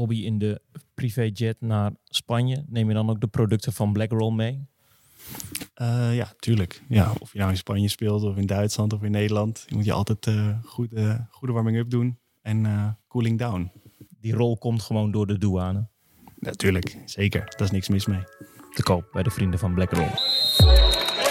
Bobby 0.00 0.24
in 0.24 0.38
de 0.38 0.60
privéjet 0.94 1.60
naar 1.60 1.92
Spanje. 2.04 2.64
Neem 2.68 2.88
je 2.88 2.94
dan 2.94 3.10
ook 3.10 3.20
de 3.20 3.26
producten 3.26 3.72
van 3.72 3.92
Blackroll 3.92 4.34
mee? 4.34 4.66
Uh, 5.82 6.16
ja, 6.16 6.32
tuurlijk. 6.38 6.82
Ja, 6.88 7.12
of 7.18 7.32
je 7.32 7.38
nou 7.38 7.50
in 7.50 7.56
Spanje 7.56 7.88
speelt 7.88 8.22
of 8.22 8.36
in 8.36 8.46
Duitsland 8.46 8.92
of 8.92 9.02
in 9.02 9.10
Nederland. 9.10 9.64
Je 9.66 9.74
moet 9.74 9.84
je 9.84 9.92
altijd 9.92 10.26
uh, 10.26 10.58
goede, 10.64 11.26
goede 11.30 11.54
warming-up 11.54 11.90
doen 11.90 12.18
en 12.42 12.64
uh, 12.64 12.88
cooling 13.08 13.38
down. 13.38 13.70
Die 14.20 14.34
rol 14.34 14.58
komt 14.58 14.82
gewoon 14.82 15.10
door 15.10 15.26
de 15.26 15.38
douane? 15.38 15.88
Natuurlijk, 16.38 16.96
zeker. 17.04 17.40
Daar 17.40 17.66
is 17.66 17.70
niks 17.70 17.88
mis 17.88 18.06
mee. 18.06 18.22
Te 18.74 18.82
koop 18.82 19.08
bij 19.12 19.22
de 19.22 19.30
vrienden 19.30 19.58
van 19.58 19.74
Blackroll. 19.74 20.10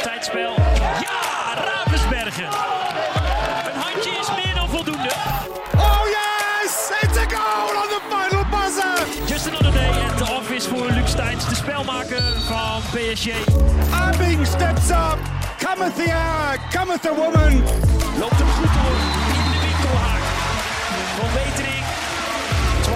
Tijdspel. 0.03 0.55
Ja, 0.55 1.53
Ravensbergen. 1.55 2.78
Van 12.17 12.81
PSG. 12.81 13.29
Abing 13.91 14.45
steps 14.45 14.89
up. 14.89 15.19
Cometh 15.59 15.95
the 15.95 16.11
hour, 16.11 16.57
cometh 16.71 17.01
the 17.01 17.13
woman. 17.13 17.63
Loopt 18.19 18.37
hem 18.37 18.47
goed 18.47 18.73
door 18.73 18.97
in 19.37 19.43
de 19.51 19.59
winkelhaak. 19.65 20.23
Van 21.17 21.29
Wetering. 21.33 21.85
12-5. 22.81 22.89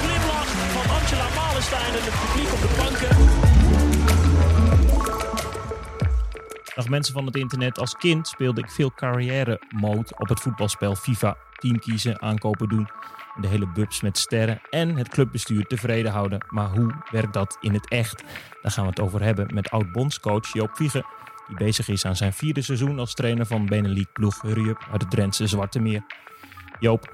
Glimlach 0.00 0.50
van 0.72 0.86
Angela 0.96 1.28
Malenstein 1.34 1.92
en 1.94 2.04
het 2.04 2.16
publiek 2.20 2.52
op 2.52 2.60
de 2.60 2.74
banken. 2.76 3.16
Dag 6.74 6.88
mensen 6.88 7.14
van 7.14 7.26
het 7.26 7.36
internet. 7.36 7.78
Als 7.78 7.96
kind 7.96 8.28
speelde 8.28 8.60
ik 8.60 8.70
veel 8.70 8.92
carrière 8.94 9.60
mode 9.68 10.14
op 10.18 10.28
het 10.28 10.40
voetbalspel 10.40 10.94
FIFA. 10.94 11.36
Team 11.54 11.78
kiezen, 11.78 12.22
aankopen 12.22 12.68
doen. 12.68 12.88
De 13.40 13.48
hele 13.48 13.66
bubs 13.66 14.00
met 14.00 14.18
sterren 14.18 14.60
en 14.70 14.96
het 14.96 15.08
clubbestuur 15.08 15.66
tevreden 15.66 16.12
houden. 16.12 16.46
Maar 16.48 16.68
hoe 16.68 16.94
werkt 17.10 17.32
dat 17.32 17.56
in 17.60 17.74
het 17.74 17.88
echt? 17.88 18.22
Daar 18.62 18.72
gaan 18.72 18.84
we 18.84 18.90
het 18.90 19.00
over 19.00 19.22
hebben 19.22 19.54
met 19.54 19.70
oud-bondscoach 19.70 20.52
Joop 20.52 20.76
Viegen. 20.76 21.04
Die 21.46 21.56
bezig 21.56 21.88
is 21.88 22.04
aan 22.04 22.16
zijn 22.16 22.32
vierde 22.32 22.62
seizoen 22.62 22.98
als 22.98 23.14
trainer 23.14 23.46
van 23.46 23.66
Benelink 23.66 24.12
ploeg 24.12 24.42
Hurry 24.42 24.68
Up 24.68 24.86
uit 24.90 25.00
het 25.00 25.10
Drentse 25.10 25.46
Zwarte 25.46 25.78
Meer. 25.78 26.02
Joop, 26.80 27.12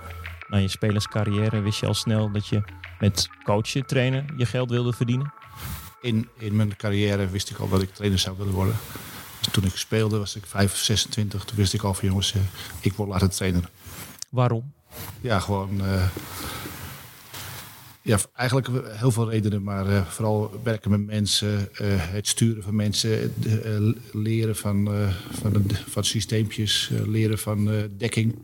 na 0.48 0.56
je 0.56 0.68
spelerscarrière 0.68 1.60
wist 1.60 1.80
je 1.80 1.86
al 1.86 1.94
snel 1.94 2.30
dat 2.30 2.46
je 2.46 2.62
met 2.98 3.28
coachen, 3.42 3.86
trainen, 3.86 4.26
je 4.36 4.46
geld 4.46 4.70
wilde 4.70 4.92
verdienen? 4.92 5.32
In, 6.00 6.28
in 6.38 6.56
mijn 6.56 6.76
carrière 6.76 7.28
wist 7.28 7.50
ik 7.50 7.58
al 7.58 7.68
dat 7.68 7.82
ik 7.82 7.94
trainer 7.94 8.18
zou 8.18 8.36
willen 8.36 8.52
worden. 8.52 8.74
Dus 9.38 9.52
toen 9.52 9.64
ik 9.64 9.76
speelde 9.76 10.18
was 10.18 10.36
ik 10.36 10.46
5, 10.46 10.76
26. 10.76 11.44
Toen 11.44 11.56
wist 11.56 11.74
ik 11.74 11.82
al 11.82 11.94
van 11.94 12.08
jongens, 12.08 12.34
uh, 12.34 12.42
ik 12.80 12.92
word 12.92 13.08
later 13.08 13.30
trainer. 13.30 13.70
Waarom? 14.28 14.72
Ja, 15.20 15.38
gewoon... 15.38 15.80
Uh, 15.80 16.06
ja, 18.04 18.18
eigenlijk 18.34 18.68
heel 18.98 19.10
veel 19.10 19.30
redenen, 19.30 19.62
maar 19.62 19.86
uh, 19.86 20.06
vooral 20.06 20.60
werken 20.62 20.90
met 20.90 21.06
mensen, 21.06 21.68
het 21.86 22.28
sturen 22.28 22.62
van 22.62 22.76
mensen, 22.76 23.34
leren 24.12 24.56
van, 24.56 24.88
van, 25.30 25.64
van 25.88 26.04
systeempjes, 26.04 26.90
leren 27.06 27.38
van 27.38 27.88
dekking. 27.96 28.34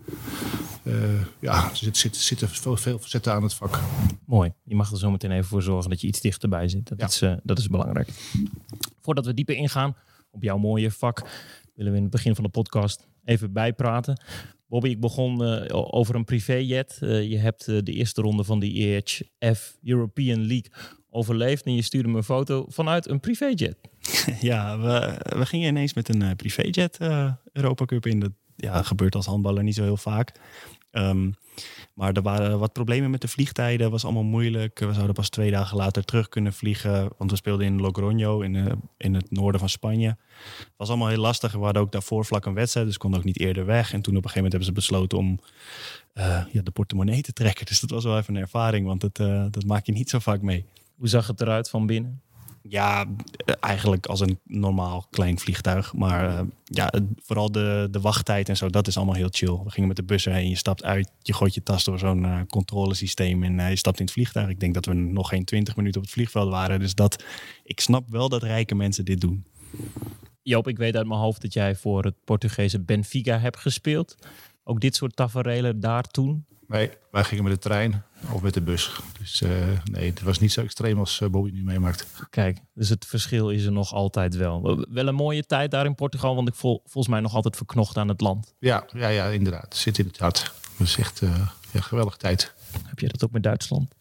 ja, 1.38 1.70
er 1.70 1.76
zit, 1.76 1.96
zit, 1.96 2.16
zitten 2.16 2.48
veel, 2.48 2.76
veel 2.76 2.98
facetten 2.98 3.32
aan 3.32 3.42
het 3.42 3.54
vak. 3.54 3.80
Mooi. 4.24 4.52
Je 4.64 4.74
mag 4.74 4.90
er 4.90 4.98
zo 4.98 5.10
meteen 5.10 5.30
even 5.32 5.48
voor 5.48 5.62
zorgen 5.62 5.90
dat 5.90 6.00
je 6.00 6.06
iets 6.06 6.20
dichterbij 6.20 6.68
zit. 6.68 6.88
Dat, 6.88 7.18
ja. 7.18 7.30
is, 7.30 7.38
dat 7.42 7.58
is 7.58 7.68
belangrijk. 7.68 8.08
Voordat 9.00 9.26
we 9.26 9.34
dieper 9.34 9.54
ingaan, 9.54 9.96
op 10.30 10.42
jouw 10.42 10.58
mooie 10.58 10.90
vak 10.90 11.22
willen 11.74 11.92
we 11.92 11.98
in 11.98 12.04
het 12.04 12.12
begin 12.12 12.34
van 12.34 12.44
de 12.44 12.50
podcast 12.50 13.06
even 13.24 13.52
bijpraten. 13.52 14.20
Bobby, 14.68 14.88
ik 14.88 15.00
begon 15.00 15.42
uh, 15.42 15.64
over 15.70 16.14
een 16.14 16.24
privéjet. 16.24 16.98
Uh, 17.02 17.30
je 17.30 17.38
hebt 17.38 17.66
uh, 17.68 17.78
de 17.82 17.92
eerste 17.92 18.20
ronde 18.22 18.44
van 18.44 18.58
de 18.58 19.02
EHF 19.40 19.78
European 19.82 20.46
League 20.46 20.72
overleefd 21.10 21.64
en 21.64 21.74
je 21.74 21.82
stuurde 21.82 22.08
me 22.08 22.16
een 22.16 22.22
foto 22.22 22.64
vanuit 22.68 23.08
een 23.08 23.20
privéjet. 23.20 23.76
Ja, 24.40 24.78
we, 24.78 25.20
we 25.38 25.46
gingen 25.46 25.68
ineens 25.68 25.94
met 25.94 26.08
een 26.08 26.36
privéjet 26.36 26.98
Europa 27.52 27.84
Cup 27.84 28.06
in. 28.06 28.20
Dat 28.20 28.32
ja, 28.56 28.82
gebeurt 28.82 29.14
als 29.14 29.26
handballer 29.26 29.62
niet 29.62 29.74
zo 29.74 29.82
heel 29.82 29.96
vaak. 29.96 30.32
Um, 30.92 31.34
maar 31.94 32.12
er 32.12 32.22
waren 32.22 32.58
wat 32.58 32.72
problemen 32.72 33.10
met 33.10 33.20
de 33.20 33.28
vliegtijden. 33.28 33.90
was 33.90 34.04
allemaal 34.04 34.22
moeilijk. 34.22 34.78
We 34.78 34.92
zouden 34.92 35.14
pas 35.14 35.28
twee 35.28 35.50
dagen 35.50 35.76
later 35.76 36.04
terug 36.04 36.28
kunnen 36.28 36.52
vliegen. 36.52 37.08
Want 37.18 37.30
we 37.30 37.36
speelden 37.36 37.66
in 37.66 37.80
Logroño, 37.80 38.44
in, 38.44 38.54
uh, 38.54 38.66
in 38.96 39.14
het 39.14 39.30
noorden 39.30 39.60
van 39.60 39.68
Spanje. 39.68 40.08
Het 40.48 40.72
was 40.76 40.88
allemaal 40.88 41.08
heel 41.08 41.20
lastig. 41.20 41.52
We 41.52 41.58
hadden 41.58 41.82
ook 41.82 41.92
daarvoor 41.92 42.24
vlak 42.24 42.46
een 42.46 42.54
wedstrijd. 42.54 42.86
Dus 42.86 42.98
konden 42.98 43.18
ook 43.18 43.24
niet 43.24 43.40
eerder 43.40 43.66
weg. 43.66 43.92
En 43.92 44.02
toen 44.02 44.16
op 44.16 44.24
een 44.24 44.30
gegeven 44.30 44.50
moment 44.50 44.52
hebben 44.52 44.68
ze 44.68 44.72
besloten 44.72 45.18
om 45.18 45.40
uh, 46.14 46.44
ja, 46.52 46.62
de 46.62 46.70
portemonnee 46.70 47.22
te 47.22 47.32
trekken. 47.32 47.66
Dus 47.68 47.80
dat 47.80 47.90
was 47.90 48.04
wel 48.04 48.18
even 48.18 48.34
een 48.34 48.40
ervaring. 48.40 48.86
Want 48.86 49.02
het, 49.02 49.18
uh, 49.18 49.44
dat 49.50 49.64
maak 49.64 49.86
je 49.86 49.92
niet 49.92 50.10
zo 50.10 50.18
vaak 50.18 50.42
mee. 50.42 50.64
Hoe 50.96 51.08
zag 51.08 51.26
het 51.26 51.40
eruit 51.40 51.70
van 51.70 51.86
binnen? 51.86 52.22
Ja, 52.68 53.04
eigenlijk 53.60 54.06
als 54.06 54.20
een 54.20 54.38
normaal 54.44 55.06
klein 55.10 55.38
vliegtuig. 55.38 55.94
Maar 55.94 56.24
uh, 56.24 56.40
ja, 56.64 56.92
vooral 57.22 57.52
de, 57.52 57.88
de 57.90 58.00
wachttijd 58.00 58.48
en 58.48 58.56
zo, 58.56 58.68
dat 58.68 58.86
is 58.86 58.96
allemaal 58.96 59.14
heel 59.14 59.28
chill. 59.30 59.58
We 59.64 59.70
gingen 59.70 59.88
met 59.88 59.96
de 59.96 60.02
bussen 60.02 60.32
heen, 60.32 60.48
je 60.48 60.56
stapt 60.56 60.84
uit, 60.84 61.10
je 61.22 61.32
gooit 61.32 61.54
je 61.54 61.62
tas 61.62 61.84
door 61.84 61.98
zo'n 61.98 62.24
uh, 62.24 62.40
controlesysteem 62.48 63.42
en 63.42 63.58
uh, 63.58 63.68
je 63.70 63.76
stapt 63.76 63.98
in 63.98 64.04
het 64.04 64.14
vliegtuig. 64.14 64.48
Ik 64.48 64.60
denk 64.60 64.74
dat 64.74 64.84
we 64.84 64.94
nog 64.94 65.28
geen 65.28 65.44
twintig 65.44 65.76
minuten 65.76 66.00
op 66.00 66.06
het 66.06 66.14
vliegveld 66.14 66.50
waren. 66.50 66.80
Dus 66.80 66.94
dat, 66.94 67.24
ik 67.64 67.80
snap 67.80 68.10
wel 68.10 68.28
dat 68.28 68.42
rijke 68.42 68.74
mensen 68.74 69.04
dit 69.04 69.20
doen. 69.20 69.44
Joop, 70.42 70.68
ik 70.68 70.76
weet 70.76 70.96
uit 70.96 71.06
mijn 71.06 71.20
hoofd 71.20 71.42
dat 71.42 71.52
jij 71.52 71.76
voor 71.76 72.04
het 72.04 72.14
Portugese 72.24 72.80
Benfica 72.80 73.38
hebt 73.38 73.58
gespeeld. 73.58 74.16
Ook 74.64 74.80
dit 74.80 74.96
soort 74.96 75.16
tafereelen 75.16 75.80
daar 75.80 76.04
toen? 76.04 76.44
Nee, 76.66 76.90
wij 77.10 77.24
gingen 77.24 77.44
met 77.44 77.52
de 77.52 77.58
trein 77.58 78.02
of 78.32 78.42
met 78.42 78.54
de 78.54 78.60
bus. 78.60 79.00
Dus 79.18 79.40
uh, 79.40 79.50
nee, 79.84 80.10
het 80.10 80.22
was 80.22 80.38
niet 80.38 80.52
zo 80.52 80.60
extreem 80.60 80.98
als 80.98 81.20
uh, 81.20 81.28
Bobby 81.28 81.50
nu 81.50 81.62
meemaakt. 81.62 82.06
Kijk, 82.30 82.58
dus 82.74 82.88
het 82.88 83.06
verschil 83.06 83.50
is 83.50 83.64
er 83.64 83.72
nog 83.72 83.92
altijd 83.92 84.36
wel. 84.36 84.86
Wel 84.88 85.06
een 85.06 85.14
mooie 85.14 85.42
tijd 85.42 85.70
daar 85.70 85.86
in 85.86 85.94
Portugal, 85.94 86.34
want 86.34 86.48
ik 86.48 86.54
vol, 86.54 86.80
volgens 86.84 87.08
mij 87.08 87.20
nog 87.20 87.34
altijd 87.34 87.56
verknocht 87.56 87.96
aan 87.96 88.08
het 88.08 88.20
land. 88.20 88.54
Ja, 88.58 88.86
ja, 88.92 89.08
ja 89.08 89.26
inderdaad. 89.26 89.64
Het 89.64 89.76
zit 89.76 89.98
in 89.98 90.06
het 90.06 90.18
hart. 90.18 90.52
Dat 90.78 90.86
is 90.86 90.96
echt 90.96 91.20
uh, 91.20 91.48
ja, 91.70 91.80
geweldige 91.80 92.18
tijd. 92.18 92.54
Heb 92.86 92.98
jij 92.98 93.08
dat 93.08 93.24
ook 93.24 93.30
met 93.30 93.42
Duitsland? 93.42 93.94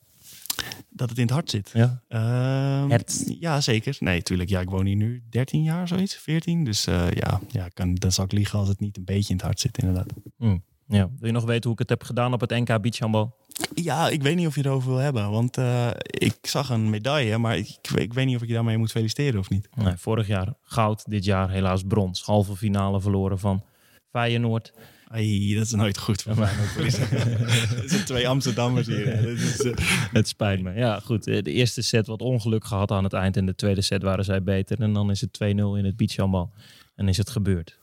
Dat 0.89 1.09
het 1.09 1.17
in 1.17 1.23
het 1.23 1.33
hart 1.33 1.49
zit. 1.49 1.71
Ja, 1.73 2.01
uh, 2.09 2.89
het. 2.89 3.35
ja 3.39 3.61
zeker. 3.61 3.97
Nee, 3.99 4.21
tuurlijk. 4.21 4.49
Ja, 4.49 4.59
ik 4.59 4.69
woon 4.69 4.85
hier 4.85 4.95
nu 4.95 5.23
13 5.29 5.63
jaar, 5.63 5.87
zoiets, 5.87 6.15
14. 6.15 6.63
Dus 6.63 6.87
uh, 6.87 7.11
ja, 7.11 7.41
ja 7.47 7.67
kan, 7.67 7.95
dan 7.95 8.11
zou 8.11 8.27
ik 8.27 8.33
liegen 8.33 8.59
als 8.59 8.67
het 8.67 8.79
niet 8.79 8.97
een 8.97 9.03
beetje 9.03 9.29
in 9.29 9.35
het 9.35 9.45
hart 9.45 9.59
zit, 9.59 9.77
inderdaad. 9.77 10.13
Mm. 10.37 10.63
Ja. 10.87 11.09
Wil 11.19 11.27
je 11.27 11.31
nog 11.31 11.45
weten 11.45 11.63
hoe 11.63 11.73
ik 11.73 11.79
het 11.79 11.89
heb 11.89 12.03
gedaan 12.03 12.33
op 12.33 12.41
het 12.41 12.49
NK 12.49 12.81
Beachhandbal? 12.81 13.35
Ja, 13.73 14.09
ik 14.09 14.21
weet 14.21 14.35
niet 14.35 14.47
of 14.47 14.55
je 14.55 14.65
erover 14.65 14.89
wil 14.89 14.97
hebben. 14.97 15.31
Want 15.31 15.57
uh, 15.57 15.89
ik 16.01 16.37
zag 16.41 16.69
een 16.69 16.89
medaille, 16.89 17.37
maar 17.37 17.57
ik, 17.57 17.77
ik, 17.95 18.13
weet 18.13 18.25
niet 18.25 18.35
of 18.35 18.41
ik 18.41 18.47
je 18.47 18.53
daarmee 18.53 18.77
moet 18.77 18.91
feliciteren 18.91 19.39
of 19.39 19.49
niet. 19.49 19.69
Nee, 19.75 19.93
vorig 19.97 20.27
jaar 20.27 20.53
goud, 20.63 21.03
dit 21.09 21.25
jaar 21.25 21.49
helaas 21.49 21.83
brons. 21.87 22.23
Halve 22.23 22.55
finale 22.55 23.01
verloren 23.01 23.39
van 23.39 23.63
Feyenoord. 24.11 24.73
Ai, 25.07 25.55
dat 25.55 25.65
is 25.65 25.71
nooit 25.71 25.97
goed 25.97 26.21
voor 26.21 26.37
mij. 26.37 26.51
Het 26.51 27.89
zijn 27.91 28.05
twee 28.05 28.27
Amsterdammers 28.27 28.87
hier. 28.87 29.27
Is, 29.27 29.59
uh... 29.59 29.73
Het 30.11 30.27
spijt 30.27 30.61
me. 30.61 30.73
Ja, 30.73 30.99
goed. 30.99 31.23
De 31.23 31.41
eerste 31.41 31.81
set 31.81 32.07
wat 32.07 32.21
ongeluk 32.21 32.65
gehad 32.65 32.91
aan 32.91 33.03
het 33.03 33.13
eind. 33.13 33.37
En 33.37 33.45
de 33.45 33.55
tweede 33.55 33.81
set 33.81 34.01
waren 34.01 34.25
zij 34.25 34.43
beter. 34.43 34.81
En 34.81 34.93
dan 34.93 35.11
is 35.11 35.21
het 35.21 35.39
2-0 35.43 35.45
in 35.47 35.85
het 35.85 35.97
beachhandbal. 35.97 36.53
En 36.95 37.07
is 37.07 37.17
het 37.17 37.29
gebeurd. 37.29 37.77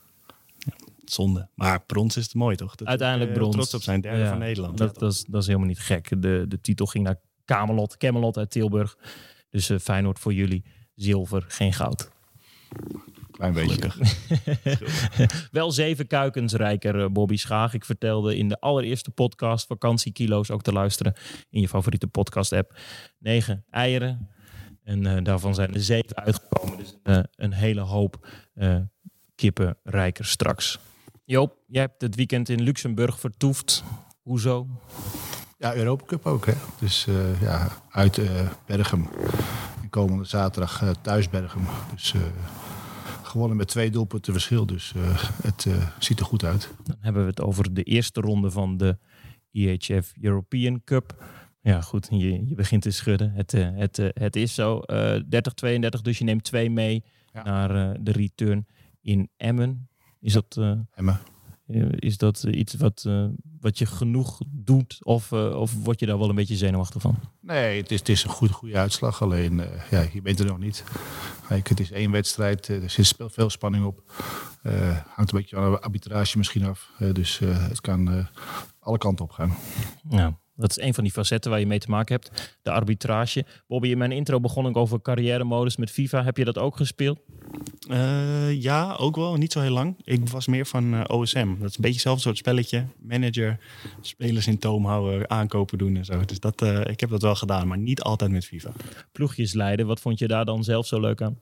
Zonde. 1.11 1.49
Maar 1.55 1.85
brons 1.85 2.17
is 2.17 2.23
het 2.23 2.33
mooi, 2.33 2.55
toch? 2.55 2.75
Dat 2.75 2.87
Uiteindelijk 2.87 3.33
brons. 3.33 3.53
Trots 3.53 3.73
op 3.73 3.81
zijn 3.81 4.01
derde 4.01 4.19
ja, 4.19 4.29
van 4.29 4.37
Nederland. 4.37 4.77
Dat, 4.77 4.99
dat, 4.99 5.11
is, 5.11 5.25
dat 5.27 5.41
is 5.41 5.47
helemaal 5.47 5.67
niet 5.67 5.79
gek. 5.79 6.21
De, 6.21 6.45
de 6.47 6.61
titel 6.61 6.85
ging 6.85 7.03
naar 7.03 7.19
Camelot, 7.45 7.97
Camelot 7.97 8.37
uit 8.37 8.51
Tilburg. 8.51 8.97
Dus 9.49 9.69
uh, 9.69 9.79
Feyenoord 9.79 10.19
voor 10.19 10.33
jullie. 10.33 10.65
Zilver, 10.95 11.45
geen 11.47 11.73
goud. 11.73 12.11
Klein 13.31 13.53
beetje. 13.53 13.91
Wel 15.51 15.71
zeven 15.71 16.07
kuikens 16.07 16.53
rijker, 16.53 16.95
uh, 16.95 17.05
Bobby 17.07 17.35
Schaag. 17.37 17.73
Ik 17.73 17.85
vertelde 17.85 18.37
in 18.37 18.49
de 18.49 18.59
allereerste 18.59 19.11
podcast 19.11 19.65
Vakantiekilo's 19.65 20.49
ook 20.49 20.61
te 20.61 20.71
luisteren 20.71 21.13
in 21.49 21.61
je 21.61 21.67
favoriete 21.67 22.07
podcast 22.07 22.51
app. 22.51 22.79
Negen 23.19 23.65
eieren. 23.69 24.29
En 24.83 25.05
uh, 25.05 25.23
daarvan 25.23 25.55
zijn 25.55 25.73
er 25.73 25.83
zeven 25.83 26.15
uitgekomen. 26.15 26.77
Dus 26.77 26.95
een 27.35 27.53
hele 27.53 27.81
hoop 27.81 28.27
kippen 29.35 29.77
rijker 29.83 30.25
straks. 30.25 30.79
Joop, 31.27 31.57
jij 31.67 31.81
hebt 31.81 32.01
het 32.01 32.15
weekend 32.15 32.49
in 32.49 32.61
Luxemburg 32.61 33.19
vertoefd. 33.19 33.83
Hoezo? 34.21 34.67
Ja, 35.57 35.75
Europa 35.75 36.05
Cup 36.05 36.25
ook. 36.25 36.45
Hè? 36.45 36.53
Dus 36.79 37.05
uh, 37.09 37.41
ja, 37.41 37.67
uit 37.89 38.17
uh, 38.17 38.49
Berghem. 38.65 39.07
En 39.81 39.89
komende 39.89 40.23
zaterdag 40.23 40.81
uh, 40.81 40.89
thuis 41.01 41.29
Berghem. 41.29 41.63
Dus 41.91 42.13
gewonnen 43.23 43.57
met 43.57 43.67
twee 43.67 43.91
doelpunten 43.91 44.33
verschil. 44.33 44.65
Dus 44.65 44.93
het 45.41 45.67
ziet 45.99 46.19
er 46.19 46.25
goed 46.25 46.43
uit. 46.43 46.69
Dan 46.83 46.97
hebben 46.99 47.21
we 47.21 47.29
het 47.29 47.41
over 47.41 47.73
de 47.73 47.83
eerste 47.83 48.21
ronde 48.21 48.51
van 48.51 48.77
de 48.77 48.97
EHF 49.51 50.13
European 50.21 50.81
Cup. 50.83 51.23
Ja, 51.61 51.81
goed, 51.81 52.07
je, 52.09 52.47
je 52.47 52.55
begint 52.55 52.81
te 52.81 52.91
schudden. 52.91 53.31
Het, 53.31 53.51
het, 53.51 53.97
het 54.13 54.35
is 54.35 54.53
zo. 54.53 54.81
30-32, 54.91 55.21
dus 56.01 56.17
je 56.17 56.23
neemt 56.23 56.43
twee 56.43 56.69
mee 56.69 57.03
ja. 57.33 57.43
naar 57.43 58.03
de 58.03 58.11
return 58.11 58.67
in 59.01 59.29
Emmen. 59.37 59.89
Is 60.25 60.33
dat... 60.33 60.55
Uh, 60.59 60.71
Emmen. 60.95 61.19
Eh, 61.67 61.85
is 61.95 62.17
dat 62.17 62.43
eh, 62.43 62.59
iets 62.59 62.73
wat, 62.73 63.03
eh, 63.07 63.25
wat 63.59 63.77
je 63.77 63.85
genoeg 63.85 64.39
doet? 64.47 64.97
Of, 65.01 65.31
eh, 65.31 65.59
of 65.59 65.73
word 65.83 65.99
je 65.99 66.05
daar 66.05 66.17
wel 66.19 66.29
een 66.29 66.35
beetje 66.35 66.55
zenuwachtig 66.55 67.01
van? 67.01 67.15
Nee, 67.41 67.81
het 67.81 67.91
is, 67.91 67.99
het 67.99 68.09
is 68.09 68.23
een 68.23 68.29
goede, 68.29 68.53
goede 68.53 68.77
uitslag. 68.77 69.21
Alleen, 69.21 69.59
eh, 69.59 69.91
ja, 69.91 70.05
je 70.13 70.21
bent 70.21 70.39
er 70.39 70.45
nog 70.45 70.57
niet. 70.59 70.83
Kijk, 71.47 71.67
het 71.69 71.79
is 71.79 71.91
één 71.91 72.11
wedstrijd. 72.11 72.69
eh, 72.69 72.83
er 72.83 72.89
zit 72.89 73.13
veel 73.17 73.49
spanning 73.49 73.85
op. 73.85 74.03
Eh, 74.61 74.97
hangt 75.07 75.31
een 75.31 75.37
beetje 75.39 75.55
van 75.55 75.71
de 75.71 75.79
arbitrage 75.81 76.37
misschien 76.37 76.65
af. 76.65 76.91
Eh, 76.99 77.13
dus 77.13 77.41
eh, 77.41 77.67
het 77.67 77.81
kan 77.81 78.11
eh, 78.11 78.25
alle 78.79 78.97
kanten 78.97 79.25
op 79.25 79.31
gaan. 79.31 79.53
Nou, 80.03 80.33
dat 80.55 80.69
is 80.69 80.79
een 80.79 80.93
van 80.93 81.03
die 81.03 81.13
facetten 81.13 81.51
waar 81.51 81.59
je 81.59 81.67
mee 81.67 81.79
te 81.79 81.89
maken 81.89 82.15
hebt. 82.15 82.57
De 82.61 82.71
arbitrage. 82.71 83.45
Bobby, 83.67 83.87
in 83.87 83.97
mijn 83.97 84.11
intro 84.11 84.39
begon 84.39 84.67
ik 84.67 84.77
over 84.77 85.01
carrière-modus 85.01 85.77
met 85.77 85.91
FIFA. 85.91 86.23
Heb 86.23 86.37
je 86.37 86.45
dat 86.45 86.57
ook 86.57 86.77
gespeeld? 86.77 87.19
Eh, 87.89 88.61
ja, 88.61 88.95
ook 88.95 89.15
wel. 89.15 89.35
Niet 89.35 89.51
zo 89.51 89.61
heel 89.61 89.71
lang. 89.71 89.95
Ik 90.03 90.29
was 90.29 90.47
meer 90.47 90.65
van 90.65 90.93
eh, 90.93 91.17
OSM. 91.17 91.47
Dat 91.59 91.69
is 91.69 91.75
een 91.75 91.81
beetje 91.81 91.91
hetzelfde 91.91 92.21
soort 92.21 92.37
spelletje. 92.37 92.85
Manager, 92.99 93.59
spelers 94.01 94.47
in 94.47 94.59
toom 94.59 94.85
houden, 94.85 95.29
aankopen 95.29 95.77
doen 95.77 95.95
en 95.95 96.05
zo. 96.05 96.25
Dus 96.25 96.39
dat, 96.39 96.61
eh, 96.61 96.81
ik 96.85 96.99
heb 96.99 97.09
dat 97.09 97.21
wel 97.21 97.35
gedaan, 97.35 97.67
maar 97.67 97.77
niet 97.77 98.01
altijd 98.01 98.31
met 98.31 98.45
FIFA. 98.45 98.71
Ploegjes 99.11 99.53
leiden. 99.53 99.87
Wat 99.87 99.99
vond 99.99 100.19
je 100.19 100.27
daar 100.27 100.45
dan 100.45 100.63
zelf 100.63 100.87
zo 100.87 100.99
leuk 100.99 101.21
aan? 101.21 101.39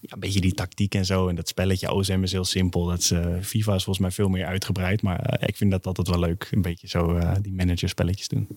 Ja, 0.00 0.12
een 0.12 0.20
beetje 0.20 0.40
die 0.40 0.54
tactiek 0.54 0.94
en 0.94 1.04
zo. 1.04 1.28
En 1.28 1.34
dat 1.34 1.48
spelletje 1.48 1.92
OSM 1.92 2.22
is 2.22 2.32
heel 2.32 2.44
simpel. 2.44 2.84
Dat 2.84 2.98
is, 2.98 3.10
eh, 3.10 3.20
FIFA 3.40 3.74
is 3.74 3.84
volgens 3.84 3.98
mij 3.98 4.10
veel 4.10 4.28
meer 4.28 4.46
uitgebreid. 4.46 5.02
Maar 5.02 5.18
eh, 5.20 5.48
ik 5.48 5.56
vind 5.56 5.70
dat 5.70 5.86
altijd 5.86 6.08
wel 6.08 6.18
leuk. 6.18 6.48
Een 6.50 6.62
beetje 6.62 6.88
zo 6.88 7.14
eh, 7.14 7.34
die 7.42 7.52
managerspelletjes 7.52 8.28
doen. 8.28 8.48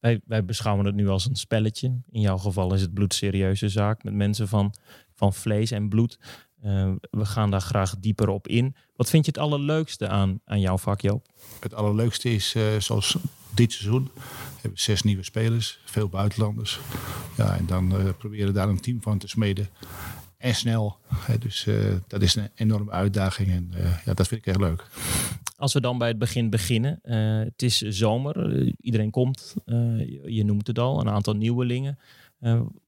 Wij, 0.00 0.20
wij 0.24 0.44
beschouwen 0.44 0.86
het 0.86 0.94
nu 0.94 1.08
als 1.08 1.26
een 1.26 1.36
spelletje. 1.36 2.00
In 2.10 2.20
jouw 2.20 2.38
geval 2.38 2.74
is 2.74 2.80
het 2.80 2.94
bloedserieuze 2.94 3.68
zaak 3.68 4.04
met 4.04 4.14
mensen 4.14 4.48
van, 4.48 4.74
van 5.14 5.32
vlees 5.32 5.70
en 5.70 5.88
bloed. 5.88 6.18
Eh, 6.62 6.90
we 7.10 7.24
gaan 7.24 7.50
daar 7.50 7.60
graag 7.60 7.94
dieper 7.98 8.28
op 8.28 8.48
in. 8.48 8.74
Wat 8.96 9.10
vind 9.10 9.24
je 9.24 9.30
het 9.30 9.40
allerleukste 9.40 10.08
aan, 10.08 10.40
aan 10.44 10.60
jouw 10.60 10.78
vak, 10.78 11.00
Joop? 11.00 11.26
Het 11.60 11.74
allerleukste 11.74 12.34
is, 12.34 12.54
eh, 12.54 12.62
zoals 12.78 13.16
dit 13.54 13.72
seizoen, 13.72 14.10
hebben 14.68 14.84
zes 14.84 15.02
nieuwe 15.02 15.22
spelers, 15.22 15.78
veel 15.84 16.08
buitenlanders. 16.08 16.80
Ja, 17.36 17.56
en 17.56 17.66
dan 17.66 17.96
eh, 17.96 18.08
proberen 18.18 18.54
daar 18.54 18.68
een 18.68 18.80
team 18.80 19.02
van 19.02 19.18
te 19.18 19.28
smeden. 19.28 19.68
En 20.38 20.54
snel. 20.54 20.96
Hè, 21.14 21.38
dus 21.38 21.66
eh, 21.66 21.74
dat 22.06 22.22
is 22.22 22.34
een 22.34 22.50
enorme 22.54 22.90
uitdaging 22.90 23.48
en 23.48 23.70
eh, 23.74 24.04
ja, 24.04 24.14
dat 24.14 24.28
vind 24.28 24.40
ik 24.40 24.46
echt 24.46 24.60
leuk. 24.60 24.86
Als 25.56 25.72
we 25.72 25.80
dan 25.80 25.98
bij 25.98 26.08
het 26.08 26.18
begin 26.18 26.50
beginnen. 26.50 27.00
het 27.44 27.62
is 27.62 27.78
zomer, 27.78 28.64
iedereen 28.80 29.10
komt. 29.10 29.54
je, 30.24 30.42
noemt 30.44 30.66
het 30.66 30.78
al, 30.78 31.00
een 31.00 31.08
aantal 31.08 31.34
nieuwelingen. 31.34 31.98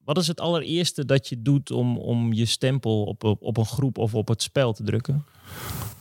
Wat 0.04 0.18
is 0.18 0.26
het 0.26 0.40
allereerste 0.40 1.04
dat 1.04 1.28
je 1.28 1.42
doet 1.42 1.70
om, 1.70 1.98
om 1.98 2.32
je 2.32 2.44
stempel 2.44 3.04
op, 3.04 3.24
op, 3.24 3.42
op 3.42 3.56
een 3.56 3.66
groep 3.66 3.98
of 3.98 4.14
op 4.14 4.28
het 4.28 4.42
spel 4.42 4.72
te 4.72 4.82
drukken? 4.82 5.24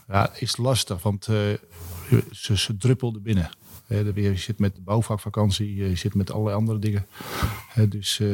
Ja, 0.08 0.30
is 0.38 0.56
lastig, 0.56 1.02
want 1.02 1.24
ze, 1.24 2.56
ze 2.56 2.76
druppelden 2.76 3.22
binnen. 3.22 3.50
Je 4.14 4.36
zit 4.36 4.58
met 4.58 4.74
de 4.74 4.80
bouwvakvakantie, 4.80 5.74
je 5.74 5.94
zit 5.94 6.14
met 6.14 6.30
allerlei 6.30 6.56
andere 6.56 6.78
dingen. 6.78 7.06
Dus 7.88 8.20
eh, 8.20 8.26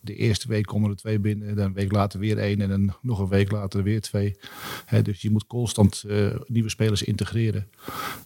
de 0.00 0.14
eerste 0.16 0.48
week 0.48 0.66
komen 0.66 0.90
er 0.90 0.96
twee 0.96 1.18
binnen, 1.18 1.56
dan 1.56 1.64
een 1.64 1.72
week 1.72 1.92
later 1.92 2.20
weer 2.20 2.38
één 2.38 2.60
en 2.60 2.68
dan 2.68 2.96
nog 3.02 3.18
een 3.18 3.28
week 3.28 3.50
later 3.50 3.82
weer 3.82 4.00
twee. 4.00 4.36
Dus 5.02 5.22
je 5.22 5.30
moet 5.30 5.46
constant 5.46 6.04
eh, 6.08 6.34
nieuwe 6.46 6.68
spelers 6.68 7.02
integreren. 7.02 7.68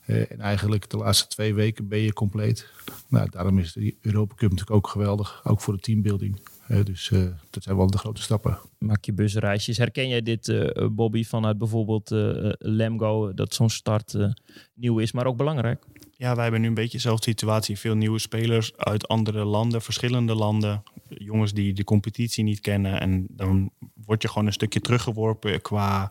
Eh, 0.05 0.31
en 0.33 0.41
eigenlijk 0.41 0.91
de 0.91 0.97
laatste 0.97 1.27
twee 1.27 1.55
weken 1.55 1.89
ben 1.89 1.99
je 1.99 2.13
compleet. 2.13 2.71
Nou, 3.09 3.31
daarom 3.31 3.59
is 3.59 3.73
de 3.73 3.95
Europa 4.01 4.35
Cup 4.35 4.51
natuurlijk 4.51 4.77
ook 4.77 4.89
geweldig, 4.89 5.41
ook 5.45 5.61
voor 5.61 5.75
de 5.75 5.81
teambuilding. 5.81 6.41
Dus 6.85 7.11
eh, 7.11 7.25
dat 7.51 7.63
zijn 7.63 7.77
wel 7.77 7.91
de 7.91 7.99
grote 7.99 8.23
stappen. 8.23 8.59
Maak 8.79 9.05
je 9.05 9.13
busreisjes. 9.13 9.77
Herken 9.77 10.09
jij 10.09 10.23
dit, 10.23 10.49
eh, 10.49 10.87
Bobby, 10.93 11.25
vanuit 11.25 11.59
bijvoorbeeld 11.59 12.11
eh, 12.11 12.47
eh, 12.47 12.53
Lemgo, 12.59 13.35
dat 13.35 13.55
zo'n 13.55 13.71
start 13.71 14.15
eh, 14.15 14.31
nieuw 14.75 14.99
is, 14.99 15.13
maar 15.13 15.27
ook 15.27 15.37
belangrijk? 15.37 15.85
Ja, 16.21 16.35
wij 16.35 16.43
hebben 16.43 16.61
nu 16.61 16.67
een 16.67 16.75
beetje 16.75 16.97
dezelfde 16.97 17.31
situatie. 17.31 17.79
Veel 17.79 17.95
nieuwe 17.95 18.19
spelers 18.19 18.77
uit 18.77 19.09
andere 19.09 19.45
landen, 19.45 19.83
verschillende 19.83 20.35
landen. 20.35 20.83
Jongens 21.09 21.53
die 21.53 21.73
de 21.73 21.85
competitie 21.85 22.45
niet 22.45 22.61
kennen. 22.61 23.01
En 23.01 23.27
dan 23.29 23.71
word 24.05 24.23
je 24.23 24.29
gewoon 24.29 24.47
een 24.47 24.53
stukje 24.53 24.81
teruggeworpen 24.81 25.61
qua... 25.61 26.11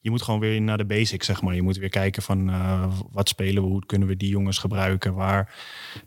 Je 0.00 0.10
moet 0.10 0.22
gewoon 0.22 0.40
weer 0.40 0.60
naar 0.60 0.78
de 0.78 0.84
basics, 0.84 1.26
zeg 1.26 1.42
maar. 1.42 1.54
Je 1.54 1.62
moet 1.62 1.76
weer 1.76 1.88
kijken 1.88 2.22
van 2.22 2.48
eh, 2.48 2.92
wat 3.12 3.28
spelen 3.28 3.62
we, 3.62 3.68
hoe 3.68 3.86
kunnen 3.86 4.08
we 4.08 4.16
die 4.16 4.28
jongens 4.28 4.58
gebruiken, 4.58 5.14
waar, 5.14 5.54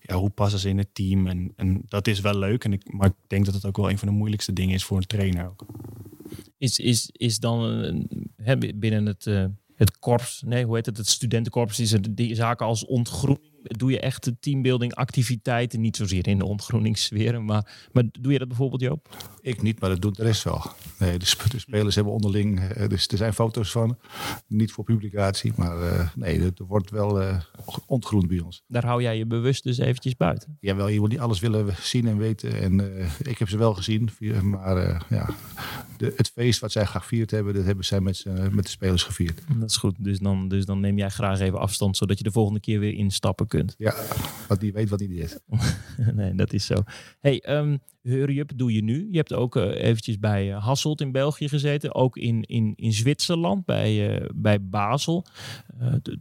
ja, 0.02 0.16
hoe 0.16 0.30
passen 0.30 0.60
ze 0.60 0.70
in 0.70 0.78
het 0.78 0.96
team. 0.96 1.28
En, 1.28 1.54
en 1.56 1.84
dat 1.88 2.08
is 2.08 2.20
wel 2.20 2.38
leuk, 2.38 2.64
en 2.64 2.74
ik, 2.74 2.94
maar 2.94 3.08
ik 3.08 3.16
denk 3.28 3.46
dat 3.46 3.54
het 3.54 3.66
ook 3.66 3.78
wel 3.78 3.90
een 3.90 3.98
van 3.98 4.08
de 4.08 4.14
moeilijkste 4.14 4.54
dingen 4.54 4.76
is 4.76 4.84
voor 4.84 4.98
een 4.98 5.08
trainer 5.08 5.48
ook. 5.48 5.66
Is, 6.58 6.80
is, 6.80 7.10
is 7.12 7.40
dan 7.40 8.08
binnen 8.76 9.06
het, 9.06 9.28
eh, 9.28 9.46
het 9.84 10.00
korps, 10.00 10.44
nee, 10.46 10.66
hoe 10.66 10.76
heet 10.76 10.86
het, 10.86 10.98
het 10.98 11.08
studentenkorps, 11.08 11.78
die 12.12 12.36
zaken 12.36 12.66
als 12.66 12.86
ontgroening. 12.86 13.52
Doe 13.64 13.92
je 13.92 14.00
echt 14.00 14.24
de 14.24 14.36
teambuilding 14.40 14.94
activiteiten, 14.94 15.82
niet 15.82 15.96
zozeer 15.96 16.28
in 16.28 16.38
de 16.38 16.46
ontgroeningssferen, 16.46 17.46
maar, 17.46 17.88
maar 17.92 18.04
doe 18.20 18.32
je 18.32 18.40
dat 18.40 18.48
bijvoorbeeld, 18.48 18.82
Joop? 18.82 19.32
Ik 19.42 19.62
niet, 19.62 19.80
maar 19.80 19.90
dat 19.90 20.02
doet 20.02 20.16
de 20.16 20.24
rest 20.24 20.44
wel. 20.44 20.62
Nee, 21.00 21.18
de, 21.20 21.26
sp- 21.26 21.52
de 21.52 21.60
spelers 21.60 21.96
hebben 21.96 22.14
onderling, 22.14 22.60
eh, 22.60 22.88
dus 22.90 23.08
er 23.08 23.18
zijn 23.18 23.34
foto's 23.34 23.72
van. 23.72 23.98
Niet 24.48 24.72
voor 24.72 24.84
publicatie, 24.84 25.54
maar 25.56 25.82
eh, 25.82 26.08
nee, 26.16 26.40
er 26.40 26.52
er 26.56 26.66
wordt 26.66 26.90
wel 26.90 27.22
eh, 27.22 27.40
ontgroend 27.86 28.28
bij 28.28 28.40
ons. 28.40 28.64
Daar 28.68 28.86
hou 28.86 29.02
jij 29.02 29.18
je 29.18 29.26
bewust 29.26 29.64
dus 29.64 29.78
eventjes 29.78 30.16
buiten. 30.16 30.58
Jawel, 30.60 30.88
je 30.88 31.00
moet 31.00 31.10
niet 31.10 31.20
alles 31.20 31.40
willen 31.40 31.76
zien 31.82 32.08
en 32.08 32.18
weten. 32.18 32.62
En 32.62 32.80
ik 33.22 33.38
heb 33.38 33.50
ze 33.50 33.58
wel 33.58 33.74
gezien, 33.74 34.10
maar 34.44 35.06
ja, 35.10 35.30
de, 35.98 36.14
het 36.16 36.30
feest 36.30 36.60
wat 36.60 36.72
zij 36.72 36.86
gevierd 36.86 37.32
hebben, 37.32 37.54
dat 37.54 37.66
hebben 37.66 37.86
zij 37.86 38.02
met, 38.02 38.26
met 38.52 38.64
de 38.64 38.70
spelers 38.70 39.04
gevierd. 39.04 39.42
Dat 39.60 39.70
is 39.70 39.78
goed, 39.78 39.96
dus 40.00 40.20
dan, 40.20 40.48
dus 40.48 40.66
dan 40.66 40.80
neem 40.80 40.98
jij 40.98 41.10
graag 41.10 41.40
even 41.40 41.60
afstand, 41.60 41.98
zodat 41.98 42.18
je 42.18 42.24
de 42.24 42.32
volgende 42.32 42.60
keer 42.60 42.80
weer 42.80 42.94
instappen 42.94 43.48
kunt. 43.48 43.76
Ja, 43.78 43.96
wat 44.48 44.60
die 44.60 44.74
weet 44.74 44.90
wat 44.90 45.00
die 45.00 45.08
deed. 45.08 45.42
nee, 46.16 46.36
dat 46.36 46.54
is 46.54 46.66
zo. 46.66 46.84
Hey, 47.20 47.42
ehm 47.42 47.76
hurry 48.04 48.40
up 48.40 48.52
doe 48.56 48.74
je 48.74 48.84
nu. 48.84 49.08
Je 49.12 49.18
hebt 49.18 49.34
ook 49.34 49.56
eh, 49.56 49.84
eventjes 49.84 50.20
bij 50.20 50.54
eh, 50.54 50.64
Hasselt 50.64 51.02
in 51.02 51.12
België 51.12 51.50
gezeten. 51.50 51.96
Ook 51.96 52.18
in, 52.18 52.42
in, 52.42 52.74
in 52.76 52.94
Zwitserland, 52.94 53.66
bij, 53.66 54.18
eh, 54.18 54.30
bij 54.36 54.70
Basel. 54.70 55.26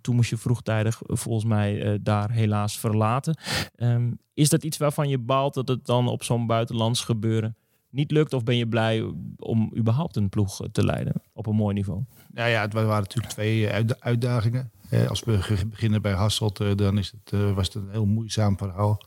Toen 0.00 0.14
moest 0.14 0.30
je 0.30 0.36
vroegtijdig 0.36 1.00
volgens 1.04 1.44
mij 1.44 1.98
daar 2.02 2.30
helaas 2.30 2.78
verlaten. 2.78 3.36
Ehm, 3.74 4.10
is 4.34 4.48
dat 4.48 4.64
iets 4.64 4.76
waarvan 4.76 5.08
je 5.08 5.18
baalt 5.18 5.54
dat 5.54 5.68
het 5.68 5.86
dan 5.86 6.08
op 6.08 6.22
zo'n 6.22 6.46
buitenlands 6.46 7.00
gebeuren 7.00 7.56
niet 7.92 8.10
lukt? 8.10 8.32
Of 8.32 8.44
ben 8.44 8.56
je 8.56 8.66
blij 8.66 9.12
om 9.36 9.72
überhaupt 9.76 10.16
een 10.16 10.28
ploeg 10.28 10.62
eh, 10.62 10.68
te 10.72 10.84
leiden 10.84 11.22
op 11.32 11.46
een 11.46 11.56
mooi 11.56 11.74
niveau? 11.74 12.02
Nou 12.34 12.50
ja, 12.50 12.60
het 12.60 12.72
waren 12.72 12.88
natuurlijk 12.88 13.32
twee 13.32 13.66
eh, 13.66 13.74
uitda- 13.74 13.96
uitdagingen. 13.98 14.70
Eh, 14.88 15.08
als 15.08 15.24
we 15.24 15.64
beginnen 15.70 16.02
bij 16.02 16.12
Hasselt, 16.12 16.78
dan 16.78 16.98
is 16.98 17.14
het, 17.24 17.54
was 17.54 17.66
het 17.66 17.74
een 17.74 17.90
heel 17.90 18.06
moeizaam 18.06 18.58
verhaal. 18.58 19.00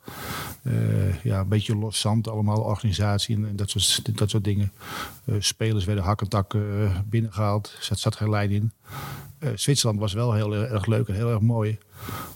Ja, 1.23 1.39
een 1.39 1.47
beetje 1.47 1.75
los 1.75 1.99
zand 1.99 2.27
allemaal, 2.27 2.61
organisatie 2.61 3.35
en, 3.35 3.55
dat, 3.55 3.69
soort, 3.69 4.17
dat 4.17 4.29
soort 4.29 4.43
dingen. 4.43 4.71
Spelers 5.39 5.85
werden 5.85 6.03
hak 6.03 6.21
en 6.21 6.29
tak 6.29 6.53
eh, 6.53 6.61
binnengehaald, 7.05 7.77
zat, 7.79 7.99
zat 7.99 8.15
geen 8.15 8.29
lijn 8.29 8.51
in. 8.51 8.71
Zwitserland 9.55 9.99
was 9.99 10.13
wel 10.13 10.33
heel 10.33 10.55
erg 10.55 10.85
leuk 10.85 11.07
en 11.07 11.15
heel 11.15 11.29
erg 11.31 11.41
mooi. 11.41 11.77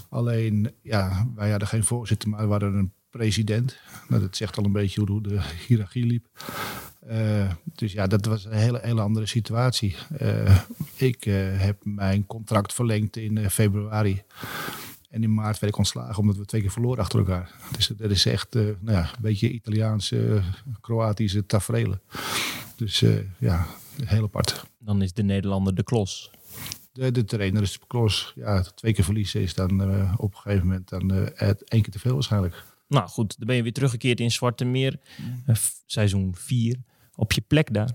Alleen, 0.10 0.72
ja, 0.82 1.27
wij 1.36 1.50
hadden 1.50 1.68
geen 1.68 1.84
voorzitter, 1.84 2.29
maar 2.29 2.46
we 2.46 2.51
hadden 2.51 2.74
een 2.74 2.91
president. 3.10 3.78
Nou, 4.08 4.22
dat 4.22 4.36
zegt 4.36 4.58
al 4.58 4.66
een 4.66 4.72
beetje 4.72 5.01
hoe 5.06 5.22
de 5.22 5.42
hiërarchie 5.68 6.06
liep. 6.06 6.28
Eh, 7.10 7.51
dus 7.75 7.92
ja, 7.92 8.08
dat 8.08 8.25
was 8.25 8.46
een 8.46 8.51
hele, 8.51 8.80
hele 8.82 9.01
andere 9.01 9.25
situatie. 9.25 9.96
Eh, 10.18 10.60
ik 10.96 11.25
eh, 11.25 11.34
heb 11.60 11.78
mijn 11.84 12.25
contract 12.25 12.74
verlengd 12.74 13.18
in 13.18 13.50
februari. 13.50 14.24
En 15.10 15.24
in 15.24 15.34
maart 15.34 15.60
werd 15.60 15.74
ik 15.74 15.78
ontslagen 15.78 16.18
omdat 16.18 16.38
we 16.38 16.46
twee 16.46 16.62
keer 16.62 16.72
verloren 16.72 17.00
achter 17.00 17.20
elkaar. 17.20 17.51
Dus 17.72 17.88
dat 17.88 18.12
is 18.12 18.25
echt 18.25 18.54
nou 18.54 18.78
ja, 18.82 19.01
een 19.01 19.22
beetje 19.22 19.51
Italiaanse, 19.51 20.42
Kroatische 20.82 21.46
tafereelen. 21.46 22.01
Dus 22.75 23.04
ja, 23.38 23.68
heel 24.04 24.24
apart. 24.24 24.66
Dan 24.80 25.01
is 25.01 25.13
de 25.13 25.24
Nederlander 25.24 25.75
de 25.75 25.84
klos. 25.84 26.32
De, 26.92 27.12
de 27.12 27.25
trainer 27.25 27.62
is 27.62 27.80
klos. 27.88 28.34
Ja, 28.36 28.62
twee 28.62 28.94
keer 28.94 29.04
verliezen 29.04 29.42
is 29.42 29.54
dan 29.54 29.82
op 30.18 30.34
een 30.34 30.39
gegeven 30.39 30.68
moment 30.68 30.89
dan, 30.89 31.12
één 31.12 31.82
keer 31.82 31.92
te 31.92 32.00
veel 32.00 32.13
waarschijnlijk. 32.13 32.63
Nou 32.89 33.08
goed, 33.08 33.38
dan 33.38 33.48
ben 33.48 33.55
je 33.55 33.63
weer 33.63 33.74
teruggekeerd 33.74 34.19
in 34.19 34.31
Zwarte 34.31 34.65
Meer. 34.65 35.00
Eh, 35.46 35.55
f- 35.55 35.81
seizoen 35.86 36.36
4. 36.36 36.75
Op 37.15 37.31
je 37.31 37.41
plek 37.41 37.74
daar. 37.74 37.89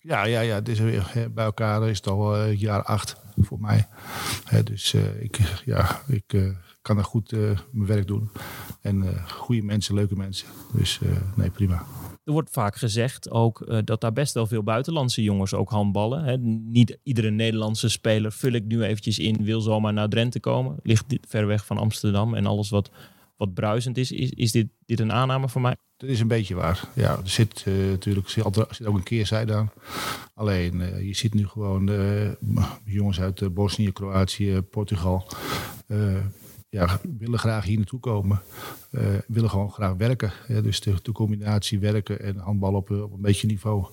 Ja, 0.00 0.24
ja, 0.24 0.40
ja. 0.40 0.54
Het 0.54 0.68
is 0.68 0.78
weer, 0.78 1.30
bij 1.34 1.44
elkaar 1.44 1.88
is 1.88 1.96
het 1.96 2.06
al 2.06 2.36
eh, 2.36 2.60
jaar 2.60 2.82
acht 2.82 3.16
voor 3.36 3.60
mij. 3.60 3.86
Hè, 4.44 4.62
dus 4.62 4.94
eh, 4.94 5.22
ik, 5.22 5.38
ja, 5.64 6.00
ik 6.06 6.32
eh, 6.32 6.48
kan 6.82 6.98
er 6.98 7.04
goed 7.04 7.32
eh, 7.32 7.40
mijn 7.72 7.86
werk 7.86 8.06
doen. 8.06 8.30
En 8.80 9.02
eh, 9.02 9.28
goede 9.30 9.62
mensen, 9.62 9.94
leuke 9.94 10.16
mensen. 10.16 10.46
Dus 10.72 10.98
eh, 11.02 11.08
nee, 11.36 11.50
prima. 11.50 11.84
Er 12.24 12.32
wordt 12.32 12.50
vaak 12.50 12.76
gezegd 12.76 13.30
ook 13.30 13.60
eh, 13.60 13.78
dat 13.84 14.00
daar 14.00 14.12
best 14.12 14.34
wel 14.34 14.46
veel 14.46 14.62
buitenlandse 14.62 15.22
jongens 15.22 15.54
ook 15.54 15.70
handballen. 15.70 16.24
Hè. 16.24 16.36
Niet 16.70 16.98
iedere 17.02 17.30
Nederlandse 17.30 17.88
speler, 17.88 18.32
vul 18.32 18.52
ik 18.52 18.64
nu 18.64 18.82
eventjes 18.82 19.18
in, 19.18 19.44
wil 19.44 19.60
zomaar 19.60 19.92
naar 19.92 20.08
Drenthe 20.08 20.40
komen. 20.40 20.76
Ligt 20.82 21.08
dit 21.08 21.26
ver 21.28 21.46
weg 21.46 21.66
van 21.66 21.78
Amsterdam 21.78 22.34
en 22.34 22.46
alles 22.46 22.68
wat 22.70 22.90
wat 23.38 23.54
bruisend 23.54 23.96
is. 23.96 24.12
Is, 24.12 24.52
dit, 24.52 24.66
dit 24.86 25.00
een 25.00 25.12
aanname 25.12 25.48
voor 25.48 25.60
mij? 25.60 25.76
Dat 25.96 26.08
is 26.08 26.20
een 26.20 26.28
beetje 26.28 26.54
waar. 26.54 26.88
Ja, 26.94 27.16
er 27.16 27.30
zit 27.30 27.64
uh, 27.68 27.90
natuurlijk 27.90 28.28
zit, 28.28 28.44
zit 28.70 28.86
ook 28.86 28.96
een 28.96 29.02
keerzijde 29.02 29.54
aan. 29.54 29.70
Alleen, 30.34 30.80
uh, 30.80 31.06
je 31.06 31.14
ziet 31.14 31.34
nu 31.34 31.46
gewoon 31.46 31.90
uh, 31.90 32.30
jongens 32.84 33.20
uit 33.20 33.54
Bosnië, 33.54 33.92
Kroatië, 33.92 34.60
Portugal. 34.60 35.26
ja, 36.68 37.00
willen 37.18 37.38
graag 37.38 37.64
hier 37.64 37.76
naartoe 37.76 38.00
komen. 38.00 38.40
willen 39.26 39.50
gewoon 39.50 39.72
graag 39.72 39.94
werken. 39.94 40.32
Ja, 40.48 40.60
dus 40.60 40.80
de, 40.80 41.12
combinatie 41.12 41.78
werken 41.78 42.20
en 42.20 42.36
handbal 42.36 42.74
op, 42.74 42.90
op 42.90 43.12
een 43.12 43.20
beetje 43.20 43.46
niveau 43.46 43.86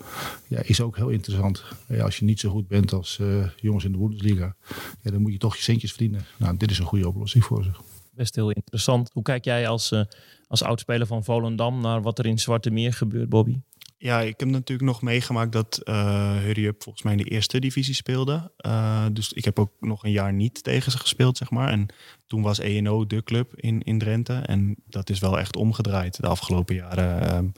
ja, 0.47 0.61
is 0.61 0.81
ook 0.81 0.95
heel 0.95 1.09
interessant. 1.09 1.63
Ja, 1.87 2.03
als 2.03 2.17
je 2.17 2.25
niet 2.25 2.39
zo 2.39 2.49
goed 2.49 2.67
bent 2.67 2.93
als 2.93 3.21
jongens 3.55 3.85
in 3.85 3.91
de 3.91 3.97
Bundesliga, 3.97 4.55
ja, 5.01 5.11
dan 5.11 5.21
moet 5.21 5.31
je 5.31 5.37
toch 5.37 5.55
je 5.55 5.61
centjes 5.61 5.91
verdienen. 5.91 6.25
Nou, 6.37 6.57
dit 6.57 6.71
is 6.71 6.79
een 6.79 6.85
goede 6.85 7.07
oplossing 7.07 7.43
voor 7.43 7.63
ze 7.63 7.71
best 8.15 8.35
heel 8.35 8.49
interessant. 8.49 9.09
Hoe 9.13 9.23
kijk 9.23 9.43
jij 9.45 9.67
als, 9.67 9.91
uh, 9.91 10.01
als 10.47 10.63
oudspeler 10.63 11.07
van 11.07 11.23
Volendam 11.23 11.81
naar 11.81 12.01
wat 12.01 12.19
er 12.19 12.25
in 12.25 12.39
Zwarte 12.39 12.71
Meer 12.71 12.93
gebeurt, 12.93 13.29
Bobby? 13.29 13.59
Ja, 13.97 14.21
ik 14.21 14.39
heb 14.39 14.49
natuurlijk 14.49 14.87
nog 14.87 15.01
meegemaakt 15.01 15.51
dat 15.51 15.81
uh, 15.83 16.69
volgens 16.77 17.03
mij 17.03 17.11
in 17.11 17.23
de 17.23 17.29
eerste 17.29 17.59
divisie 17.59 17.93
speelde. 17.93 18.51
Uh, 18.65 19.05
dus 19.11 19.33
ik 19.33 19.45
heb 19.45 19.59
ook 19.59 19.71
nog 19.79 20.03
een 20.03 20.11
jaar 20.11 20.33
niet 20.33 20.63
tegen 20.63 20.91
ze 20.91 20.97
gespeeld, 20.97 21.37
zeg 21.37 21.49
maar. 21.49 21.69
En 21.71 21.85
toen 22.27 22.41
was 22.41 22.59
ENO 22.59 23.07
de 23.07 23.23
club 23.23 23.55
in, 23.55 23.81
in 23.81 23.99
Drenthe. 23.99 24.33
En 24.33 24.75
dat 24.87 25.09
is 25.09 25.19
wel 25.19 25.39
echt 25.39 25.55
omgedraaid 25.55 26.21
de 26.21 26.27
afgelopen 26.27 26.75
jaren. 26.75 27.35
Um, 27.35 27.51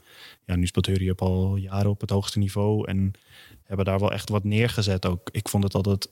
ja, 0.44 0.56
nu 0.56 0.66
speelt 0.66 0.86
Hurry 0.86 1.08
Up 1.08 1.22
al 1.22 1.56
jaren 1.56 1.90
op 1.90 2.00
het 2.00 2.10
hoogste 2.10 2.38
niveau. 2.38 2.86
En 2.86 3.12
hebben 3.62 3.84
daar 3.84 4.00
wel 4.00 4.12
echt 4.12 4.28
wat 4.28 4.44
neergezet 4.44 5.06
ook. 5.06 5.28
Ik 5.32 5.48
vond 5.48 5.64
het 5.64 5.74
altijd... 5.74 6.08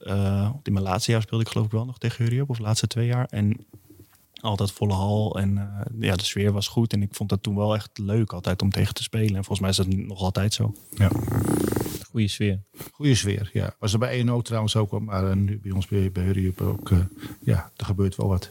In 0.63 0.73
mijn 0.73 0.85
laatste 0.85 1.11
jaar 1.11 1.23
speelde 1.23 1.45
ik 1.45 1.51
geloof 1.51 1.67
ik 1.67 1.73
wel 1.73 1.85
nog 1.85 1.99
tegen 1.99 2.25
Hurry 2.25 2.39
Up. 2.39 2.51
Of 2.51 2.59
laatste 2.59 2.87
twee 2.87 3.07
jaar. 3.07 3.27
En 3.31 3.67
altijd 4.47 4.73
volle 4.73 4.93
hal. 4.93 5.39
En 5.39 5.57
uh, 5.57 6.01
ja, 6.01 6.17
de 6.17 6.25
sfeer 6.25 6.53
was 6.53 6.69
goed. 6.69 6.93
En 6.93 7.03
ik 7.03 7.15
vond 7.15 7.29
dat 7.29 7.43
toen 7.43 7.57
wel 7.57 7.75
echt 7.75 7.99
leuk 7.99 8.33
altijd 8.33 8.63
om 8.63 8.71
tegen 8.71 8.95
te 8.95 9.03
spelen. 9.03 9.37
En 9.37 9.45
volgens 9.45 9.61
mij 9.61 9.71
is 9.71 9.77
dat 9.77 9.87
nog 9.87 10.21
altijd 10.21 10.55
zo. 10.55 10.75
Ja. 10.91 11.11
Goede 12.11 12.29
sfeer. 12.29 12.63
Goede 12.93 13.15
sfeer, 13.15 13.51
ja. 13.53 13.75
Was 13.79 13.93
er 13.93 13.99
bij 13.99 14.11
1 14.11 14.43
trouwens 14.43 14.77
ook, 14.77 15.01
maar 15.01 15.25
uh, 15.25 15.35
nu 15.35 15.61
bij 15.63 15.73
ons 15.73 15.87
bij, 15.87 16.13
bij 16.13 16.25
Hurry 16.25 16.55
ook. 16.63 16.91
Uh, 16.91 16.99
ja, 17.41 17.71
er 17.77 17.85
gebeurt 17.85 18.17
wel 18.17 18.29
wat. 18.29 18.51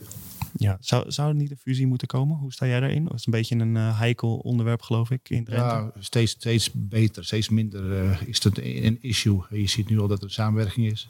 Ja, 0.57 0.77
zou, 0.79 1.12
zou 1.12 1.29
er 1.29 1.35
niet 1.35 1.51
een 1.51 1.57
fusie 1.57 1.88
moeten 1.88 2.07
komen? 2.07 2.38
Hoe 2.38 2.53
sta 2.53 2.65
jij 2.65 2.79
daarin? 2.79 3.03
Dat 3.03 3.13
is 3.13 3.25
een 3.25 3.31
beetje 3.31 3.55
een 3.55 3.75
uh, 3.75 4.00
heikel 4.00 4.38
onderwerp, 4.38 4.81
geloof 4.81 5.12
ik, 5.12 5.29
in 5.29 5.43
Drenthe. 5.43 5.65
Ja, 5.65 5.91
steeds, 6.00 6.31
steeds 6.31 6.71
beter, 6.74 7.25
steeds 7.25 7.50
minder 7.50 8.03
uh, 8.03 8.21
is 8.21 8.43
het 8.43 8.57
een 8.57 8.97
issue. 9.01 9.41
Je 9.50 9.67
ziet 9.67 9.89
nu 9.89 10.00
al 10.00 10.07
dat 10.07 10.24
er 10.24 10.31
samenwerking 10.31 10.91
is. 10.91 11.09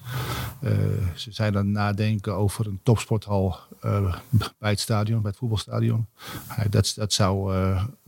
Uh, 0.63 0.71
ze 1.15 1.31
zijn 1.31 1.57
aan 1.57 1.65
het 1.65 1.73
nadenken 1.73 2.35
over 2.35 2.67
een 2.67 2.79
topsporthal 2.83 3.57
bij 4.59 4.69
het 4.69 4.79
stadion, 4.79 5.21
bij 5.21 5.29
het 5.29 5.39
voetbalstadion. 5.39 6.07
dat, 6.69 6.93
dat 6.95 7.13
zou 7.13 7.53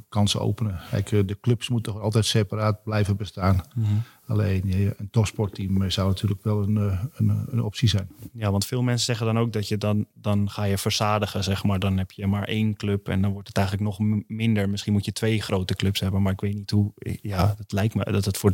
kansen 0.10 0.42
openen. 0.42 0.80
Kijk, 0.90 1.10
de 1.10 1.38
clubs 1.42 1.70
moeten 1.70 2.02
altijd 2.02 2.26
separaat 2.26 2.84
blijven 2.84 3.16
bestaan. 3.16 3.64
Mm 3.76 3.84
-hmm. 3.84 4.04
Alleen 4.28 4.94
een 4.98 5.10
topsportteam 5.12 5.90
zou 5.90 6.08
natuurlijk 6.08 6.44
wel 6.44 6.64
een, 6.64 6.78
eh, 6.78 7.04
een, 7.16 7.46
een, 7.52 7.64
optie 7.64 7.90
zijn. 7.90 8.10
Ja, 8.34 8.52
want 8.52 8.66
veel 8.66 8.82
mensen 8.82 9.06
zeggen 9.06 9.26
dan 9.26 9.40
ook 9.40 9.54
dat 9.54 9.68
je 9.68 9.78
dan, 9.78 10.06
dan 10.14 10.50
ga 10.50 10.64
je 10.64 10.78
verzadigen, 10.78 11.44
zeg 11.44 11.64
maar. 11.64 11.80
Dan 11.80 11.98
heb 11.98 12.12
je 12.12 12.28
maar 12.28 12.44
één 12.44 12.76
club 12.76 13.08
en 13.08 13.22
dan 13.22 13.32
wordt 13.32 13.48
het 13.48 13.58
eigenlijk 13.58 13.88
nog 13.88 14.24
minder. 14.28 14.70
Misschien 14.70 14.94
moet 14.94 15.06
je 15.06 15.12
twee 15.12 15.42
grote 15.42 15.76
clubs 15.76 16.00
hebben, 16.00 16.22
maar 16.22 16.32
ik 16.32 16.42
weet 16.42 16.56
niet 16.56 16.72
hoe. 16.72 16.92
Ja, 17.22 17.56
het 17.58 17.72
lijkt 17.72 17.96
me 17.96 18.12
dat 18.12 18.26
het 18.26 18.38
voor. 18.38 18.50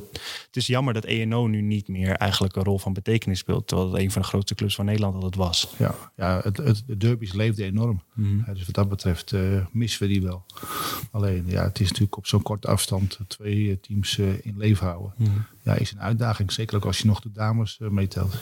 Het 0.46 0.56
is 0.56 0.68
jammer 0.68 0.94
dat 0.94 1.06
ENO 1.06 1.48
nu 1.48 1.62
niet 1.62 1.88
meer 1.88 2.12
eigenlijk 2.12 2.56
een 2.56 2.64
rol 2.64 2.80
van 2.80 2.94
betekenis 2.94 3.40
speelt. 3.40 3.68
Terwijl 3.68 3.92
het 3.92 4.02
een 4.02 4.12
van 4.12 4.22
de 4.22 4.28
grootste 4.28 4.56
clubs 4.56 4.76
van 4.76 4.86
Nederland 4.86 5.16
altijd 5.16 5.36
was. 5.36 5.74
Ja, 5.78 5.96
ja 6.16 6.40
het, 6.44 6.58
het, 6.58 6.84
de 6.88 6.98
derby's 6.98 7.34
leefden 7.34 7.66
enorm. 7.66 8.02
Mm 8.14 8.44
ja, 8.46 8.54
dus 8.54 8.66
wat 8.66 8.76
dat 8.76 8.90
betreft 8.90 9.32
uh, 9.32 9.66
missen 9.72 10.02
we 10.02 10.08
die 10.08 10.22
wel. 10.22 10.46
Alleen, 11.12 11.44
ja, 11.48 11.64
het 11.64 11.80
is 11.80 11.88
natuurlijk 11.88 12.18
op 12.18 12.28
zo'n 12.28 12.42
korte 12.42 12.68
afstand 12.68 13.20
twee 13.28 13.80
teams 13.80 14.18
uh, 14.18 14.46
in 14.46 14.58
leven 14.58 14.88
houden. 14.88 15.14
Mm 15.18 15.26
-hmm 15.26 15.46
ja, 15.64 15.74
is 15.74 15.92
een 15.92 16.02
uitdaging. 16.02 16.52
Zeker 16.52 16.78
ook 16.78 16.86
als 16.86 16.98
je 16.98 17.08
nog 17.08 17.20
de 17.20 17.32
dames 17.32 17.78
uh, 17.82 17.90
meetelt. 17.90 18.36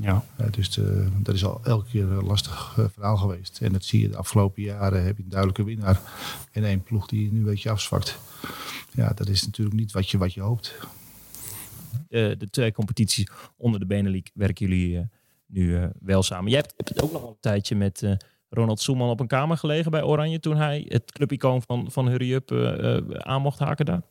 Ja. 0.00 0.24
Uh, 0.40 0.46
dus 0.50 0.70
de, 0.70 1.08
dat 1.22 1.34
is 1.34 1.44
al 1.44 1.60
elke 1.64 1.88
keer 1.88 2.02
een 2.02 2.24
lastig 2.24 2.76
uh, 2.78 2.84
verhaal 2.92 3.16
geweest. 3.16 3.60
En 3.60 3.72
dat 3.72 3.84
zie 3.84 4.00
je 4.00 4.08
de 4.08 4.16
afgelopen 4.16 4.62
jaren. 4.62 5.04
Heb 5.04 5.16
je 5.16 5.22
een 5.22 5.28
duidelijke 5.28 5.64
winnaar. 5.64 6.00
En 6.52 6.64
één 6.64 6.82
ploeg 6.82 7.06
die 7.06 7.32
nu 7.32 7.38
een 7.38 7.44
beetje 7.44 7.70
afzwakt. 7.70 8.18
Ja, 8.92 9.12
dat 9.14 9.28
is 9.28 9.44
natuurlijk 9.44 9.76
niet 9.76 9.92
wat 9.92 10.10
je, 10.10 10.18
wat 10.18 10.34
je 10.34 10.40
hoopt. 10.40 10.74
de 12.08 12.48
twee 12.50 12.72
competities 12.72 13.28
onder 13.56 13.80
de 13.80 13.86
Benelink 13.86 14.30
werken 14.34 14.68
jullie 14.68 15.08
nu 15.46 15.90
wel 16.00 16.22
samen. 16.22 16.50
Jij 16.50 16.60
hebt, 16.60 16.74
hebt 16.76 17.02
ook 17.02 17.12
nog 17.12 17.28
een 17.28 17.36
tijdje 17.40 17.76
met... 17.76 18.16
Ronald 18.48 18.80
Soeman 18.80 19.08
op 19.08 19.20
een 19.20 19.26
kamer 19.26 19.56
gelegen 19.56 19.90
bij 19.90 20.02
Oranje 20.02 20.40
toen 20.40 20.56
hij 20.56 20.84
het 20.88 21.12
clubicoon 21.12 21.62
van, 21.62 21.90
van 21.90 22.08
Hurry 22.08 22.32
Up 22.32 22.52
aan 23.18 23.42
mocht 23.42 23.58
haken 23.58 23.84
daar? 23.84 24.02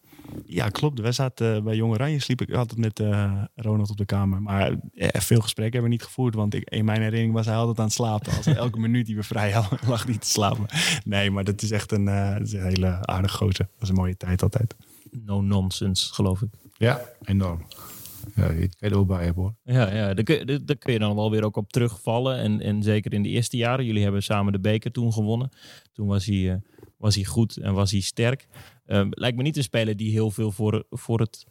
Ja, 0.46 0.70
klopt. 0.70 1.00
Wij 1.00 1.12
zaten 1.12 1.64
bij 1.64 1.76
Jong 1.76 1.94
Oranje, 1.94 2.20
sliep 2.20 2.42
ik 2.42 2.54
altijd 2.54 2.80
met 2.80 3.00
uh, 3.00 3.44
Ronald 3.56 3.90
op 3.90 3.98
de 3.98 4.06
kamer. 4.06 4.42
Maar 4.42 4.76
eh, 4.94 5.22
veel 5.22 5.42
gesprekken 5.42 5.74
hebben 5.74 5.92
we 5.92 5.98
niet 5.98 6.04
gevoerd, 6.04 6.36
want 6.36 6.54
ik, 6.54 6.70
in 6.70 6.86
mijn 6.86 7.02
herinnering 7.02 7.34
was 7.34 7.46
hij 7.46 7.56
altijd 7.56 7.80
aan 7.80 7.86
het 7.86 7.94
slapen. 7.94 8.36
Als 8.36 8.46
elke 8.66 8.80
minuut 8.80 9.06
die 9.06 9.16
we 9.16 9.24
vrij 9.24 9.52
hadden, 9.52 9.80
lag 9.88 10.06
hij 10.06 10.18
te 10.18 10.30
slapen. 10.30 10.66
Nee, 11.04 11.32
maar 11.32 11.44
dat 11.44 11.62
is 11.62 11.72
echt 11.72 11.92
een, 11.92 12.08
uh, 12.08 12.40
is 12.40 12.54
een 12.54 12.64
hele 12.64 13.06
aardige 13.06 13.38
gozer. 13.38 13.66
Dat 13.66 13.80
was 13.80 13.90
een 13.90 13.96
mooie 13.96 14.18
tijd 14.18 14.42
altijd. 14.42 14.76
No 15.12 15.42
nonsense, 15.42 16.14
geloof 16.14 16.42
ik. 16.42 16.50
Ja, 16.78 17.02
enorm. 17.22 17.66
Ja, 18.36 18.52
je 18.52 18.70
kan 18.80 18.90
er 18.90 18.96
wel 18.96 19.06
bij 19.06 19.26
hebben 19.26 19.44
hoor. 19.44 19.56
Ja, 19.64 19.94
ja 19.94 20.14
daar, 20.14 20.24
kun, 20.24 20.46
je, 20.46 20.64
daar 20.64 20.76
kun 20.76 20.94
je 20.94 21.00
dan 21.00 21.16
wel 21.16 21.32
weer 21.32 21.46
ook 21.46 21.58
op 21.58 21.72
terugvallen. 21.72 22.38
En, 22.38 22.62
en 22.62 22.84
zeker 22.84 23.14
in 23.14 23.24
de 23.24 23.30
eerste 23.30 23.58
jaren. 23.58 23.86
Jullie 23.86 24.04
hebben 24.04 24.24
samen 24.24 24.54
de 24.54 24.60
beker 24.60 24.92
toen 24.92 25.14
gewonnen. 25.14 25.50
Toen 25.94 26.08
was 26.08 26.26
hij, 26.26 26.36
uh, 26.36 26.56
was 26.98 27.16
hij 27.16 27.24
goed 27.24 27.58
en 27.58 27.74
was 27.74 27.92
hij 27.92 28.02
sterk. 28.02 28.48
Um, 28.88 29.08
lijkt 29.12 29.38
me 29.38 29.44
niet 29.44 29.58
een 29.58 29.64
speler 29.64 29.98
die 29.98 30.12
heel 30.12 30.32
veel 30.32 30.52
voor, 30.52 30.86
voor 30.90 31.20
het 31.20 31.46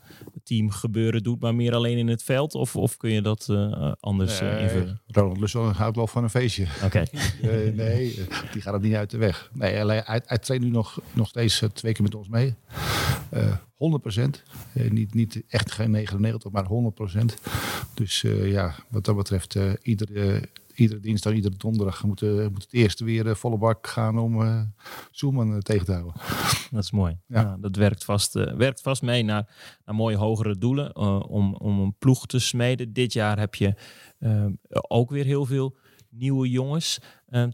team 0.44 0.70
gebeuren 0.70 1.22
doet, 1.22 1.40
maar 1.40 1.54
meer 1.54 1.74
alleen 1.74 1.98
in 1.98 2.08
het 2.08 2.22
veld. 2.22 2.54
Of, 2.54 2.76
of 2.76 2.96
kun 2.96 3.10
je 3.10 3.22
dat 3.22 3.46
uh, 3.50 3.92
anders 4.00 4.42
uh, 4.42 4.62
invullen? 4.62 5.00
Ronald 5.06 5.40
Lusson 5.40 5.72
houdt 5.72 5.96
wel 5.96 6.06
van 6.06 6.22
een 6.22 6.30
feestje. 6.30 6.66
Oké. 6.84 6.84
Okay. 6.84 7.08
uh, 7.66 7.74
nee, 7.74 8.14
die 8.52 8.62
gaat 8.62 8.72
het 8.72 8.82
niet 8.82 8.94
uit 8.94 9.10
de 9.10 9.16
weg. 9.16 9.50
Nee, 9.52 9.72
hij, 9.72 10.02
hij, 10.04 10.22
hij 10.24 10.38
traint 10.38 10.64
nu 10.64 10.70
nog, 10.70 11.00
nog 11.12 11.28
steeds 11.28 11.62
twee 11.72 11.92
keer 11.92 12.02
met 12.02 12.14
ons 12.14 12.28
mee. 12.28 12.54
100 13.74 14.02
procent. 14.02 14.42
niet, 14.72 15.14
niet 15.14 15.42
echt 15.48 15.72
geen 15.72 15.90
99, 15.90 16.50
maar 16.52 16.64
100 16.64 16.94
procent. 16.94 17.38
Dus 17.94 18.20
ja, 18.42 18.74
wat 18.88 19.04
dat 19.04 19.16
betreft, 19.16 19.56
iedere 19.82 20.48
iedere 20.74 21.00
dinsdag, 21.00 21.32
iedere 21.32 21.56
donderdag 21.56 22.04
moet, 22.04 22.22
uh, 22.22 22.48
moet 22.48 22.62
het 22.62 22.72
eerste 22.72 23.04
weer 23.04 23.26
uh, 23.26 23.34
volle 23.34 23.58
bak 23.58 23.86
gaan 23.86 24.18
om 24.18 24.40
uh, 24.40 24.62
Zoeman 25.10 25.60
tegen 25.60 25.84
te 25.84 25.92
houden. 25.92 26.14
Dat 26.70 26.82
is 26.82 26.90
mooi. 26.90 27.18
Ja. 27.26 27.40
ja 27.40 27.56
dat 27.60 27.76
werkt 27.76 28.04
vast, 28.04 28.32
werkt 28.32 28.80
vast 28.80 29.02
mee 29.02 29.22
naar, 29.22 29.54
naar 29.84 29.94
mooie 29.94 30.16
hogere 30.16 30.58
doelen 30.58 30.96
om, 31.28 31.54
om 31.54 31.80
een 31.80 31.94
ploeg 31.98 32.26
te 32.26 32.38
smeden. 32.38 32.92
Dit 32.92 33.12
jaar 33.12 33.38
heb 33.38 33.54
je 33.54 33.74
ook 34.70 35.10
weer 35.10 35.24
heel 35.24 35.44
veel 35.46 35.76
nieuwe 36.10 36.50
jongens. 36.50 36.98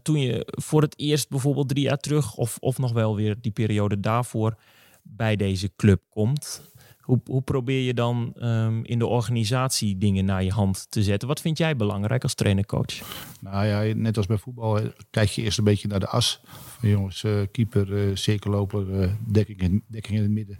toen 0.01 0.19
je 0.19 0.47
voor 0.47 0.81
het 0.81 0.99
eerst 0.99 1.29
bijvoorbeeld 1.29 1.69
drie 1.69 1.83
jaar 1.83 1.97
terug 1.97 2.35
of, 2.35 2.57
of 2.59 2.77
nog 2.77 2.91
wel 2.91 3.15
weer 3.15 3.35
die 3.41 3.51
periode 3.51 3.99
daarvoor 3.99 4.57
bij 5.03 5.35
deze 5.35 5.71
club 5.75 6.01
komt, 6.09 6.61
hoe, 7.01 7.19
hoe 7.25 7.41
probeer 7.41 7.81
je 7.81 7.93
dan 7.93 8.33
um, 8.41 8.85
in 8.85 8.99
de 8.99 9.07
organisatie 9.07 9.97
dingen 9.97 10.25
naar 10.25 10.43
je 10.43 10.51
hand 10.51 10.87
te 10.89 11.03
zetten? 11.03 11.27
Wat 11.27 11.41
vind 11.41 11.57
jij 11.57 11.75
belangrijk 11.75 12.23
als 12.23 12.33
trainer-coach? 12.33 13.01
Nou 13.39 13.65
ja, 13.65 13.95
net 13.95 14.17
als 14.17 14.25
bij 14.25 14.37
voetbal 14.37 14.79
kijk 15.09 15.29
je 15.29 15.41
eerst 15.41 15.57
een 15.57 15.63
beetje 15.63 15.87
naar 15.87 15.99
de 15.99 16.07
as. 16.07 16.41
Jongens, 16.81 17.23
uh, 17.23 17.41
keeper, 17.51 18.09
uh, 18.09 18.15
cirkelloper, 18.15 19.01
uh, 19.01 19.11
dekking, 19.27 19.61
in, 19.61 19.83
dekking 19.87 20.17
in 20.17 20.23
het 20.23 20.31
midden, 20.31 20.59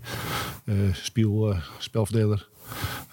spiel, 0.93 1.55
spelverdeler. 1.77 2.50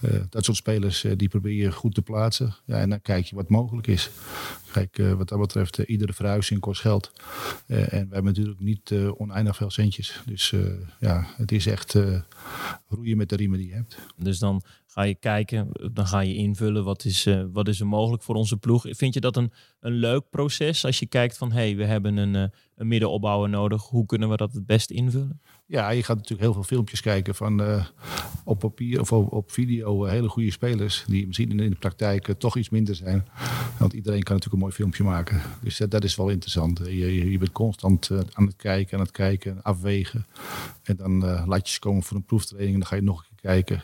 Uh, 0.03 0.21
dat 0.31 0.45
soort 0.45 0.57
spelers 0.57 1.05
uh, 1.05 1.13
die 1.17 1.29
probeer 1.29 1.63
je 1.63 1.73
goed 1.73 1.95
te 1.95 2.03
plaatsen. 2.03 2.55
Ja, 2.65 2.77
en 2.77 2.91
dan 2.91 3.03
kijk 3.03 3.25
je 3.25 3.37
wat 3.37 3.49
mogelijk 3.49 3.87
is. 3.87 4.11
Kijk, 4.73 4.99
uh, 4.99 5.13
wat 5.13 5.29
dat 5.29 5.39
betreft, 5.39 5.79
iedere 5.79 6.13
verhuizing 6.13 6.61
kost 6.61 6.81
geld. 6.81 7.13
en 7.67 7.89
we 7.89 8.15
hebben 8.15 8.25
natuurlijk 8.25 8.61
niet 8.61 8.93
oneindig 9.17 9.57
veel 9.57 9.71
centjes. 9.71 10.23
Dus 10.27 10.55
ja, 11.01 11.27
het 11.37 11.53
is 11.53 11.67
echt 11.67 11.97
roeien 12.89 13.17
met 13.17 13.29
de 13.29 13.37
riemen 13.37 13.59
die 13.59 13.69
je 13.69 13.75
hebt. 13.75 13.99
Dus 14.17 14.39
dan 14.39 14.63
ga 14.99 15.05
je 15.05 15.15
kijken, 15.15 15.69
dan 15.93 16.07
ga 16.07 16.21
je 16.21 16.35
invullen 16.35 16.85
wat 16.85 17.05
is, 17.05 17.29
wat 17.53 17.69
is 17.69 17.81
er 17.81 17.87
mogelijk 17.87 18.23
voor 18.23 18.35
onze 18.35 18.57
ploeg. 18.57 18.87
Vind 18.91 19.15
je 19.15 19.21
dat 19.21 19.37
een, 19.37 19.53
een 19.81 19.93
leuk 19.93 20.31
proces 20.31 20.85
als 20.85 20.99
je 20.99 21.07
kijkt 21.07 21.37
van 21.37 21.53
hey, 21.53 21.77
we 21.77 21.85
hebben 21.85 22.17
een, 22.17 22.35
een 22.77 22.89
middenopbouwer 22.89 23.49
nodig. 23.49 23.83
Hoe 23.83 24.07
kunnen 24.07 24.29
we 24.29 24.37
dat 24.37 24.53
het 24.53 24.67
best 24.67 24.91
invullen? 24.91 25.41
Ja, 25.67 25.91
je 25.91 26.03
gaat 26.03 26.17
natuurlijk 26.17 26.43
heel 26.43 26.53
veel 26.53 26.63
filmpjes 26.63 27.01
kijken 27.01 27.35
van 27.35 27.61
uh, 27.61 27.85
op 28.45 28.59
papier 28.59 29.01
of 29.01 29.13
op, 29.13 29.33
op 29.33 29.51
video 29.51 30.05
hele 30.05 30.29
goede 30.29 30.51
spelers. 30.51 31.05
Die 31.07 31.27
misschien 31.27 31.61
in 31.61 31.71
de 31.71 31.77
praktijk 31.77 32.35
toch 32.39 32.57
iets 32.57 32.69
minder 32.69 32.95
zijn. 32.95 33.29
Want 33.79 33.93
iedereen 33.93 34.23
kan 34.23 34.35
natuurlijk 34.35 34.53
een 34.53 34.69
mooi 34.69 34.73
filmpje 34.73 35.05
maken. 35.05 35.41
Dus 35.63 35.77
dat, 35.89 36.05
is 36.05 36.17
wel 36.17 36.29
interessant. 36.29 36.79
Je, 36.85 37.31
je, 37.31 37.39
bent 37.39 37.53
constant 37.53 38.11
aan 38.33 38.47
het 38.47 38.57
kijken, 38.57 38.99
aan 38.99 39.05
het 39.05 39.13
kijken, 39.13 39.63
afwegen. 39.63 40.27
En 40.83 40.97
dan 40.97 41.19
laat 41.47 41.67
je 41.67 41.73
ze 41.73 41.79
komen 41.81 42.03
voor 42.03 42.17
een 42.17 42.25
proeftraining 42.25 42.73
en 42.73 42.81
dan 42.81 42.89
ga 42.89 42.97
je 42.97 43.03
nog 43.03 43.28
kijken. 43.41 43.83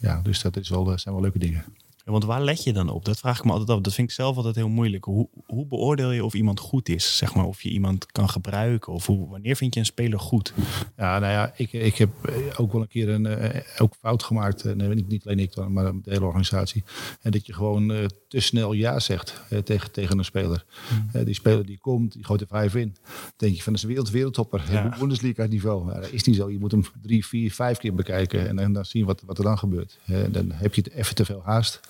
ja, 0.00 0.20
dus 0.22 0.42
dat 0.42 0.56
is 0.56 0.68
wel, 0.68 0.98
zijn 0.98 1.14
wel 1.14 1.22
leuke 1.22 1.38
dingen. 1.38 1.64
Want 2.04 2.24
waar 2.24 2.42
let 2.42 2.64
je 2.64 2.72
dan 2.72 2.88
op? 2.88 3.04
Dat 3.04 3.18
vraag 3.18 3.38
ik 3.38 3.44
me 3.44 3.50
altijd 3.50 3.70
af. 3.70 3.80
Dat 3.80 3.94
vind 3.94 4.08
ik 4.08 4.14
zelf 4.14 4.36
altijd 4.36 4.54
heel 4.54 4.68
moeilijk. 4.68 5.04
Hoe, 5.04 5.28
hoe 5.46 5.66
beoordeel 5.66 6.10
je 6.10 6.24
of 6.24 6.34
iemand 6.34 6.60
goed 6.60 6.88
is? 6.88 7.16
Zeg 7.16 7.34
maar, 7.34 7.44
of 7.44 7.62
je 7.62 7.68
iemand 7.68 8.06
kan 8.06 8.28
gebruiken? 8.28 8.92
Of 8.92 9.06
hoe, 9.06 9.28
wanneer 9.28 9.56
vind 9.56 9.74
je 9.74 9.80
een 9.80 9.86
speler 9.86 10.20
goed? 10.20 10.54
Ja, 10.96 11.18
nou 11.18 11.32
ja, 11.32 11.52
ik, 11.56 11.72
ik 11.72 11.96
heb 11.96 12.10
ook 12.56 12.72
wel 12.72 12.80
een 12.80 12.88
keer 12.88 13.08
een 13.08 13.24
uh, 13.24 13.60
ook 13.78 13.94
fout 14.00 14.22
gemaakt. 14.22 14.64
Nee, 14.64 14.88
niet, 14.88 15.08
niet 15.08 15.26
alleen 15.26 15.38
ik 15.38 15.54
dan, 15.54 15.72
maar 15.72 15.84
de 15.84 16.10
hele 16.10 16.24
organisatie. 16.24 16.84
En 17.20 17.30
dat 17.30 17.46
je 17.46 17.52
gewoon 17.52 17.90
uh, 17.90 18.06
te 18.32 18.40
snel 18.40 18.72
ja 18.72 19.00
zegt 19.00 19.40
uh, 19.50 19.58
tegen, 19.58 19.90
tegen 19.90 20.18
een 20.18 20.24
speler. 20.24 20.64
Mm. 21.12 21.24
die 21.24 21.34
speler 21.34 21.66
die 21.66 21.78
komt, 21.78 22.12
die 22.12 22.24
gooit 22.24 22.40
er 22.40 22.46
vijf 22.46 22.74
in. 22.74 22.96
Dan 23.04 23.32
denk 23.36 23.54
je 23.54 23.62
van, 23.62 23.72
dat 23.72 23.82
is 23.82 23.82
een 23.82 23.88
wereld, 23.88 24.10
wereldtopper. 24.10 24.64
Ja. 24.70 24.96
Bundesliga 24.98 25.46
niveau. 25.46 25.92
Ja, 25.92 26.00
dat 26.00 26.10
is 26.10 26.22
niet 26.22 26.36
zo. 26.36 26.50
Je 26.50 26.58
moet 26.58 26.70
hem 26.70 26.84
drie, 27.02 27.26
vier, 27.26 27.52
vijf 27.52 27.78
keer 27.78 27.94
bekijken. 27.94 28.48
En, 28.48 28.58
en 28.58 28.72
dan 28.72 28.84
zien 28.84 29.04
wat, 29.04 29.22
wat 29.26 29.38
er 29.38 29.44
dan 29.44 29.58
gebeurt. 29.58 29.98
dan 30.30 30.50
heb 30.52 30.74
je 30.74 30.82
het 30.82 30.92
even 30.92 31.14
te 31.14 31.24
veel 31.24 31.42
haast. 31.44 31.80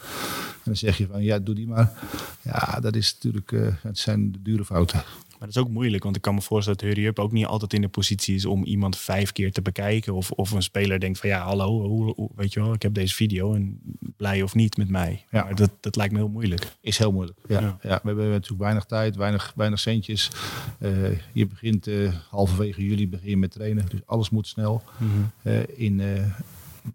En 0.55 0.61
dan 0.65 0.77
zeg 0.77 0.99
je 0.99 1.07
van, 1.07 1.23
ja, 1.23 1.39
doe 1.39 1.55
die 1.55 1.67
maar. 1.67 1.93
Ja, 2.43 2.81
dat 2.81 2.97
is 2.97 3.15
natuurlijk, 3.15 3.53
uh, 3.53 3.69
het 3.83 3.99
zijn 3.99 4.33
de 4.33 4.43
dure 4.43 4.65
fouten. 4.65 5.03
Maar 5.43 5.51
dat 5.51 5.61
is 5.63 5.69
ook 5.69 5.75
moeilijk, 5.77 6.03
want 6.03 6.17
ik 6.17 6.23
kan 6.23 6.35
me 6.35 6.41
voorstellen 6.41 6.79
dat 6.79 6.89
Hurry 6.89 7.07
Up 7.07 7.19
ook 7.19 7.33
niet 7.33 7.47
altijd 7.47 7.73
in 7.73 7.81
de 7.81 7.89
positie 7.89 8.35
is 8.35 8.45
om 8.45 8.65
iemand 8.65 8.99
vijf 8.99 9.33
keer 9.33 9.53
te 9.53 9.63
bekijken. 9.63 10.15
Of, 10.15 10.31
of 10.31 10.51
een 10.51 10.63
speler 10.63 11.01
denkt 11.01 11.19
van, 11.19 11.29
ja, 11.29 11.45
hallo, 11.45 11.89
hoe, 11.89 12.15
hoe, 12.15 12.31
weet 12.35 12.53
je 12.53 12.61
wel, 12.61 12.73
ik 12.73 12.83
heb 12.83 12.95
deze 12.95 13.15
video 13.15 13.55
en 13.55 13.81
blij 14.17 14.43
of 14.43 14.55
niet 14.55 14.77
met 14.77 14.89
mij. 14.89 15.25
Ja. 15.31 15.45
Maar 15.45 15.55
dat, 15.55 15.71
dat 15.81 15.97
lijkt 15.97 16.13
me 16.13 16.19
heel 16.19 16.29
moeilijk. 16.29 16.77
Is 16.81 16.99
heel 16.99 17.13
moeilijk, 17.13 17.39
ja. 17.49 17.61
ja. 17.61 17.79
ja 17.83 18.01
we 18.03 18.09
hebben 18.09 18.31
natuurlijk 18.31 18.63
weinig 18.63 18.85
tijd, 18.85 19.17
weinig, 19.17 19.53
weinig 19.57 19.79
centjes. 19.79 20.31
Uh, 20.81 21.19
je 21.33 21.47
begint 21.47 21.87
uh, 21.87 22.13
halverwege 22.31 22.85
juli 22.87 23.09
begin 23.09 23.31
je 23.31 23.37
met 23.37 23.51
trainen, 23.51 23.87
dus 23.89 24.01
alles 24.07 24.31
moet 24.31 24.47
snel. 24.47 24.83
Mm 24.99 25.11
-hmm. 25.11 25.31
uh, 25.53 25.61
in 25.77 26.01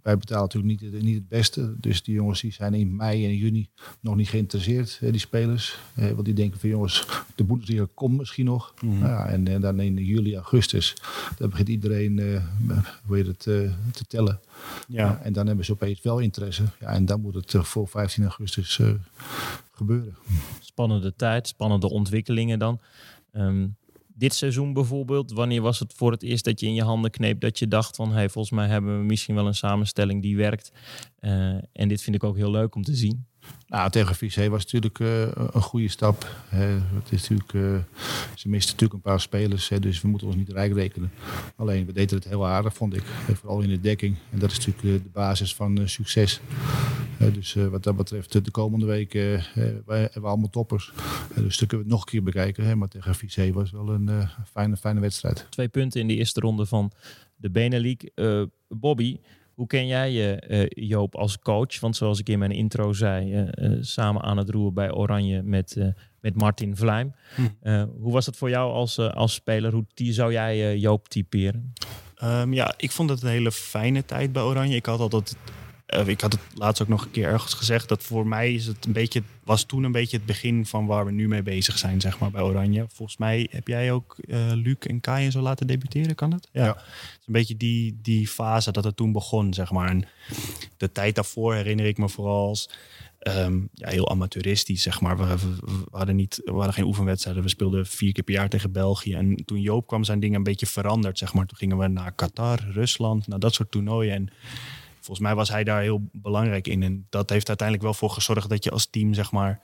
wij 0.01 0.17
betalen 0.17 0.43
natuurlijk 0.43 0.81
niet, 0.81 1.03
niet 1.03 1.15
het 1.15 1.27
beste. 1.27 1.75
Dus 1.79 2.03
die 2.03 2.13
jongens 2.13 2.41
die 2.41 2.53
zijn 2.53 2.73
in 2.73 2.95
mei 2.95 3.25
en 3.25 3.35
juni 3.35 3.69
nog 3.99 4.15
niet 4.15 4.29
geïnteresseerd, 4.29 4.99
die 4.99 5.17
spelers. 5.17 5.79
want 5.93 6.25
die 6.25 6.33
denken 6.33 6.59
van 6.59 6.69
jongens, 6.69 7.07
de 7.35 7.43
Bundesliga 7.43 7.87
komt 7.93 8.17
misschien 8.17 8.45
nog. 8.45 8.73
Mm. 8.81 8.99
ja, 8.99 9.25
en, 9.25 9.47
en, 9.47 9.61
dan 9.61 9.79
in 9.79 9.95
juli, 9.95 10.35
augustus, 10.35 10.95
dan 11.37 11.49
begint 11.49 11.67
iedereen 11.67 12.17
uh, 12.17 12.43
hoe 13.05 13.17
het, 13.17 13.45
uh, 13.45 13.71
te 13.91 14.05
tellen. 14.07 14.39
Ja. 14.87 15.19
en 15.23 15.33
dan 15.33 15.47
hebben 15.47 15.65
ze 15.65 15.71
opeens 15.71 16.01
wel 16.01 16.19
interesse. 16.19 16.63
Ja, 16.79 16.87
en 16.87 17.05
dan 17.05 17.21
moet 17.21 17.33
het 17.33 17.55
voor 17.57 17.87
15 17.87 18.23
augustus 18.23 18.79
gebeuren. 19.71 20.15
Spannende 20.59 21.13
tijd, 21.15 21.47
spannende 21.47 21.89
ontwikkelingen 21.89 22.59
dan. 22.59 22.79
Um, 23.33 23.75
dit 24.17 24.33
seizoen 24.33 24.73
bijvoorbeeld, 24.73 25.31
wanneer 25.31 25.61
was 25.61 25.79
het 25.79 25.93
voor 25.93 26.11
het 26.11 26.23
eerst 26.23 26.45
dat 26.45 26.59
je 26.59 26.65
in 26.65 26.73
je 26.73 26.83
handen 26.83 27.11
kneep 27.11 27.39
dat 27.39 27.59
je 27.59 27.67
dacht 27.67 27.95
van 27.95 28.11
hey, 28.11 28.29
volgens 28.29 28.53
mij 28.53 28.67
hebben 28.67 28.99
we 28.99 29.05
misschien 29.05 29.35
wel 29.35 29.47
een 29.47 29.55
samenstelling 29.55 30.21
die 30.21 30.37
werkt. 30.37 30.71
Uh, 31.21 31.31
en 31.71 31.87
dit 31.87 32.01
vind 32.01 32.15
ik 32.15 32.23
ook 32.23 32.35
heel 32.35 32.51
leuk 32.51 32.75
om 32.75 32.83
te 32.83 32.95
zien. 32.95 33.26
Nou, 33.67 33.89
tegen 33.89 34.15
Vissé 34.15 34.49
was 34.49 34.63
natuurlijk 34.63 34.99
uh, 34.99 35.21
een 35.35 35.61
goede 35.61 35.87
stap. 35.87 36.29
Hè. 36.47 36.65
Het 36.65 37.11
is 37.11 37.21
natuurlijk, 37.21 37.53
uh, 37.53 37.77
ze 38.35 38.49
misten 38.49 38.71
natuurlijk 38.71 38.93
een 38.93 39.11
paar 39.11 39.21
spelers, 39.21 39.69
hè, 39.69 39.79
dus 39.79 40.01
we 40.01 40.07
moeten 40.07 40.27
ons 40.27 40.35
niet 40.35 40.49
rijk 40.49 40.73
rekenen. 40.73 41.11
Alleen, 41.55 41.85
we 41.85 41.93
deden 41.93 42.17
het 42.17 42.27
heel 42.27 42.47
aardig, 42.47 42.73
vond 42.73 42.95
ik. 42.95 43.03
Vooral 43.33 43.61
in 43.61 43.69
de 43.69 43.79
dekking. 43.79 44.15
En 44.31 44.39
dat 44.39 44.51
is 44.51 44.65
natuurlijk 44.65 45.03
de 45.03 45.09
basis 45.09 45.55
van 45.55 45.81
succes. 45.85 46.39
dus 47.33 47.53
wat 47.53 47.83
dat 47.83 47.95
betreft, 47.95 48.45
de 48.45 48.51
komende 48.51 48.85
wij 48.85 49.07
hebben 49.53 50.21
we 50.21 50.27
allemaal 50.27 50.49
toppers. 50.49 50.91
dus 51.35 51.57
dan 51.57 51.67
kunnen 51.67 51.69
we 51.69 51.77
het 51.77 51.87
nog 51.87 52.01
een 52.01 52.11
keer 52.11 52.23
bekijken. 52.23 52.77
Maar 52.77 52.87
tegen 52.87 53.15
Vissé 53.15 53.51
was 53.51 53.71
wel 53.71 53.89
een 53.89 54.29
fijne, 54.51 54.77
fijne 54.77 54.99
wedstrijd. 54.99 55.47
Twee 55.49 55.67
punten 55.67 56.01
in 56.01 56.07
de 56.07 56.15
eerste 56.15 56.39
ronde 56.39 56.65
van 56.65 56.91
de 57.35 57.49
Benelink. 57.49 58.01
Bobby, 58.67 59.19
hoe 59.57 59.67
ken 59.67 59.87
jij 59.87 60.11
je, 60.11 60.43
uh, 60.49 60.87
Joop, 60.87 61.15
als 61.15 61.39
coach? 61.39 61.79
Want 61.79 61.95
zoals 61.95 62.19
ik 62.19 62.29
in 62.29 62.39
mijn 62.39 62.51
intro 62.51 62.93
zei, 62.93 63.33
uh, 63.33 63.71
uh, 63.71 63.77
samen 63.81 64.21
aan 64.21 64.37
het 64.37 64.49
roer 64.49 64.73
bij 64.73 64.91
Oranje 64.91 65.41
met, 65.41 65.77
met 66.21 66.35
Martin 66.35 66.75
Vlijm. 66.75 67.13
Hm. 67.35 67.85
hoe 67.99 68.13
was 68.13 68.25
het 68.25 68.37
voor 68.37 68.49
jou 68.49 68.73
als, 68.73 68.99
als 68.99 69.33
speler? 69.33 69.71
Hoe 69.73 69.85
zou 69.95 70.31
jij 70.31 70.77
Joop 70.77 71.07
typeren? 71.07 71.73
Um, 72.23 72.53
ja, 72.53 72.73
ik 72.77 72.91
vond 72.91 73.09
het 73.09 73.21
een 73.21 73.29
hele 73.29 73.51
fijne 73.51 74.05
tijd 74.05 74.31
bij 74.31 74.41
Oranje. 74.41 74.75
Ik 74.75 74.85
had 74.85 74.99
altijd 74.99 75.35
uh, 75.95 76.07
ik 76.07 76.21
had 76.21 76.31
het 76.31 76.41
laatst 76.53 76.81
ook 76.81 76.87
nog 76.87 77.03
een 77.03 77.11
keer 77.11 77.27
ergens 77.27 77.53
gezegd 77.53 77.89
dat 77.89 78.03
voor 78.03 78.27
mij 78.27 78.53
is 78.53 78.65
het 78.65 78.85
een 78.85 78.91
beetje, 78.91 79.23
was 79.43 79.63
toen 79.63 79.83
een 79.83 79.91
beetje 79.91 80.17
het 80.17 80.25
begin 80.25 80.65
van 80.65 80.85
waar 80.85 81.05
we 81.05 81.11
nu 81.11 81.27
mee 81.27 81.43
bezig 81.43 81.77
zijn, 81.77 82.01
zeg 82.01 82.19
maar, 82.19 82.31
bij 82.31 82.41
Oranje. 82.41 82.85
Volgens 82.93 83.17
mij 83.17 83.47
heb 83.51 83.67
jij 83.67 83.91
ook 83.91 84.15
uh, 84.21 84.51
Luc 84.53 84.77
en 84.79 84.99
Kai 84.99 85.25
en 85.25 85.31
zo 85.31 85.41
laten 85.41 85.67
debuteren, 85.67 86.15
kan 86.15 86.31
het? 86.31 86.49
Ja. 86.51 86.67
Het 86.67 86.75
is 87.19 87.27
een 87.27 87.33
beetje 87.33 87.57
die, 87.57 87.99
die 88.01 88.27
fase 88.27 88.71
dat 88.71 88.83
het 88.83 88.95
toen 88.95 89.11
begon, 89.11 89.53
zeg 89.53 89.71
maar. 89.71 89.89
En 89.89 90.07
de 90.77 90.91
tijd 90.91 91.15
daarvoor 91.15 91.53
herinner 91.53 91.85
ik 91.85 91.97
me 91.97 92.09
vooral 92.09 92.47
als 92.47 92.69
um, 93.19 93.69
ja, 93.73 93.89
heel 93.89 94.09
amateuristisch, 94.09 94.81
zeg 94.81 95.01
maar. 95.01 95.17
We, 95.17 95.25
we, 95.25 95.55
we, 95.65 95.97
hadden 95.97 96.15
niet, 96.15 96.41
we 96.45 96.51
hadden 96.51 96.73
geen 96.73 96.85
oefenwedstrijden. 96.85 97.43
We 97.43 97.49
speelden 97.49 97.85
vier 97.85 98.11
keer 98.11 98.23
per 98.23 98.33
jaar 98.33 98.49
tegen 98.49 98.71
België. 98.71 99.13
En 99.13 99.35
toen 99.45 99.61
Joop 99.61 99.87
kwam, 99.87 100.03
zijn 100.03 100.19
dingen 100.19 100.37
een 100.37 100.43
beetje 100.43 100.65
veranderd, 100.65 101.17
zeg 101.17 101.33
maar. 101.33 101.45
Toen 101.45 101.57
gingen 101.57 101.77
we 101.77 101.87
naar 101.87 102.11
Qatar, 102.11 102.59
Rusland, 102.71 103.27
naar 103.27 103.39
dat 103.39 103.53
soort 103.53 103.71
toernooien. 103.71 104.13
En 104.13 104.29
volgens 105.07 105.27
mij 105.27 105.35
was 105.35 105.49
hij 105.49 105.63
daar 105.63 105.81
heel 105.81 106.09
belangrijk 106.11 106.67
in. 106.67 106.83
En 106.83 107.05
dat 107.09 107.29
heeft 107.29 107.47
uiteindelijk 107.47 107.87
wel 107.87 107.97
voor 107.97 108.09
gezorgd 108.09 108.49
dat 108.49 108.63
je 108.63 108.71
als 108.71 108.85
team, 108.85 109.13
zeg 109.13 109.31
maar, 109.31 109.61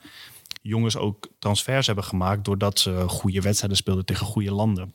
jongens 0.62 0.97
ook 0.97 1.29
transfers 1.39 1.86
hebben 1.86 2.03
gemaakt. 2.03 2.45
doordat 2.45 2.79
ze 2.79 3.03
goede 3.08 3.41
wedstrijden 3.41 3.77
speelden 3.77 4.06
tegen 4.06 4.25
goede 4.25 4.51
landen. 4.51 4.93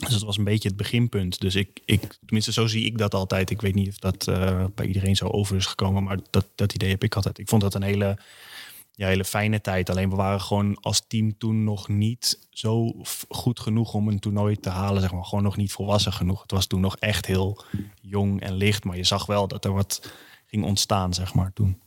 Dus 0.00 0.08
dat 0.08 0.22
was 0.22 0.38
een 0.38 0.44
beetje 0.44 0.68
het 0.68 0.76
beginpunt. 0.76 1.40
Dus 1.40 1.54
ik, 1.54 1.80
ik 1.84 2.18
tenminste, 2.24 2.52
zo 2.52 2.66
zie 2.66 2.84
ik 2.84 2.98
dat 2.98 3.14
altijd. 3.14 3.50
Ik 3.50 3.60
weet 3.60 3.74
niet 3.74 3.88
of 3.88 3.98
dat 3.98 4.26
uh, 4.28 4.64
bij 4.74 4.86
iedereen 4.86 5.16
zo 5.16 5.26
over 5.26 5.56
is 5.56 5.66
gekomen, 5.66 6.02
maar 6.02 6.18
dat, 6.30 6.46
dat 6.54 6.74
idee 6.74 6.90
heb 6.90 7.04
ik 7.04 7.14
altijd. 7.14 7.38
Ik 7.38 7.48
vond 7.48 7.62
dat 7.62 7.74
een 7.74 7.82
hele 7.82 8.18
ja, 8.96 9.06
hele 9.06 9.24
fijne 9.24 9.60
tijd. 9.60 9.90
Alleen 9.90 10.10
we 10.10 10.16
waren 10.16 10.40
gewoon 10.40 10.76
als 10.80 11.06
team 11.06 11.38
toen 11.38 11.64
nog 11.64 11.88
niet 11.88 12.46
zo 12.50 12.92
goed 13.28 13.60
genoeg 13.60 13.94
om 13.94 14.08
een 14.08 14.18
toernooi 14.18 14.56
te 14.56 14.68
halen. 14.68 15.00
Zeg 15.00 15.12
maar. 15.12 15.24
Gewoon 15.24 15.44
nog 15.44 15.56
niet 15.56 15.72
volwassen 15.72 16.12
genoeg. 16.12 16.42
Het 16.42 16.50
was 16.50 16.66
toen 16.66 16.80
nog 16.80 16.96
echt 16.96 17.26
heel 17.26 17.64
jong 18.00 18.40
en 18.40 18.54
licht. 18.54 18.84
Maar 18.84 18.96
je 18.96 19.04
zag 19.04 19.26
wel 19.26 19.48
dat 19.48 19.64
er 19.64 19.72
wat 19.72 20.12
ging 20.46 20.64
ontstaan, 20.64 21.14
zeg 21.14 21.34
maar, 21.34 21.52
toen. 21.52 21.80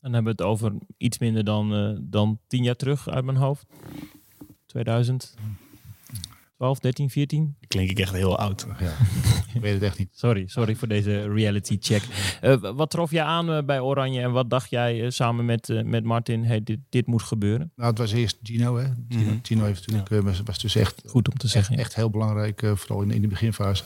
Dan 0.00 0.12
hebben 0.12 0.36
we 0.36 0.42
het 0.42 0.50
over 0.50 0.72
iets 0.96 1.18
minder 1.18 1.44
dan, 1.44 1.74
uh, 1.74 1.98
dan 2.00 2.38
tien 2.46 2.62
jaar 2.62 2.76
terug 2.76 3.08
uit 3.08 3.24
mijn 3.24 3.36
hoofd. 3.36 3.66
2000. 4.66 5.34
12, 6.58 6.78
13, 6.78 7.10
14? 7.10 7.56
Klink 7.68 7.90
ik 7.90 7.98
echt 7.98 8.12
heel 8.12 8.38
oud. 8.38 8.66
Ja. 8.78 8.92
ik 9.54 9.60
weet 9.60 9.72
het 9.72 9.82
echt 9.82 9.98
niet. 9.98 10.08
Sorry, 10.12 10.46
sorry 10.46 10.74
voor 10.74 10.88
deze 10.88 11.32
reality 11.32 11.76
check. 11.80 12.02
Uh, 12.42 12.56
wat 12.74 12.90
trof 12.90 13.10
je 13.10 13.22
aan 13.22 13.50
uh, 13.50 13.62
bij 13.62 13.80
Oranje 13.80 14.20
en 14.20 14.32
wat 14.32 14.50
dacht 14.50 14.70
jij 14.70 15.00
uh, 15.00 15.10
samen 15.10 15.44
met, 15.44 15.82
met 15.84 16.04
Martin, 16.04 16.44
hey, 16.44 16.62
dit, 16.62 16.78
dit 16.88 17.06
moet 17.06 17.22
gebeuren? 17.22 17.72
Nou, 17.76 17.90
het 17.90 17.98
was 17.98 18.12
eerst 18.12 18.38
Gino. 18.42 18.76
Hè? 18.76 18.84
Gino, 19.08 19.22
mm 19.22 19.28
-hmm. 19.28 19.38
Gino 19.42 19.64
heeft 19.64 19.86
natuurlijk, 19.86 20.08
ja. 20.10 20.22
was, 20.22 20.42
was 20.44 20.58
dus 20.58 20.74
echt, 20.74 21.02
Goed 21.06 21.28
om 21.28 21.36
te 21.36 21.48
zeggen, 21.48 21.76
echt, 21.76 21.84
echt 21.84 21.94
heel 21.94 22.10
belangrijk, 22.10 22.72
vooral 22.74 23.02
in, 23.02 23.10
in 23.10 23.22
de 23.22 23.28
beginfase. 23.28 23.84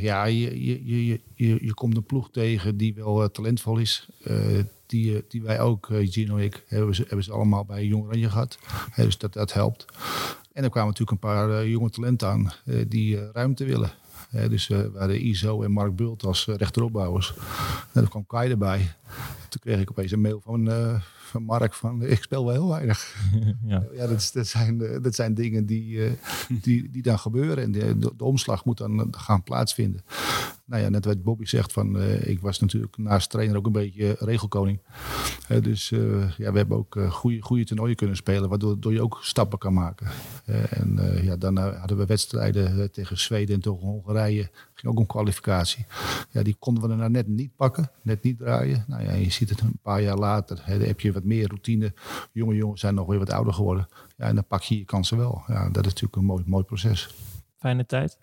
ja, 0.00 0.24
je, 0.24 0.64
je, 0.64 1.06
je, 1.06 1.20
je, 1.34 1.58
je 1.60 1.74
komt 1.74 1.96
een 1.96 2.06
ploeg 2.06 2.30
tegen 2.30 2.76
die 2.76 2.94
wel 2.94 3.30
talentvol 3.30 3.78
is. 3.78 4.08
die, 4.86 5.24
die 5.28 5.42
wij 5.42 5.60
ook, 5.60 5.88
Gino 6.02 6.36
en 6.36 6.44
ik, 6.44 6.64
hebben 6.66 6.94
ze, 6.94 7.02
hebben 7.02 7.24
ze 7.24 7.32
allemaal 7.32 7.64
bij 7.64 7.86
Jong 7.86 8.04
Oranje 8.04 8.30
gehad. 8.30 8.58
dus 8.96 9.18
dat, 9.18 9.32
dat 9.32 9.52
helpt. 9.52 9.86
En 10.52 10.64
er 10.64 10.70
kwamen 10.70 10.88
natuurlijk 10.88 11.10
een 11.10 11.30
paar 11.30 11.48
uh, 11.48 11.70
jonge 11.70 11.90
talenten 11.90 12.28
aan 12.28 12.52
uh, 12.64 12.84
die 12.88 13.16
uh, 13.16 13.22
ruimte 13.32 13.64
willen. 13.64 13.90
dus 14.30 14.66
we 14.66 14.90
hadden 14.94 15.26
Iso 15.26 15.62
en 15.62 15.72
Mark 15.72 15.96
Bult 15.96 16.24
als 16.24 16.46
rechteropbouwers. 16.46 17.34
En 17.92 18.02
er 18.02 18.08
kwam 18.08 18.26
Kai 18.26 18.50
erbij. 18.50 18.92
Toen 19.48 19.60
kreeg 19.60 19.80
ik 19.80 19.90
opeens 19.90 20.12
een 20.12 20.20
mail 20.20 20.40
van, 20.40 20.70
van 21.02 21.42
Mark 21.42 21.74
van 21.74 22.02
ik 22.02 22.22
speel 22.22 22.44
wel 22.44 22.52
heel 22.52 22.68
weinig. 22.68 23.16
ja, 23.66 23.84
ja 23.92 24.06
dat, 24.06 24.30
dat, 24.34 24.46
zijn, 24.46 24.78
dat 25.02 25.14
zijn 25.14 25.34
dingen 25.34 25.66
die, 25.66 26.18
die, 26.62 26.90
die 26.90 27.02
dan 27.02 27.18
gebeuren. 27.18 27.64
En 27.64 27.72
de, 27.72 27.98
de, 27.98 28.12
de 28.16 28.24
omslag 28.24 28.64
moet 28.64 28.78
dan 28.78 29.08
gaan 29.10 29.42
plaatsvinden 29.42 30.02
nou 30.70 30.82
ja, 30.82 30.88
net 30.88 31.04
wat 31.04 31.22
Bobby 31.22 31.44
zegt, 31.44 31.72
van, 31.72 31.96
uh, 31.96 32.26
ik 32.26 32.40
was 32.40 32.60
natuurlijk 32.60 32.96
naast 32.96 33.30
trainer 33.30 33.56
ook 33.56 33.66
een 33.66 33.72
beetje 33.72 34.16
regelkoning. 34.18 34.80
Dus 35.60 35.90
uh, 35.90 36.30
ja, 36.36 36.52
we 36.52 36.58
hebben 36.58 36.76
ook 36.76 36.96
goede, 37.08 37.42
goede 37.42 37.64
toernooien 37.64 37.96
kunnen 37.96 38.16
spelen, 38.16 38.48
waardoor 38.48 38.92
je 38.92 39.02
ook 39.02 39.18
stappen 39.22 39.58
kan 39.58 39.72
maken. 39.72 40.06
en 40.70 40.98
ja, 41.22 41.36
dan 41.36 41.56
hadden 41.56 41.96
we 41.96 42.06
wedstrijden 42.06 42.90
tegen 42.90 43.18
Zweden 43.18 43.54
en 43.54 43.60
tegen 43.60 43.78
Hongarije. 43.78 44.50
Ging 44.74 44.92
ook 44.92 44.98
om 44.98 45.06
kwalificatie. 45.06 45.86
Ja, 46.30 46.42
die 46.42 46.56
konden 46.58 46.88
we 46.88 47.02
er 47.02 47.10
net 47.10 47.26
niet 47.26 47.56
pakken, 47.56 47.90
net 48.02 48.22
niet 48.22 48.38
draaien. 48.38 48.84
Nou 48.86 49.02
ja, 49.02 49.12
je 49.12 49.30
ziet 49.30 49.50
het 49.50 49.60
een 49.60 49.78
paar 49.82 50.02
jaar 50.02 50.18
later, 50.18 50.60
hè, 50.62 50.78
dan 50.78 50.86
heb 50.86 51.00
je 51.00 51.12
wat 51.12 51.24
meer 51.24 51.48
routine. 51.48 51.92
Jonge 52.32 52.54
jongens 52.54 52.80
zijn 52.80 52.94
nog 52.94 53.06
weer 53.06 53.18
wat 53.18 53.30
ouder 53.30 53.52
geworden. 53.52 53.88
Ja, 54.16 54.24
en 54.24 54.34
dan 54.34 54.46
pak 54.46 54.62
je 54.62 54.78
je 54.78 54.84
kansen 54.84 55.16
wel. 55.16 55.42
Ja, 55.46 55.68
dat 55.68 55.86
is 55.86 55.92
natuurlijk 55.92 56.16
een 56.16 56.24
mooi, 56.24 56.42
mooi 56.46 56.64
proces. 56.64 57.14
Fijne 57.58 57.86
tijd? 57.86 58.18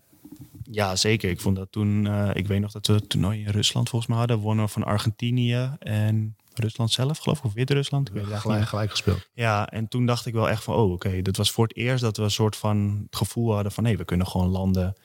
Ja, 0.71 0.95
zeker. 0.95 1.29
Ik 1.29 1.41
vond 1.41 1.55
dat 1.55 1.71
toen, 1.71 2.05
uh, 2.05 2.29
ik 2.33 2.47
weet 2.47 2.61
nog 2.61 2.71
dat 2.71 2.87
we 2.87 2.93
het 2.93 3.09
toernooi 3.09 3.39
in 3.39 3.51
Rusland 3.51 3.89
volgens 3.89 4.09
mij 4.11 4.19
hadden, 4.19 4.37
wonnen 4.37 4.69
van 4.69 4.83
Argentinië 4.83 5.75
en 5.79 6.35
Rusland 6.53 6.91
zelf, 6.91 7.17
geloof 7.17 7.37
ik, 7.37 7.43
of 7.43 7.53
Wit-Rusland. 7.53 8.11
Gelijk, 8.13 8.67
gelijk 8.67 8.89
gespeeld. 8.89 9.29
Ja, 9.33 9.69
en 9.69 9.87
toen 9.87 10.05
dacht 10.05 10.25
ik 10.25 10.33
wel 10.33 10.49
echt 10.49 10.63
van, 10.63 10.75
oh 10.75 10.83
oké, 10.83 11.07
okay, 11.07 11.21
dat 11.21 11.37
was 11.37 11.51
voor 11.51 11.67
het 11.67 11.75
eerst 11.75 12.03
dat 12.03 12.17
we 12.17 12.23
een 12.23 12.31
soort 12.31 12.55
van 12.55 13.01
het 13.05 13.15
gevoel 13.15 13.53
hadden 13.53 13.71
van, 13.71 13.83
nee, 13.83 13.97
we 13.97 14.05
kunnen 14.05 14.27
gewoon 14.27 14.47
landen 14.47 14.95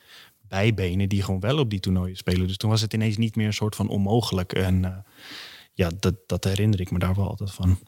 bijbenen 0.47 1.09
die 1.09 1.23
gewoon 1.23 1.39
wel 1.39 1.57
op 1.57 1.69
die 1.69 1.79
toernooien 1.79 2.17
spelen. 2.17 2.47
Dus 2.47 2.57
toen 2.57 2.69
was 2.69 2.81
het 2.81 2.93
ineens 2.93 3.17
niet 3.17 3.35
meer 3.35 3.47
een 3.47 3.53
soort 3.53 3.75
van 3.75 3.89
onmogelijk. 3.89 4.53
En 4.53 4.83
uh, 4.83 4.97
ja, 5.73 5.89
dat, 5.99 6.15
dat 6.27 6.43
herinner 6.43 6.79
ik 6.79 6.91
me 6.91 6.99
daar 6.99 7.15
wel 7.15 7.27
altijd 7.27 7.51
van. 7.51 7.79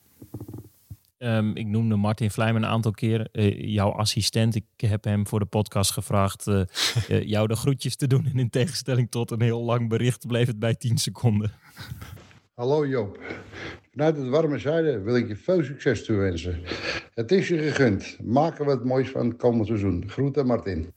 Ehm, 1.25 1.51
ik 1.53 1.67
noemde 1.67 1.95
Martin 1.95 2.31
Vlijm 2.31 2.55
een 2.55 2.65
aantal 2.65 2.91
keer. 2.91 3.27
Eh, 3.31 3.73
jouw 3.73 3.91
assistent, 3.91 4.55
ik 4.55 4.65
heb 4.77 5.03
hem 5.03 5.27
voor 5.27 5.39
de 5.39 5.45
podcast 5.45 5.91
gevraagd 5.91 6.47
eh, 6.47 6.59
eh, 7.09 7.23
jou 7.23 7.47
de 7.47 7.55
groetjes 7.55 7.95
te 7.95 8.07
doen. 8.07 8.25
En 8.25 8.39
in 8.39 8.49
tegenstelling 8.49 9.11
tot 9.11 9.31
een 9.31 9.41
heel 9.41 9.61
lang 9.61 9.89
bericht 9.89 10.27
bleef 10.27 10.47
het 10.47 10.59
bij 10.59 10.75
10 10.75 10.97
seconden. 10.97 11.51
Hallo 12.53 12.87
Joop. 12.87 13.19
Vanuit 13.91 14.17
het 14.17 14.27
warme 14.27 14.57
zuiden 14.57 15.03
wil 15.03 15.15
ik 15.15 15.27
je 15.27 15.35
veel 15.35 15.63
succes 15.63 16.05
toewensen. 16.05 16.61
Het 17.13 17.31
is 17.31 17.47
je 17.47 17.57
gegund. 17.57 18.17
Maken 18.23 18.65
we 18.65 18.71
het 18.71 18.83
moois 18.83 19.09
van 19.09 19.27
het 19.27 19.37
komende 19.37 19.65
seizoen. 19.65 20.03
Groeten 20.07 20.45
Martin. 20.45 20.93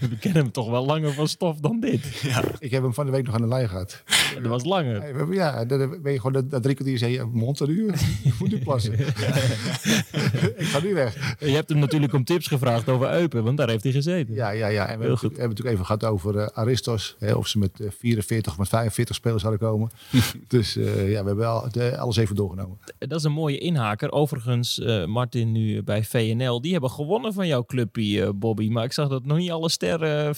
We 0.00 0.18
kennen 0.18 0.42
hem 0.42 0.52
toch 0.52 0.70
wel 0.70 0.86
langer 0.86 1.12
van 1.12 1.28
stof 1.28 1.60
dan 1.60 1.80
dit. 1.80 2.22
Ik 2.58 2.70
heb 2.70 2.82
hem 2.82 2.94
van 2.94 3.06
de 3.06 3.12
week 3.12 3.24
nog 3.24 3.34
aan 3.34 3.42
de 3.42 3.48
lijn 3.48 3.68
gehad. 3.68 4.02
Dat 4.34 4.46
was 4.50 4.64
langer. 4.64 5.32
Ja, 5.34 5.64
dan 5.64 6.02
ben 6.02 6.12
je 6.12 6.16
gewoon 6.20 6.32
dat, 6.32 6.50
dat 6.50 6.62
drie 6.62 6.74
kwartier 6.74 6.98
zei 6.98 7.12
je, 7.12 7.24
mond 7.32 7.60
een 7.60 7.70
uur. 7.70 7.94
Je 8.24 8.32
moet 8.38 8.50
nu 8.50 8.58
plassen. 8.58 8.92
ik 10.56 10.66
ga 10.66 10.80
nu 10.82 10.94
weg. 10.94 11.36
Je 11.40 11.46
hebt 11.50 11.68
hem 11.68 11.78
natuurlijk 11.78 12.12
om 12.12 12.24
tips 12.24 12.46
gevraagd 12.46 12.88
over 12.88 13.12
Eupen, 13.12 13.44
want 13.44 13.56
daar 13.56 13.68
heeft 13.68 13.82
hij 13.82 13.92
gezeten. 13.92 14.34
Ja, 14.34 14.50
ja, 14.50 14.66
ja. 14.66 14.80
En 14.80 14.84
we 14.84 14.88
hebben, 14.90 15.06
Heel 15.06 15.16
goed. 15.16 15.32
we 15.32 15.40
hebben 15.40 15.48
natuurlijk 15.48 15.74
even 15.74 15.86
gehad 15.86 16.04
over 16.04 16.38
eh, 16.38 16.46
Aristos. 16.58 17.16
Hè, 17.18 17.32
of 17.34 17.46
ze 17.48 17.58
met 17.58 17.80
eh, 17.80 17.86
44 17.98 18.52
of 18.52 18.58
met 18.58 18.68
45 18.68 19.16
spelers 19.16 19.42
zouden 19.42 19.68
komen. 19.68 19.90
dus 20.48 20.76
eh, 20.76 21.10
ja, 21.10 21.20
we 21.20 21.26
hebben 21.26 21.48
al, 21.48 21.68
de- 21.70 21.98
alles 21.98 22.16
even 22.16 22.36
doorgenomen. 22.36 22.78
Dat 22.98 23.18
is 23.18 23.24
een 23.24 23.32
mooie 23.32 23.58
inhaker. 23.58 24.12
Overigens, 24.12 24.80
eh, 24.80 25.04
Martin 25.04 25.52
nu 25.52 25.82
bij 25.82 26.04
VNL, 26.04 26.60
die 26.60 26.72
hebben 26.72 26.90
gewonnen 26.90 27.32
van 27.32 27.46
jouw 27.46 27.64
clubje, 27.64 28.22
eh, 28.24 28.28
Bobby. 28.34 28.68
Maar 28.68 28.84
ik 28.84 28.92
zag 28.92 29.08
dat 29.08 29.24
nog 29.24 29.36
niet 29.38 29.50
alle 29.50 29.68
sterren 29.68 30.34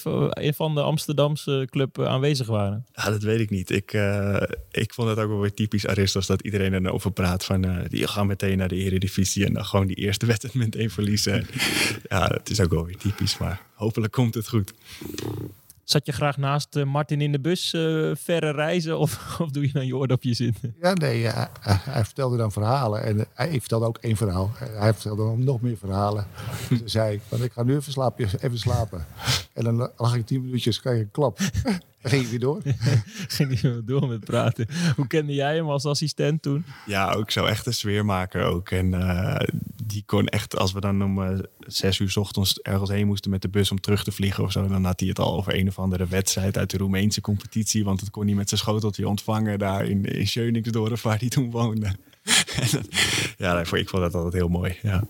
van 0.54 0.74
de 0.74 0.82
Amsterdamse 0.82 1.66
club 1.70 1.98
eh, 1.98 2.06
aanwezig 2.06 2.46
waren. 2.46 2.86
Ja, 2.92 3.10
dat 3.10 3.22
weet 3.22 3.40
ik 3.40 3.50
niet. 3.50 3.70
Ik, 3.76 3.92
eh, 3.92 4.42
ik 4.70 4.94
vond 4.94 5.08
het 5.08 5.18
ook 5.18 5.28
wel 5.28 5.40
weer 5.40 5.54
typisch 5.54 5.86
Aristos 5.86 6.26
dat 6.26 6.42
iedereen 6.42 6.72
er 6.72 6.92
over 6.92 7.10
praat. 7.10 7.44
Van, 7.44 7.64
eh, 7.64 7.84
die 7.88 8.06
gaan 8.06 8.26
meteen 8.26 8.58
naar 8.58 8.68
de 8.68 8.76
eredivisie 8.76 9.46
en 9.46 9.52
dan 9.52 9.64
gewoon 9.64 9.86
die 9.86 9.96
eerste 9.96 10.26
wedstrijd 10.32 10.54
meteen 10.54 10.90
verliezen. 10.90 11.46
ja, 12.08 12.26
dat 12.28 12.50
is 12.50 12.60
ook 12.60 12.70
wel 12.70 12.86
weer 12.86 12.96
typisch, 12.96 13.38
maar 13.38 13.62
hopelijk 13.74 14.12
komt 14.12 14.34
het 14.34 14.48
goed. 14.48 14.72
Zat 15.86 16.06
je 16.06 16.12
graag 16.12 16.36
naast 16.36 16.76
eh, 16.76 16.84
Martin 16.84 17.20
in 17.20 17.32
de 17.32 17.40
bus 17.40 17.72
eh, 17.72 18.10
verre 18.14 18.50
reizen 18.50 18.98
of, 18.98 19.28
of 19.40 19.50
doe 19.50 19.66
je 19.66 19.72
dan 19.72 19.86
je 19.86 19.96
oordopjes 19.96 20.40
in? 20.40 20.54
Ja, 20.80 20.92
nee, 20.92 21.20
ja, 21.20 21.50
hij, 21.60 21.78
hij 21.82 22.04
vertelde 22.04 22.36
dan 22.36 22.52
verhalen. 22.52 23.02
En 23.02 23.26
hij, 23.34 23.48
ik 23.48 23.60
vertelde 23.60 23.86
ook 23.86 23.98
één 23.98 24.16
verhaal. 24.16 24.50
Hij 24.58 24.92
vertelde 24.92 25.22
dan 25.22 25.44
nog 25.44 25.60
meer 25.60 25.76
verhalen. 25.76 26.26
Toen 26.68 26.80
zei 26.84 27.14
ik, 27.14 27.20
van, 27.28 27.42
ik 27.42 27.52
ga 27.52 27.62
nu 27.62 27.76
even 27.76 27.92
slapen. 27.92 28.28
Even 28.40 28.58
slapen. 28.58 29.06
En 29.52 29.64
dan 29.64 29.90
lag 29.96 30.14
ik 30.14 30.26
tien 30.26 30.44
minuutjes, 30.44 30.80
krijg 30.80 30.96
ik 30.96 31.02
een 31.02 31.10
klap. 31.10 31.38
Ging 32.08 32.22
ik 32.22 32.28
weer 32.28 32.38
door. 32.38 32.62
Ging 33.28 33.60
hij 33.60 33.80
door 33.84 34.08
met 34.08 34.24
praten. 34.24 34.66
Hoe 34.96 35.06
kende 35.06 35.34
jij 35.34 35.54
hem 35.54 35.68
als 35.68 35.84
assistent 35.84 36.42
toen? 36.42 36.64
Ja, 36.86 37.12
ook 37.12 37.30
zo 37.30 37.44
echt 37.44 37.66
een 37.66 37.74
sfeermaker 37.74 38.44
ook. 38.44 38.70
En 38.70 38.94
eh, 38.94 39.48
die 39.84 40.02
kon 40.06 40.26
echt, 40.26 40.56
als 40.56 40.72
we 40.72 40.80
dan 40.80 41.02
om 41.02 41.22
eh, 41.22 41.38
zes 41.58 41.98
uur 41.98 42.10
's 42.10 42.16
ochtends 42.16 42.60
ergens 42.60 42.90
heen 42.90 43.06
moesten 43.06 43.30
met 43.30 43.42
de 43.42 43.48
bus 43.48 43.70
om 43.70 43.80
terug 43.80 44.04
te 44.04 44.12
vliegen 44.12 44.44
of 44.44 44.52
zo, 44.52 44.68
dan 44.68 44.84
had 44.84 45.00
hij 45.00 45.08
het 45.08 45.18
al 45.18 45.36
over 45.36 45.54
een 45.54 45.68
of 45.68 45.78
andere 45.78 46.06
wedstrijd 46.06 46.58
uit 46.58 46.70
de 46.70 46.76
Roemeense 46.76 47.20
competitie. 47.20 47.84
Want 47.84 48.00
het 48.00 48.10
kon 48.10 48.26
hij 48.26 48.34
met 48.34 48.48
zijn 48.48 48.60
schoteltje 48.60 49.08
ontvangen 49.08 49.58
daar 49.58 49.84
in, 49.84 50.04
in 50.04 50.26
Schöningsdorf, 50.26 51.02
waar 51.02 51.18
hij 51.18 51.28
toen 51.28 51.50
woonde. 51.50 51.94
Ja, 53.38 53.60
ik 53.60 53.88
vond 53.88 54.02
dat 54.02 54.14
altijd 54.14 54.32
heel 54.32 54.48
mooi. 54.48 54.76
Ja. 54.82 55.04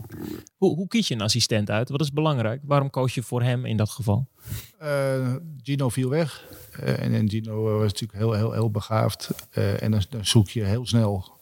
Hoe, 0.57 0.75
hoe 0.75 0.89
kies 0.89 1.09
je 1.09 1.15
een 1.15 1.21
assistent 1.21 1.71
uit? 1.71 1.89
Wat 1.89 2.01
is 2.01 2.13
belangrijk? 2.13 2.61
Waarom 2.65 2.91
koos 2.91 3.15
je 3.15 3.23
voor 3.23 3.43
hem 3.43 3.65
in 3.65 3.77
dat 3.77 3.91
geval? 3.91 4.29
Eh, 4.79 5.35
Gino 5.63 5.89
viel 5.89 6.09
weg. 6.09 6.45
Eh, 6.81 7.15
en, 7.15 7.31
Gino 7.31 7.69
eh, 7.69 7.79
was 7.79 7.93
natuurlijk 7.93 8.19
heel, 8.19 8.33
heel, 8.33 8.53
heel 8.53 8.71
begaafd. 8.71 9.31
Eh, 9.51 9.83
en 9.83 9.91
dan, 9.91 10.03
dan 10.11 10.27
zoek 10.27 10.49
je 10.49 10.65
heel 10.65 10.87
snel 10.87 11.35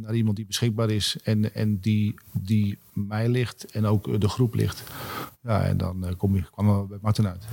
naar 0.00 0.14
iemand 0.14 0.36
die 0.36 0.46
beschikbaar 0.46 0.90
is. 0.90 1.16
En, 1.22 1.54
en 1.54 1.78
die, 1.78 2.14
die 2.32 2.78
mij 2.92 3.28
ligt 3.28 3.70
en 3.70 3.86
ook 3.86 4.20
de 4.20 4.28
groep 4.28 4.54
ligt. 4.54 4.82
Ja, 5.42 5.62
en 5.62 5.76
dan 5.76 6.14
kom 6.16 6.34
je, 6.34 6.42
kwam 6.50 6.68
er 6.68 6.86
bij 6.86 6.98
Martin 7.00 7.26
uit. 7.26 7.46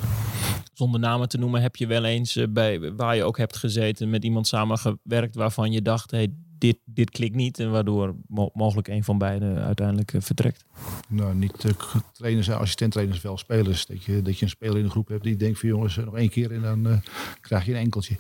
Zonder 0.73 0.99
namen 0.99 1.29
te 1.29 1.37
noemen, 1.37 1.61
heb 1.61 1.75
je 1.75 1.87
wel 1.87 2.05
eens 2.05 2.39
bij 2.49 2.93
waar 2.93 3.15
je 3.15 3.23
ook 3.23 3.37
hebt 3.37 3.57
gezeten 3.57 4.09
met 4.09 4.23
iemand 4.23 4.47
samengewerkt 4.47 5.35
waarvan 5.35 5.71
je 5.71 5.81
dacht, 5.81 6.11
hey, 6.11 6.33
dit, 6.63 6.77
dit 6.85 7.09
klikt 7.09 7.35
niet. 7.35 7.59
En 7.59 7.71
waardoor 7.71 8.15
mo- 8.27 8.49
mogelijk 8.53 8.87
een 8.87 9.03
van 9.03 9.17
beiden 9.17 9.63
uiteindelijk 9.63 10.13
eh, 10.13 10.21
vertrekt. 10.21 10.65
Nou, 11.07 11.35
niet 11.35 11.63
uh, 11.63 11.71
trainers 12.11 12.47
en 12.47 12.57
assistenttrainers, 12.57 13.21
wel 13.21 13.37
spelers. 13.37 13.85
Dat 13.85 14.03
je, 14.03 14.21
dat 14.21 14.37
je 14.37 14.43
een 14.45 14.51
speler 14.51 14.77
in 14.77 14.83
de 14.83 14.89
groep 14.89 15.07
hebt 15.07 15.23
die 15.23 15.35
denkt 15.35 15.59
van 15.59 15.69
jongens, 15.69 15.97
eh, 15.97 16.05
nog 16.05 16.15
één 16.17 16.29
keer 16.29 16.51
en 16.51 16.61
dan 16.61 16.87
eh, 16.87 16.97
krijg 17.41 17.65
je 17.65 17.71
een 17.71 17.77
enkeltje. 17.79 18.15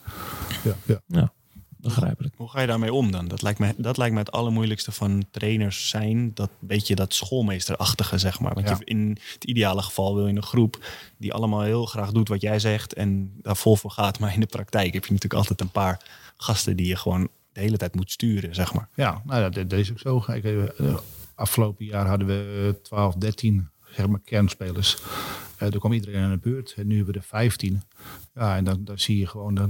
Ja, 0.85 1.01
ja. 1.07 1.33
Begrijpelijk. 1.77 2.33
Hoe 2.37 2.49
ga 2.49 2.61
je 2.61 2.67
daarmee 2.67 2.93
om 2.93 3.11
dan? 3.11 3.27
Dat 3.27 3.41
lijkt 3.41 3.59
me, 3.59 3.73
dat 3.77 3.97
lijkt 3.97 4.13
me 4.13 4.19
het 4.19 4.31
allermoeilijkste 4.31 4.91
van 4.91 5.23
trainers 5.31 5.89
zijn. 5.89 6.31
Dat 6.33 6.49
beetje 6.59 6.95
dat 6.95 7.13
schoolmeesterachtige, 7.13 8.17
zeg 8.17 8.39
maar. 8.39 8.53
Want 8.53 8.67
Ja. 8.69 8.75
je, 8.79 8.85
in 8.85 9.17
het 9.33 9.43
ideale 9.43 9.81
geval 9.81 10.15
wil 10.15 10.27
je 10.27 10.35
een 10.35 10.43
groep 10.43 10.85
die 11.17 11.33
allemaal 11.33 11.61
heel 11.61 11.85
graag 11.85 12.11
doet 12.11 12.27
wat 12.27 12.41
jij 12.41 12.59
zegt 12.59 12.93
en 12.93 13.31
daar 13.41 13.55
vol 13.57 13.75
voor 13.75 13.91
gaat. 13.91 14.19
Maar 14.19 14.33
in 14.33 14.39
de 14.39 14.45
praktijk 14.45 14.93
heb 14.93 15.05
je 15.05 15.11
natuurlijk 15.13 15.41
altijd 15.41 15.61
een 15.61 15.71
paar 15.71 16.01
gasten 16.37 16.77
die 16.77 16.87
je 16.87 16.95
gewoon 16.95 17.27
de 17.53 17.59
hele 17.59 17.77
tijd 17.77 17.95
moet 17.95 18.11
sturen, 18.11 18.55
zeg 18.55 18.73
maar. 18.73 18.89
Ja, 18.95 19.21
nou, 19.25 19.41
ja, 19.41 19.63
dat, 19.63 19.79
is 19.79 19.91
ook 19.91 19.99
zo. 19.99 20.19
Kijk, 20.19 20.43
eh, 20.43 20.97
afgelopen 21.35 21.85
jaar 21.85 22.07
hadden 22.07 22.27
we 22.27 22.73
eh, 22.75 22.83
12, 22.83 23.15
13 23.15 23.69
zeg 23.91 24.07
maar, 24.07 24.19
kernspelers. 24.19 24.97
Eh 25.57 25.71
er 25.71 25.79
kwam 25.79 25.93
iedereen 25.93 26.23
aan 26.23 26.31
de 26.31 26.37
beurt. 26.37 26.73
En 26.77 26.87
nu 26.87 26.95
hebben 26.95 27.13
we 27.13 27.19
er 27.19 27.25
15. 27.25 27.81
Ja, 28.33 28.55
en 28.55 28.63
dan, 28.63 28.83
dan 28.83 28.99
zie 28.99 29.17
je 29.17 29.27
gewoon 29.27 29.55
dat 29.55 29.69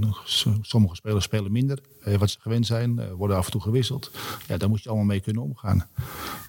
sommige 0.62 0.96
spelers 0.96 1.24
spelen 1.24 1.52
minder. 1.52 1.80
Eh, 2.02 2.16
wat 2.16 2.30
ze 2.30 2.40
gewend 2.40 2.66
zijn, 2.66 3.00
eh, 3.00 3.12
worden 3.12 3.38
af 3.38 3.46
en 3.46 3.52
toe 3.52 3.62
gewisseld. 3.62 4.12
Ja, 4.48 4.58
daar 4.58 4.70
moet 4.70 4.84
je 4.84 4.90
allemaal 4.90 5.08
mee 5.08 5.20
kunnen 5.20 5.42
omgaan. 5.42 5.88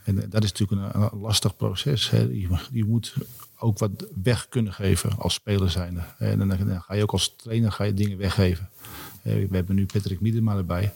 En 0.05 0.23
eh, 0.23 0.31
dat 0.31 0.44
is 0.44 0.53
natuurlijk 0.53 0.94
een, 0.94 1.18
lastig 1.20 1.57
proces. 1.57 2.11
Je, 2.11 2.59
je 2.73 2.85
moet 2.85 3.14
ook 3.59 3.79
wat 3.79 4.07
weg 4.23 4.49
kunnen 4.49 4.73
geven 4.73 5.18
als 5.18 5.35
speler 5.35 5.70
zijnde. 5.70 6.01
En 6.18 6.38
dan, 6.38 6.49
dan 6.49 6.83
ga 6.83 6.94
je 6.94 7.03
ook 7.03 7.12
als 7.12 7.37
trainer 7.37 7.73
ga 7.73 7.85
je 7.85 7.94
dingen 7.94 8.18
weggeven. 8.18 8.68
Eh, 9.25 9.49
We 9.49 9.57
hebben 9.57 9.75
nu 9.75 9.87
Patrick 9.87 10.21
Miedema 10.21 10.57
erbij. 10.57 10.93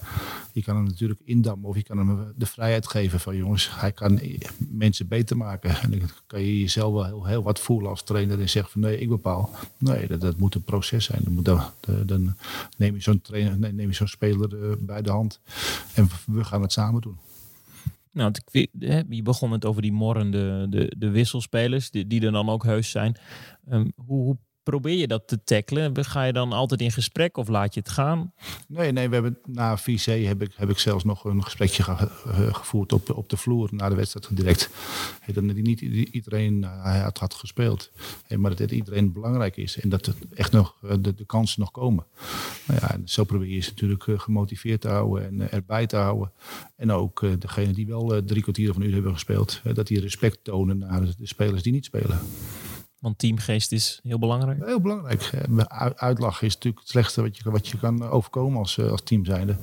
Je 0.53 0.63
kan 0.63 0.77
hem 0.77 0.85
natuurlijk 0.85 1.21
indammen 1.25 1.69
of 1.69 1.77
je 1.77 1.83
kan 1.83 1.99
hem 1.99 2.33
de 2.37 2.47
vrijheid 2.47 2.87
geven 2.89 3.21
van 3.21 3.37
jongens, 3.37 3.81
hij 3.81 3.93
kan 3.93 4.21
mensen 4.59 5.09
beter 5.09 5.37
maken. 5.37 5.81
En 5.81 5.91
dan 5.91 6.01
kan 6.27 6.41
je 6.41 6.61
jezelf 6.61 6.93
wel 6.93 7.27
heel, 7.27 7.43
wat 7.43 7.61
voelen 7.61 7.91
als 7.91 8.03
trainer 8.03 8.41
en 8.41 8.49
zeggen 8.49 8.73
van 8.73 8.81
nee, 8.81 8.99
ik 8.99 9.09
bepaal. 9.09 9.51
Nee, 9.79 10.19
dat, 10.19 10.37
moet 10.37 10.55
een 10.55 10.63
proces 10.63 11.05
zijn. 11.05 11.21
Dan, 11.25 11.33
moet 11.33 11.51
neem 12.77 12.95
je 12.95 13.01
zo'n 13.01 13.21
trainer, 13.21 13.59
nee, 13.59 13.73
neem 13.73 13.89
je 13.89 13.95
zo'n 13.95 14.07
speler 14.07 14.71
eh, 14.71 14.77
bij 14.79 15.03
de 15.03 15.11
hand 15.11 15.41
en 15.95 16.09
we 16.27 16.45
gaan 16.45 16.63
het 16.63 16.73
samen 16.73 17.01
doen. 17.01 17.17
Nou, 18.13 18.33
je 19.09 19.23
begon 19.23 19.53
het 19.53 19.65
over 19.65 19.83
die 19.83 19.93
morrende 19.93 20.67
de, 20.71 20.95
de 20.99 21.11
wisselspelers, 21.11 21.91
die, 21.91 22.21
er 22.21 22.33
dan 22.33 22.49
ook 22.49 22.65
heus 22.65 22.91
zijn. 22.91 23.17
Hoe, 23.67 23.93
hoe 24.23 24.37
probeer 24.69 24.97
je 24.97 25.07
dat 25.07 25.29
te 25.29 25.45
tackelen? 25.45 26.05
Ga 26.05 26.23
je 26.25 26.33
dan 26.33 26.53
altijd 26.53 26.81
in 26.81 26.93
gesprek 26.93 27.37
of 27.37 27.49
laat 27.49 27.75
je 27.75 27.81
het 27.81 27.89
gaan? 27.89 28.33
Nee, 28.67 28.93
nee, 28.93 29.09
we 29.09 29.15
hebben 29.15 29.39
na 29.45 29.77
VC 29.77 30.05
heb 30.27 30.43
ik, 30.43 30.53
heb 30.55 30.71
ik 30.71 30.79
zelfs 30.79 31.05
nog 31.05 31.25
een 31.25 31.45
gesprekje 31.45 31.83
ge- 31.83 32.09
ge- 32.27 32.55
gevoerd 32.55 32.93
op, 32.93 33.17
op 33.17 33.29
de 33.29 33.37
vloer 33.37 33.69
na 33.73 33.89
de 33.89 33.95
wedstrijd 33.95 34.37
direct. 34.37 34.71
Hey, 35.21 35.35
dan 35.35 35.63
niet 35.63 35.81
iedereen 35.81 36.63
uh, 36.63 37.03
had, 37.03 37.19
had 37.19 37.35
gespeeld, 37.35 37.91
maar 38.37 38.57
dat 38.57 38.71
iedereen 38.71 39.13
belangrijk 39.13 39.57
is 39.57 39.81
en 39.81 39.89
dat 39.89 40.07
het 40.07 40.17
echt 40.35 40.53
nog 40.53 40.75
uh, 40.85 40.93
de, 41.01 41.15
de 41.15 41.25
kansen 41.25 41.61
nog 41.61 41.71
komen. 41.71 42.05
Nou 42.67 42.81
ja, 42.83 42.99
zo 43.05 43.25
probeer 43.25 43.49
je 43.49 43.61
ze 43.61 43.71
natuurlijk 43.71 44.05
gemotiveerd 44.17 44.81
te 44.81 44.89
houden 44.89 45.27
en 45.27 45.51
erbij 45.51 45.87
te 45.87 45.97
houden. 45.97 46.33
En 46.77 46.93
ook 46.93 47.27
degene 47.39 47.73
die 47.73 47.87
wel 47.87 48.25
drie 48.25 48.43
kwartier 48.43 48.73
van 48.73 48.83
uur 48.83 48.93
hebben 48.93 49.13
gespeeld, 49.13 49.61
dat 49.75 49.87
die 49.87 50.01
respect 50.01 50.39
tonen 50.43 50.79
naar 50.79 51.01
de 51.01 51.15
spelers 51.23 51.63
die 51.63 51.73
niet 51.73 51.85
spelen. 51.85 52.19
Want 52.99 53.19
teamgeest 53.19 53.73
is 53.73 54.01
heel 54.03 54.19
belangrijk. 54.19 54.65
Heel 54.65 54.81
belangrijk. 54.81 55.31
Uitlachen 55.97 56.47
is 56.47 56.55
natuurlijk 56.55 56.83
het 56.83 56.91
slechtste 56.91 57.23
wat 57.23 57.37
je, 57.37 57.51
wat 57.51 57.69
je 57.69 57.79
kan 57.79 58.09
overkomen 58.09 58.59
als, 58.59 58.81
als 58.81 59.03
team 59.03 59.25
zijnde. 59.25 59.57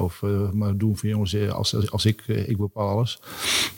Of 0.00 0.22
maar 0.52 0.76
doen 0.76 0.96
van 0.96 1.08
jongens, 1.08 1.48
als, 1.50 1.90
als 1.90 2.04
ik, 2.04 2.26
ik 2.26 2.56
bepaal 2.56 2.88
alles. 2.88 3.18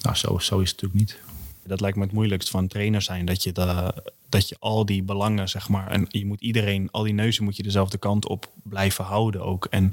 Nou, 0.02 0.16
zo, 0.16 0.38
zo 0.38 0.58
is 0.58 0.70
het 0.70 0.82
natuurlijk 0.82 0.94
niet. 0.94 1.18
Dat 1.64 1.80
lijkt 1.80 1.96
me 1.96 2.02
het 2.02 2.12
moeilijkst 2.12 2.50
van 2.50 2.66
trainer 2.66 3.02
zijn. 3.02 3.24
Dat 3.24 3.42
je, 3.42 3.52
de, 3.52 3.94
dat 4.28 4.48
je 4.48 4.56
al 4.58 4.86
die 4.86 5.02
belangen, 5.02 5.48
zeg 5.48 5.68
maar. 5.68 5.90
En 5.90 6.06
je 6.08 6.26
moet 6.26 6.40
iedereen, 6.40 6.88
al 6.90 7.02
die 7.02 7.14
neuzen 7.14 7.44
moet 7.44 7.56
je 7.56 7.62
dezelfde 7.62 7.98
kant 7.98 8.28
op 8.28 8.50
blijven 8.62 9.04
houden 9.04 9.44
ook. 9.44 9.64
En 9.64 9.92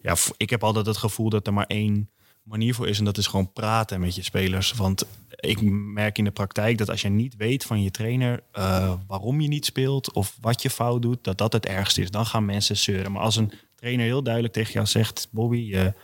ja, 0.00 0.16
ik 0.36 0.50
heb 0.50 0.64
altijd 0.64 0.86
het 0.86 0.96
gevoel 0.96 1.28
dat 1.28 1.46
er 1.46 1.52
maar 1.52 1.66
één 1.66 2.10
manier 2.42 2.74
voor 2.74 2.88
is. 2.88 2.98
En 2.98 3.04
dat 3.04 3.18
is 3.18 3.26
gewoon 3.26 3.52
praten 3.52 4.00
met 4.00 4.14
je 4.14 4.22
spelers. 4.22 4.72
Want 4.72 5.06
ik 5.36 5.60
merk 5.70 6.18
in 6.18 6.24
de 6.24 6.30
praktijk 6.30 6.78
dat 6.78 6.90
als 6.90 7.02
je 7.02 7.08
niet 7.08 7.36
weet 7.36 7.64
van 7.64 7.82
je 7.82 7.90
trainer 7.90 8.42
uh, 8.58 8.94
waarom 9.06 9.40
je 9.40 9.48
niet 9.48 9.64
speelt 9.64 10.12
of 10.12 10.36
wat 10.40 10.62
je 10.62 10.70
fout 10.70 11.02
doet, 11.02 11.24
dat 11.24 11.38
dat 11.38 11.52
het 11.52 11.66
ergste 11.66 12.02
is. 12.02 12.10
Dan 12.10 12.26
gaan 12.26 12.44
mensen 12.44 12.76
zeuren. 12.76 13.12
Maar 13.12 13.22
als 13.22 13.36
een 13.36 13.52
trainer 13.74 14.04
heel 14.04 14.22
duidelijk 14.22 14.54
tegen 14.54 14.72
jou 14.72 14.86
zegt: 14.86 15.28
Bobby, 15.30 15.58
je, 15.58 15.94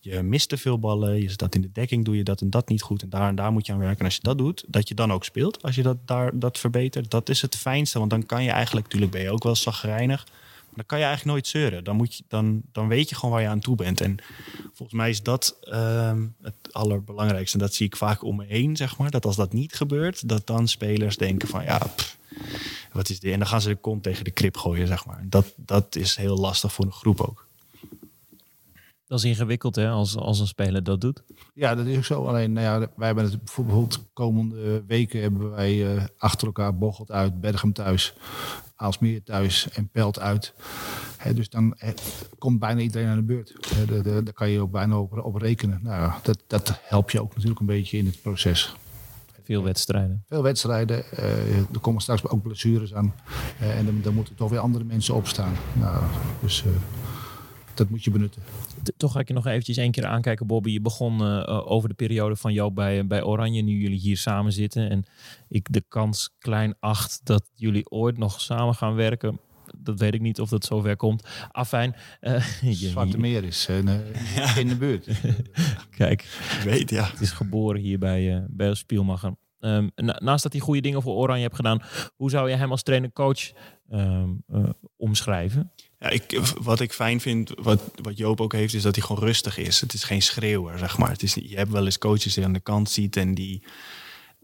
je 0.00 0.22
mist 0.22 0.48
te 0.48 0.56
veel 0.56 0.78
ballen, 0.78 1.22
je 1.22 1.30
staat 1.30 1.54
in 1.54 1.60
de 1.60 1.72
dekking, 1.72 2.04
doe 2.04 2.16
je 2.16 2.24
dat 2.24 2.40
en 2.40 2.50
dat 2.50 2.68
niet 2.68 2.82
goed. 2.82 3.02
En 3.02 3.08
daar 3.08 3.28
en 3.28 3.34
daar 3.34 3.52
moet 3.52 3.66
je 3.66 3.72
aan 3.72 3.78
werken. 3.78 3.98
En 3.98 4.04
als 4.04 4.14
je 4.14 4.22
dat 4.22 4.38
doet, 4.38 4.64
dat 4.68 4.88
je 4.88 4.94
dan 4.94 5.12
ook 5.12 5.24
speelt. 5.24 5.62
Als 5.62 5.74
je 5.74 5.82
dat 5.82 6.06
daar 6.06 6.38
dat 6.38 6.58
verbetert, 6.58 7.10
dat 7.10 7.28
is 7.28 7.42
het 7.42 7.56
fijnste. 7.56 7.98
Want 7.98 8.10
dan 8.10 8.26
kan 8.26 8.42
je 8.42 8.50
eigenlijk, 8.50 8.86
natuurlijk 8.86 9.12
ben 9.12 9.22
je 9.22 9.30
ook 9.30 9.44
wel 9.44 9.56
zagrijnig. 9.56 10.26
Dan 10.74 10.86
kan 10.86 10.98
je 10.98 11.04
eigenlijk 11.04 11.34
nooit 11.34 11.46
zeuren. 11.46 11.84
Dan, 11.84 11.96
moet 11.96 12.14
je, 12.14 12.24
dan, 12.28 12.62
dan 12.72 12.88
weet 12.88 13.08
je 13.08 13.14
gewoon 13.14 13.30
waar 13.30 13.42
je 13.42 13.48
aan 13.48 13.60
toe 13.60 13.76
bent. 13.76 14.00
En 14.00 14.16
volgens 14.72 14.92
mij 14.92 15.10
is 15.10 15.22
dat 15.22 15.58
ehm, 15.60 16.26
het 16.42 16.54
allerbelangrijkste. 16.70 17.58
En 17.58 17.64
dat 17.64 17.74
zie 17.74 17.86
ik 17.86 17.96
vaak 17.96 18.22
om 18.22 18.36
me 18.36 18.44
heen, 18.44 18.76
zeg 18.76 18.98
maar. 18.98 19.10
Dat 19.10 19.24
als 19.24 19.36
dat 19.36 19.52
niet 19.52 19.74
gebeurt, 19.74 20.28
dat 20.28 20.46
dan 20.46 20.68
spelers 20.68 21.16
denken 21.16 21.48
van 21.48 21.64
ja, 21.64 21.78
pff, 21.78 22.18
wat 22.92 23.08
is 23.08 23.20
dit? 23.20 23.32
En 23.32 23.38
dan 23.38 23.48
gaan 23.48 23.60
ze 23.60 23.68
de 23.68 23.76
kont 23.76 24.02
tegen 24.02 24.24
de 24.24 24.30
krip 24.30 24.56
gooien, 24.56 24.86
zeg 24.86 25.06
maar. 25.06 25.24
Dat, 25.28 25.52
dat 25.56 25.96
is 25.96 26.16
heel 26.16 26.36
lastig 26.36 26.72
voor 26.72 26.84
een 26.84 26.92
groep 26.92 27.20
ook. 27.20 27.46
Dat 29.06 29.20
is 29.20 29.30
ingewikkeld 29.30 29.74
hè, 29.74 29.88
als, 29.88 30.16
als 30.16 30.40
een 30.40 30.46
speler 30.46 30.84
dat 30.84 31.00
doet. 31.00 31.22
Ja, 31.54 31.74
dat 31.74 31.86
is 31.86 31.96
ook 31.96 32.04
zo. 32.04 32.24
Alleen, 32.24 32.52
nou 32.52 32.66
ja, 32.66 32.88
wij 32.96 33.06
hebben 33.06 33.24
het 33.24 33.38
bijvoorbeeld 33.38 34.00
komende 34.12 34.84
weken 34.86 35.20
hebben 35.20 35.50
wij 35.50 35.96
eh, 35.96 36.04
achter 36.16 36.46
elkaar 36.46 36.78
Bocholt 36.78 37.10
uit, 37.10 37.40
Berghem 37.40 37.72
thuis, 37.72 38.14
Aalsmeer 38.82 39.22
thuis 39.22 39.68
en 39.70 39.88
Pelt 39.88 40.20
uit. 40.20 40.54
Dus 41.34 41.48
dan 41.48 41.76
komt 42.38 42.58
bijna 42.58 42.80
iedereen 42.80 43.08
aan 43.08 43.16
de 43.16 43.22
beurt. 43.22 43.54
Daar 44.04 44.32
kan 44.32 44.50
je 44.50 44.60
ook 44.60 44.70
bijna 44.70 44.98
op, 44.98 45.18
op 45.18 45.34
rekenen. 45.34 45.80
Nou, 45.82 46.02
ja, 46.02 46.20
dat, 46.22 46.42
dat 46.46 46.80
helpt 46.82 47.12
je 47.12 47.20
ook 47.20 47.34
natuurlijk 47.34 47.60
een 47.60 47.66
beetje 47.66 47.98
in 47.98 48.06
het 48.06 48.22
proces. 48.22 48.74
Veel 49.44 49.62
wedstrijden. 49.62 50.24
Veel 50.28 50.42
wedstrijden, 50.42 51.04
eh, 51.10 51.56
er 51.58 51.80
komen 51.80 52.02
straks 52.02 52.28
ook 52.28 52.42
blessures 52.42 52.94
aan. 52.94 53.14
Eh, 53.58 53.78
en 53.78 53.84
dan, 53.84 54.00
dan 54.02 54.14
moeten 54.14 54.34
toch 54.34 54.50
weer 54.50 54.58
andere 54.58 54.84
mensen 54.84 55.14
opstaan. 55.14 55.52
Nou, 55.72 56.02
dus 56.40 56.64
eh, 56.64 56.70
dat 57.74 57.88
moet 57.90 58.04
je 58.04 58.10
benutten. 58.10 58.42
Toch 58.96 59.12
ga 59.12 59.20
ik 59.20 59.28
je 59.28 59.34
nog 59.34 59.46
eventjes 59.46 59.76
één 59.76 59.90
keer 59.90 60.06
aankijken, 60.06 60.46
Bobby. 60.46 60.70
Je 60.70 60.80
begon 60.80 61.20
eh, 61.20 61.38
eh, 61.38 61.70
over 61.70 61.88
de 61.88 61.94
periode 61.94 62.36
van 62.36 62.52
jou 62.52 62.70
bij, 62.72 63.06
bij 63.06 63.22
Oranje, 63.22 63.62
nu 63.62 63.80
jullie 63.80 63.98
hier 63.98 64.16
samen 64.16 64.52
zitten. 64.52 64.90
En 64.90 65.04
ik 65.48 65.66
de 65.72 65.84
kans 65.88 66.30
klein 66.38 66.74
acht 66.80 67.20
dat 67.24 67.50
jullie 67.54 67.90
ooit 67.90 68.18
nog 68.18 68.40
samen 68.40 68.74
gaan 68.74 68.94
werken. 68.94 69.40
Dat 69.76 69.98
weet 69.98 70.14
ik 70.14 70.20
niet 70.20 70.40
of 70.40 70.48
dat 70.48 70.64
zover 70.64 70.96
komt. 70.96 71.28
Afijn. 71.52 71.94
eh, 72.20 72.44
je- 72.80 72.88
Zwarte 72.88 73.18
Meer 73.18 73.44
is 73.44 73.66
eh, 73.68 73.76
in 74.56 74.68
de 74.68 74.76
buurt. 74.78 75.06
Kijk, 75.96 76.22
Ik 76.58 76.62
weet, 76.64 76.90
ja. 76.90 77.04
het 77.10 77.20
is 77.20 77.30
geboren 77.30 77.80
hier 77.80 77.98
bij, 77.98 78.34
eh 78.36 78.42
bij 78.48 78.74
Spielmacher. 78.74 79.34
Ehm, 79.60 79.88
na- 79.94 80.18
naast 80.22 80.42
dat 80.42 80.52
hij 80.52 80.60
goede 80.60 80.80
dingen 80.80 81.02
voor 81.02 81.14
Oranje 81.16 81.42
hebt 81.42 81.56
gedaan, 81.56 81.82
hoe 82.16 82.30
zou 82.30 82.50
je 82.50 82.56
hem 82.56 82.70
als 82.70 82.82
trainer-coach 82.82 83.52
ehm, 83.90 84.28
eh, 84.48 84.64
omschrijven? 84.96 85.72
Ik, 86.10 86.40
wat 86.60 86.80
ik 86.80 86.92
fijn 86.92 87.20
vind, 87.20 87.50
wat, 87.56 87.80
wat 88.02 88.16
Joop 88.16 88.40
ook 88.40 88.52
heeft, 88.52 88.74
is 88.74 88.82
dat 88.82 88.94
hij 88.94 89.04
gewoon 89.04 89.22
rustig 89.22 89.58
is. 89.58 89.80
Het 89.80 89.92
is 89.92 90.04
geen 90.04 90.22
schreeuwer, 90.22 90.78
zeg 90.78 90.98
maar. 90.98 91.10
Het 91.10 91.22
is, 91.22 91.34
je 91.34 91.56
hebt 91.56 91.70
wel 91.70 91.84
eens 91.84 91.98
coaches 91.98 92.34
die 92.34 92.44
aan 92.44 92.52
de 92.52 92.60
kant 92.60 92.90
ziet 92.90 93.16
en 93.16 93.34
die... 93.34 93.62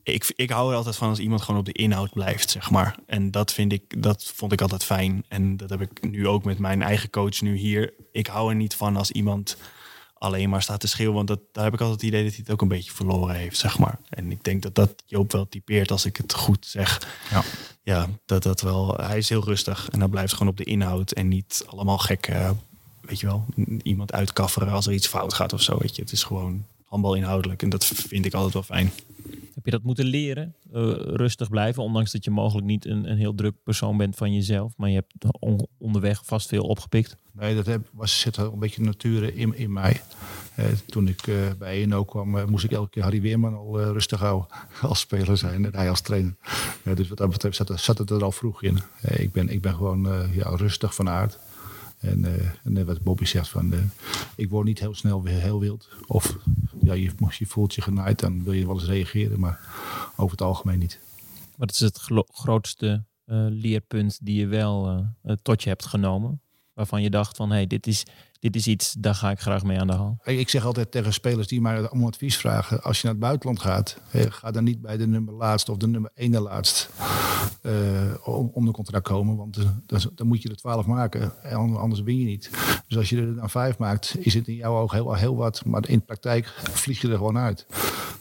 Ik, 0.03 0.33
ik 0.37 0.51
hou 0.51 0.71
er 0.71 0.77
altijd 0.77 0.97
van 0.97 1.09
als 1.09 1.19
iemand 1.19 1.43
gewoon 1.43 1.61
op 1.61 1.67
de 1.67 1.73
inhoud 1.73 2.13
blijft, 2.13 2.51
zeg 2.51 2.71
maar. 2.71 2.97
En 3.07 3.31
dat, 3.31 3.53
vind 3.53 3.73
ik, 3.73 4.03
dat 4.03 4.33
vond 4.35 4.53
ik 4.53 4.61
altijd 4.61 4.85
fijn. 4.85 5.25
En 5.29 5.57
dat 5.57 5.71
heb 5.71 5.81
ik 5.81 6.11
nu 6.11 6.29
ook 6.29 6.45
met 6.45 6.59
mijn 6.59 6.83
eigen 6.83 7.11
coach 7.11 7.41
nu 7.41 7.57
hier. 7.57 7.95
Ik 8.13 8.27
hou 8.27 8.51
er 8.51 8.57
niet 8.57 8.75
van 8.75 8.97
als 8.97 9.11
iemand 9.11 9.57
alleen 10.15 10.49
maar 10.49 10.63
staat 10.63 10.81
te 10.81 10.89
schreeuwen. 10.89 11.15
Want 11.15 11.29
dat, 11.29 11.41
daar 11.53 11.65
heb 11.65 11.75
ik 11.75 11.81
altijd 11.81 12.01
het 12.01 12.11
idee 12.11 12.23
dat 12.23 12.33
hij 12.33 12.41
het 12.43 12.53
ook 12.53 12.63
een 12.63 12.69
beetje 12.69 12.93
verloren 12.93 13.35
heeft, 13.35 13.59
zeg 13.59 13.79
maar. 13.79 13.99
En 14.09 14.31
ik 14.31 14.45
denk 14.45 14.63
dat 14.63 14.75
dat 14.75 15.03
Joop 15.07 15.33
wel 15.33 15.49
typeert 15.49 15.91
als 15.91 16.05
ik 16.05 16.17
het 16.17 16.35
goed 16.35 16.67
zeg. 16.67 17.09
Ja. 17.31 17.43
Ja, 17.89 18.09
dat 18.27 18.43
dat 18.43 18.61
wel. 18.61 18.95
Hij 18.97 19.19
is 19.19 19.29
heel 19.29 19.45
rustig 19.45 19.89
en 19.91 19.99
hij 19.99 20.09
blijft 20.09 20.33
gewoon 20.33 20.49
op 20.49 20.57
de 20.57 20.65
inhoud 20.65 21.11
en 21.11 21.29
niet 21.29 21.65
allemaal 21.67 21.99
gek, 21.99 22.27
eh, 22.27 22.51
weet 23.01 23.21
je 23.21 23.27
wel, 23.27 23.45
iemand 23.83 24.13
uitkafferen 24.13 24.73
als 24.73 24.87
er 24.87 24.93
iets 24.93 25.07
fout 25.07 25.35
gaat 25.35 25.53
of 25.53 25.63
zo. 25.63 25.79
Weet 25.79 25.97
je, 25.97 26.03
het 26.03 26.13
is 26.13 26.23
gewoon 26.23 26.65
handbal 26.85 27.15
inhoudelijk 27.15 27.63
en 27.63 27.69
dat 27.69 27.85
vind 27.85 28.25
ik 28.25 28.35
altijd 28.35 28.53
wel 28.53 28.63
fijn. 28.63 28.93
Heb 29.59 29.67
je 29.67 29.73
dat 29.73 29.83
moeten 29.83 30.05
leren? 30.05 30.55
Eh, 30.73 30.91
rustig 30.97 31.49
blijven, 31.49 31.83
ondanks 31.83 32.13
dat 32.13 32.25
je 32.25 32.31
mogelijk 32.31 32.67
niet 32.67 32.87
een, 32.87 33.11
een 33.11 33.17
heel 33.17 33.35
druk 33.35 33.55
persoon 33.63 33.97
bent 33.97 34.17
van 34.17 34.35
jezelf. 34.35 34.73
Maar 34.77 34.89
je 34.89 34.95
hebt 34.95 35.39
on- 35.39 35.67
onderweg 35.79 36.21
vast 36.25 36.49
veel 36.49 36.63
opgepikt. 36.65 37.17
Nee, 37.33 37.55
dat 37.55 37.67
heb, 37.67 37.89
was, 37.93 38.21
zit 38.21 38.37
een 38.37 38.59
beetje 38.59 38.83
nature 38.83 39.35
in, 39.35 39.57
in 39.57 39.73
mij. 39.73 40.01
Eh, 40.55 40.65
toen 40.87 41.09
ik 41.09 41.27
eh, 41.27 41.35
bij 41.59 41.83
ENO 41.83 42.05
kwam, 42.05 42.51
moest 42.51 42.65
ik 42.65 42.73
elke 42.73 42.91
keer 42.91 43.03
Harry 43.03 43.21
Weerman 43.21 43.55
al 43.55 43.83
rustig 43.83 44.21
houden 44.21 44.49
als 44.83 45.01
speler 45.01 45.37
zijn 45.37 45.65
en 45.65 45.75
hij 45.75 45.91
als 45.91 46.01
trainer. 46.01 46.35
Dus 46.95 47.09
wat 47.09 47.19
dat 47.19 47.31
betreft 47.31 47.57
zat, 47.57 47.81
zat 47.81 47.99
het 47.99 48.11
er 48.11 48.25
al 48.25 48.33
vroeg 48.33 48.63
in. 48.63 48.79
Ik, 49.03 49.33
ben, 49.33 49.49
ik 49.49 49.63
ben 49.63 49.75
gewoon 49.75 50.29
ja, 50.33 50.49
rustig 50.57 50.95
van 50.95 51.09
aard. 51.09 51.39
En, 52.01 52.25
eh, 52.25 52.49
en 52.65 52.77
eh, 52.77 52.85
wat 52.85 53.03
Bobby 53.03 53.25
zegt, 53.25 53.49
van, 53.49 53.73
eh, 53.73 53.79
ik 54.37 54.51
word 54.51 54.67
niet 54.67 54.79
heel 54.79 54.95
snel 54.95 55.25
heel 55.25 55.61
wild. 55.61 55.89
Of 56.07 56.37
ja, 56.83 56.93
je, 56.93 57.11
je 57.39 57.47
voelt 57.47 57.75
je 57.75 57.83
genaaid, 57.83 58.19
dan 58.19 58.45
wil 58.45 58.53
je 58.53 58.67
wel 58.67 58.75
eens 58.75 58.85
reageren, 58.85 59.41
maar 59.41 59.61
over 60.17 60.31
het 60.31 60.43
algemeen 60.43 60.79
niet. 60.79 61.01
Wat 61.57 61.71
is 61.71 61.81
het 61.81 61.99
grootste 62.33 63.05
leerpunt 63.51 64.19
die 64.23 64.41
je 64.41 64.47
wel 64.47 65.07
tot 65.43 65.63
je 65.63 65.69
hebt 65.69 65.87
genomen? 65.87 66.41
Waarvan 66.75 67.03
je 67.03 67.11
dacht 67.11 67.37
van, 67.37 67.49
hé, 67.49 67.55
hey, 67.55 67.67
dit, 67.67 67.87
is, 67.87 68.05
dit 68.41 68.57
is 68.57 68.67
iets, 68.67 68.93
daar 68.99 69.15
ga 69.15 69.31
ik 69.31 69.41
graag 69.41 69.63
mee 69.65 69.79
aan 69.81 69.87
de 69.87 69.93
haal. 69.93 70.19
Ik 70.25 70.49
zeg 70.49 70.65
altijd 70.65 70.91
tegen 70.91 71.13
spelers 71.13 71.47
die 71.47 71.61
mij 71.61 71.91
om 71.91 72.05
advies 72.07 72.37
vragen: 72.37 72.83
als 72.83 72.97
je 72.97 73.03
naar 73.05 73.13
het 73.15 73.23
buitenland 73.23 73.61
gaat, 73.61 74.01
ga 74.13 74.51
dan 74.51 74.65
niet 74.65 74.81
bij 74.81 74.97
de 74.97 75.07
nummer 75.07 75.35
laatst 75.35 75.69
of 75.69 75.77
de 75.77 75.87
nummer 75.87 76.11
ene 76.15 76.41
laatst 76.41 76.91
eh, 77.63 77.73
om- 78.25 78.51
onder 78.55 78.75
contract 78.75 79.05
komen. 79.09 79.37
Want 79.37 79.59
dan, 79.87 80.01
dan 80.15 80.27
moet 80.27 80.43
je 80.43 80.49
er 80.49 80.57
twaalf 80.57 80.87
maken, 80.87 81.33
en 81.43 81.57
an- 81.57 81.77
anders 81.77 82.01
win 82.01 82.19
je 82.19 82.25
niet. 82.27 82.51
Dus 82.87 82.97
als 82.97 83.09
je 83.09 83.17
er 83.21 83.35
dan 83.35 83.51
vijf 83.51 83.79
maakt, 83.79 84.17
is 84.19 84.35
het 84.35 84.49
in 84.49 84.55
jouw 84.55 84.77
oog 84.77 84.93
heel, 84.93 85.15
heel 85.15 85.37
wat. 85.37 85.65
Maar 85.65 85.89
in 85.89 85.99
de 85.99 86.05
praktijk 86.05 86.47
vlieg 86.71 87.01
je 87.01 87.09
er 87.09 87.17
gewoon 87.17 87.39
uit. 87.39 87.67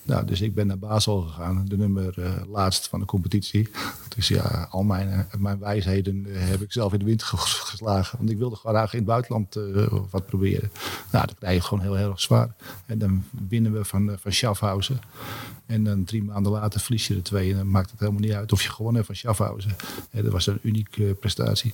Nou, 0.03 0.25
dus 0.25 0.41
ik 0.41 0.53
ben 0.55 0.67
naar 0.67 0.77
Basel 0.79 1.21
gegaan, 1.21 1.65
de 1.65 1.77
nummer 1.77 2.19
eh, 2.23 2.31
laatst 2.49 2.87
van 2.87 2.99
de 2.99 3.05
competitie. 3.05 3.69
Dus 4.15 4.27
ja, 4.27 4.67
al 4.69 4.83
mijn, 4.83 5.09
eh, 5.09 5.39
mijn 5.39 5.59
wijsheden 5.59 6.25
heb 6.27 6.61
ik 6.61 6.71
zelf 6.71 6.93
in 6.93 6.99
de 6.99 7.05
wind 7.05 7.23
ge- 7.23 7.37
geslagen. 7.37 8.17
Want 8.17 8.29
ik 8.29 8.37
wilde 8.37 8.55
graag 8.55 8.91
in 8.93 8.97
het 8.99 9.07
buitenland 9.07 9.55
wat 10.09 10.25
proberen. 10.25 10.71
Nou, 11.11 11.25
dan 11.25 11.35
krijg 11.35 11.53
je 11.53 11.59
het 11.59 11.67
gewoon 11.67 11.83
heel, 11.83 11.95
heel 11.95 12.09
erg 12.09 12.21
zwaar. 12.21 12.49
En 12.85 12.97
dan 12.97 13.23
winnen 13.47 13.73
we 13.73 13.85
van, 13.85 14.11
eh, 14.11 14.17
van 14.19 14.31
Schaffhausen. 14.31 14.99
En 15.65 15.83
dan 15.83 16.03
drie 16.03 16.23
maanden 16.23 16.51
later 16.51 16.79
verlies 16.79 17.07
je 17.07 17.15
er 17.15 17.23
twee. 17.23 17.51
En 17.51 17.57
dan 17.57 17.69
maakt 17.71 17.91
het 17.91 17.99
helemaal 17.99 18.21
niet 18.21 18.33
uit 18.33 18.51
of 18.51 18.63
je 18.63 18.69
gewonnen 18.69 18.95
hebt 18.95 19.07
van 19.07 19.15
Schaffhausen. 19.15 19.75
Eh, 20.11 20.23
dat 20.23 20.31
was 20.31 20.47
een 20.47 20.59
unieke 20.61 21.03
prestatie. 21.19 21.73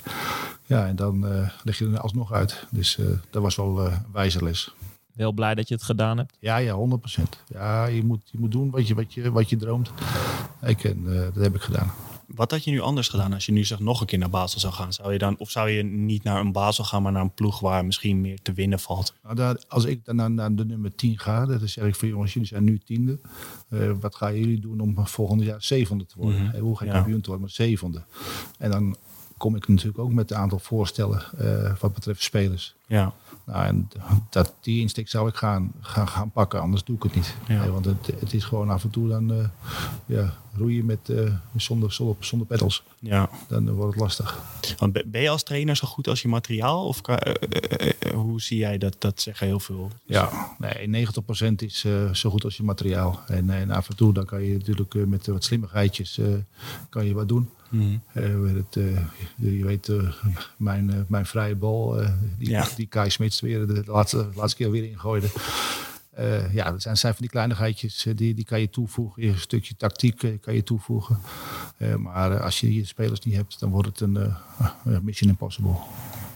Ja, 0.65 0.87
en 0.87 0.95
dan 0.95 1.27
eh, 1.27 1.49
leg 1.63 1.77
je 1.77 1.89
er 1.89 1.99
alsnog 1.99 2.33
uit. 2.33 2.67
Dus 2.71 2.97
eh, 2.97 3.05
dat 3.29 3.41
was 3.41 3.55
wel 3.55 3.85
eh, 3.85 3.91
een 3.91 4.05
wijze 4.11 4.43
les. 4.43 4.73
Wel 5.13 5.31
blij 5.31 5.55
dat 5.55 5.67
je 5.67 5.73
het 5.73 5.83
gedaan 5.83 6.17
hebt. 6.17 6.37
Ja, 6.39 6.57
ja, 6.57 6.75
100%. 6.75 7.23
Ja, 7.47 7.85
je 7.85 8.03
moet, 8.03 8.21
je 8.31 8.37
moet 8.39 8.51
doen 8.51 8.69
wat 8.69 8.87
je, 8.87 8.95
wat 8.95 9.13
je, 9.13 9.31
wat 9.31 9.49
je 9.49 9.55
droomt. 9.55 9.91
Ik, 10.61 10.83
en, 10.83 11.03
eh, 11.07 11.19
dat 11.33 11.43
heb 11.43 11.55
ik 11.55 11.61
gedaan. 11.61 11.91
Wat 12.35 12.51
had 12.51 12.63
je 12.63 12.71
nu 12.71 12.79
anders 12.79 13.07
gedaan 13.09 13.33
als 13.33 13.45
je 13.45 13.51
nu 13.51 13.63
zeg 13.63 13.79
nog 13.79 13.99
een 14.01 14.05
keer 14.07 14.19
naar 14.19 14.29
Basel 14.29 14.59
zou 14.59 14.73
gaan? 14.73 14.93
Zou 14.93 15.11
je 15.13 15.17
dan, 15.17 15.35
of 15.37 15.49
zou 15.49 15.69
je 15.69 15.83
niet 15.83 16.23
naar 16.23 16.39
een 16.39 16.51
Basel 16.51 16.83
gaan, 16.83 17.01
maar 17.01 17.11
naar 17.11 17.21
een 17.21 17.33
ploeg 17.33 17.59
waar 17.59 17.85
misschien 17.85 18.21
meer 18.21 18.41
te 18.41 18.53
winnen 18.53 18.79
valt? 18.79 19.13
Nou, 19.23 19.35
daar, 19.35 19.63
als 19.67 19.85
ik 19.85 20.05
dan 20.05 20.15
naar, 20.15 20.31
naar 20.31 20.55
de 20.55 20.65
nummer 20.65 20.95
10 20.95 21.19
ga, 21.19 21.45
dan 21.45 21.67
zeg 21.67 21.85
ik 21.85 21.95
van 21.95 22.07
jongens, 22.07 22.33
jullie 22.33 22.47
zijn 22.47 22.63
nu 22.63 22.77
tiende. 22.79 23.19
Eh, 23.69 23.91
wat 23.99 24.15
gaan 24.15 24.35
jullie 24.39 24.59
doen 24.59 24.79
om 24.79 25.07
volgend 25.07 25.43
jaar 25.43 25.63
zevende 25.63 26.05
te 26.05 26.15
worden? 26.17 26.43
Mhm. 26.43 26.59
Hoe 26.59 26.77
ga 26.77 26.85
je 26.85 26.91
Ja. 26.91 26.97
kampioen 26.97 27.21
te 27.21 27.27
worden, 27.29 27.45
maar 27.45 27.55
zevende? 27.55 28.03
En 28.57 28.71
dan 28.71 28.95
kom 29.37 29.55
ik 29.55 29.67
natuurlijk 29.67 29.99
ook 29.99 30.11
met 30.13 30.31
een 30.31 30.37
aantal 30.37 30.59
voorstellen 30.59 31.23
eh, 31.37 31.73
wat 31.79 31.93
betreft 31.93 32.23
spelers. 32.23 32.75
Ja, 32.87 33.13
Nou, 33.45 33.65
en 33.65 33.89
dat, 34.29 34.53
die 34.61 34.79
insteek 34.81 35.09
zou 35.09 35.27
ik 35.27 35.35
gaan, 35.35 35.71
gaan, 35.81 36.07
gaan 36.07 36.31
pakken, 36.31 36.61
anders 36.61 36.83
doe 36.83 36.95
ik 36.95 37.03
het 37.03 37.15
niet. 37.15 37.35
Ja. 37.47 37.67
Want 37.69 37.85
het, 37.85 38.11
het 38.19 38.33
is 38.33 38.43
gewoon 38.43 38.69
af 38.69 38.83
en 38.83 38.89
toe 38.89 39.07
dan 39.07 39.31
eh, 39.33 39.45
ja, 40.05 40.33
roeien 40.57 40.85
met, 40.85 41.09
eh, 41.09 41.33
zonder, 41.55 41.93
zonder, 41.93 42.15
zonder 42.19 42.47
pedals. 42.47 42.83
ja. 42.99 43.29
Dan 43.47 43.71
wordt 43.71 43.93
het 43.93 44.01
lastig. 44.03 44.39
Want 44.77 45.11
ben 45.11 45.21
je 45.21 45.29
als 45.29 45.43
trainer 45.43 45.75
zo 45.75 45.87
goed 45.87 46.07
als 46.07 46.21
je 46.21 46.27
materiaal? 46.27 46.87
Of 46.87 47.01
kan- 47.01 47.19
hoe 48.13 48.41
zie 48.41 48.57
jij 48.57 48.77
dat? 48.77 48.95
Dat 48.99 49.21
zeggen 49.21 49.47
heel 49.47 49.59
veel. 49.59 49.91
Ja, 50.05 50.55
nee, 50.57 50.87
90% 50.87 51.53
is 51.55 51.85
zo 52.11 52.29
goed 52.29 52.43
als 52.43 52.57
je 52.57 52.63
materiaal. 52.63 53.19
En, 53.27 53.49
en 53.49 53.71
af 53.71 53.89
en 53.89 53.95
toe 53.95 54.13
dan 54.13 54.25
kan 54.25 54.41
je 54.43 54.57
natuurlijk 54.57 54.93
met 54.93 55.27
wat 55.27 55.43
slimmigheidjes 55.43 56.19
kan 56.89 57.05
je 57.05 57.13
wat 57.13 57.27
doen. 57.27 57.49
Weet 58.13 58.55
het, 58.55 58.75
eh, 58.75 59.05
je 59.35 59.65
weet, 59.65 59.89
eh, 59.89 60.13
mijn, 60.57 61.05
mijn 61.07 61.25
vrije 61.25 61.55
bal, 61.55 62.01
die, 62.37 62.49
Ja. 62.49 62.67
die 62.75 62.87
Kai 62.87 63.09
Smits 63.09 63.41
weer 63.41 63.67
de, 63.67 63.83
laatste, 63.85 64.17
de 64.29 64.35
laatste 64.35 64.57
keer 64.57 64.71
weer 64.71 64.83
ingooide. 64.83 65.27
Ja, 66.51 66.71
dat 66.71 66.81
zijn, 66.81 66.97
zijn 66.97 67.13
van 67.13 67.21
die 67.21 67.29
kleinigheidjes, 67.31 68.07
die, 68.15 68.33
die 68.33 68.45
kan 68.45 68.59
je 68.59 68.69
toevoegen. 68.69 69.23
Een 69.23 69.37
stukje 69.39 69.75
tactiek 69.75 70.39
kan 70.41 70.53
je 70.53 70.63
toevoegen. 70.63 71.19
Maar 71.97 72.39
als 72.41 72.59
je 72.59 72.67
hier 72.67 72.85
spelers 72.87 73.19
niet 73.19 73.35
hebt, 73.35 73.59
dan 73.59 73.69
wordt 73.69 73.87
het 73.87 73.99
een 73.99 74.33
mission 75.01 75.29
impossible. 75.29 75.75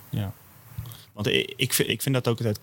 Ja. 0.10 0.34
Want 1.13 1.28
ik, 1.28 1.54
ik, 1.56 1.73
vind, 1.73 1.89
ik 1.89 2.02
vind 2.02 2.15
dat 2.15 2.28
ook 2.28 2.38
altijd. 2.45 2.60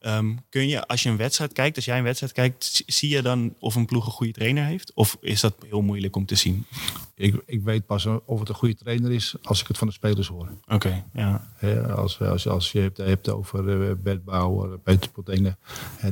Ehm, 0.00 0.34
kun 0.48 0.68
je, 0.68 0.86
als 0.86 1.02
je 1.02 1.08
een 1.08 1.16
wedstrijd 1.16 1.52
kijkt, 1.52 1.76
als 1.76 1.84
jij 1.84 1.98
een 1.98 2.04
wedstrijd 2.04 2.32
kijkt, 2.32 2.82
zie- 2.86 3.08
je 3.10 3.22
dan 3.22 3.54
of 3.58 3.74
een 3.74 3.86
ploeg 3.86 4.06
een 4.06 4.12
goede 4.12 4.32
trainer 4.32 4.64
heeft? 4.64 4.92
Of 4.94 5.16
is 5.20 5.40
dat 5.40 5.54
heel 5.68 5.80
moeilijk 5.82 6.16
om 6.16 6.26
te 6.26 6.34
zien? 6.34 6.66
Ik, 7.14 7.42
ik 7.46 7.62
weet 7.62 7.86
pas 7.86 8.06
of 8.24 8.38
het 8.40 8.48
een 8.48 8.54
goede 8.54 8.74
trainer 8.74 9.12
is 9.12 9.34
als 9.42 9.60
ik 9.60 9.66
het 9.68 9.78
van 9.78 9.86
de 9.86 9.92
spelers 9.92 10.28
hoor. 10.28 10.48
Oké, 10.68 11.04
ja. 11.12 11.48
Als, 11.96 12.20
als, 12.20 12.48
als 12.48 12.72
je 12.72 12.80
het 12.80 12.96
hebt 12.96 13.28
over 13.28 13.88
eh, 13.88 13.94
Bert 14.02 14.24
Bauer, 14.24 14.78
Peter 14.78 15.10
Potenge, 15.10 15.56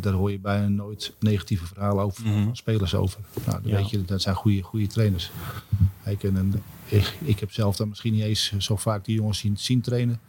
daar 0.01 0.13
hoor 0.13 0.31
je 0.31 0.39
bijna 0.39 0.69
nooit 0.69 1.15
negatieve 1.21 1.67
verhalen 1.67 2.05
over 2.05 2.27
Mhm. 2.27 2.45
van 2.45 2.57
spelers 2.57 2.95
over. 2.95 3.21
Nou, 3.47 3.63
dan 3.63 3.71
Ja. 3.71 3.77
weet 3.77 3.91
je, 3.91 4.05
dat 4.05 4.23
zijn 4.23 4.35
goede, 4.35 4.63
goede 4.63 4.87
trainers. 4.87 5.31
En, 6.05 6.19
en 6.37 6.63
ik, 6.89 7.15
ik 7.25 7.41
heb 7.41 7.53
zelf 7.53 7.77
dan 7.77 7.89
misschien 7.89 8.13
niet 8.13 8.23
eens 8.23 8.53
zo 8.59 8.77
vaak 8.77 9.05
die 9.05 9.15
jongens 9.15 9.39
zien, 9.39 9.57
zien 9.57 9.81
trainen. 9.81 10.21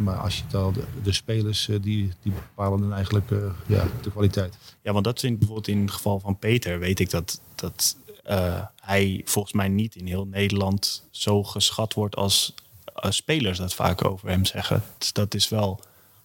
Maar 0.00 0.16
als 0.16 0.36
je 0.36 0.42
het 0.44 0.54
al, 0.54 0.72
de, 1.02 1.12
spelers 1.12 1.68
eh, 1.68 1.76
die, 1.80 2.12
die 2.22 2.32
bepalen 2.32 2.80
dan 2.80 2.94
eigenlijk 2.94 3.30
eh, 3.30 3.38
ja, 3.66 3.86
de 4.02 4.10
kwaliteit. 4.10 4.56
Ja, 4.82 4.92
want 4.92 5.04
dat 5.04 5.20
vind 5.20 5.32
ik 5.32 5.38
bijvoorbeeld 5.38 5.68
in 5.68 5.80
het 5.80 5.90
geval 5.90 6.20
van 6.20 6.38
Peter, 6.38 6.78
weet 6.78 7.00
ik 7.00 7.10
dat, 7.10 7.40
dat 7.54 7.96
eh, 8.22 8.62
hij 8.80 9.22
volgens 9.24 9.54
mij 9.54 9.68
niet 9.68 9.94
in 9.94 10.06
heel 10.06 10.26
Nederland 10.26 11.08
zo 11.10 11.42
geschat 11.42 11.94
wordt 11.94 12.16
als, 12.16 12.54
als 12.92 13.16
spelers 13.16 13.58
dat 13.58 13.74
vaak 13.74 14.04
over 14.04 14.28
hem 14.28 14.44
zeggen. 14.44 14.82
Dus 14.98 15.12
dat 15.12 15.34
is 15.34 15.48
wel, 15.48 15.80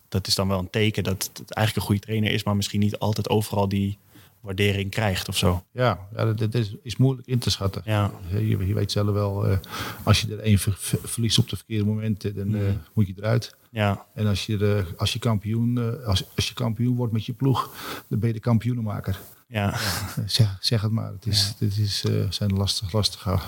dat 0.10 0.28
is 0.28 0.36
dan 0.36 0.48
wel 0.48 0.60
een 0.60 0.70
teken 0.70 1.04
dat 1.04 1.30
het 1.34 1.52
eigenlijk 1.52 1.76
een 1.76 1.94
goede 1.94 2.06
trainer 2.06 2.32
is, 2.32 2.44
maar 2.44 2.56
misschien 2.56 2.80
niet 2.80 3.00
altijd 3.00 3.30
overal 3.30 3.70
die 3.70 3.98
waardering 4.46 4.92
krijgt 4.92 5.28
of 5.30 5.38
zo. 5.38 5.64
Ja, 5.72 6.00
ja 6.16 6.34
dat, 6.34 6.54
is, 6.54 6.76
is 6.84 6.98
moeilijk 6.98 7.28
in 7.28 7.40
te 7.40 7.50
schatten. 7.50 7.82
Ja. 7.86 8.12
Je, 8.30 8.68
je 8.68 8.74
weet 8.74 8.92
zelf 8.92 9.10
wel, 9.14 9.48
eh, 9.48 9.58
als 10.04 10.22
je 10.22 10.32
er 10.34 10.40
één 10.40 10.58
ver- 10.60 10.76
ver- 10.78 11.00
verliest 11.04 11.38
op 11.40 11.50
de 11.50 11.56
verkeerde 11.56 11.86
momenten, 11.86 12.36
dan 12.36 12.56
eh, 12.56 12.62
moet 12.94 13.08
je 13.08 13.14
eruit. 13.18 13.56
Ja, 13.72 14.06
En 14.14 14.28
als 14.28 14.46
je, 14.46 14.58
de, 14.58 14.84
als, 14.98 15.14
je 15.14 15.20
kampioen, 15.20 15.78
eh, 15.78 16.08
als, 16.08 16.24
als 16.36 16.48
je 16.48 16.54
kampioen 16.54 16.96
wordt 16.96 17.14
met 17.14 17.26
je 17.26 17.34
ploeg, 17.34 17.74
dan 18.10 18.20
ben 18.20 18.28
je 18.28 18.34
de 18.34 18.40
kampioenenmaker. 18.42 19.20
ja. 19.48 19.74
Eh, 19.74 19.80
Zeg, 20.26 20.58
zeg 20.60 20.82
het 20.82 20.92
maar. 20.92 21.12
Het 21.12 21.26
is, 21.26 21.54
dit 21.60 21.78
is, 21.78 22.04
zijn 22.30 22.54
lastig, 22.54 22.92
lastige 22.92 23.40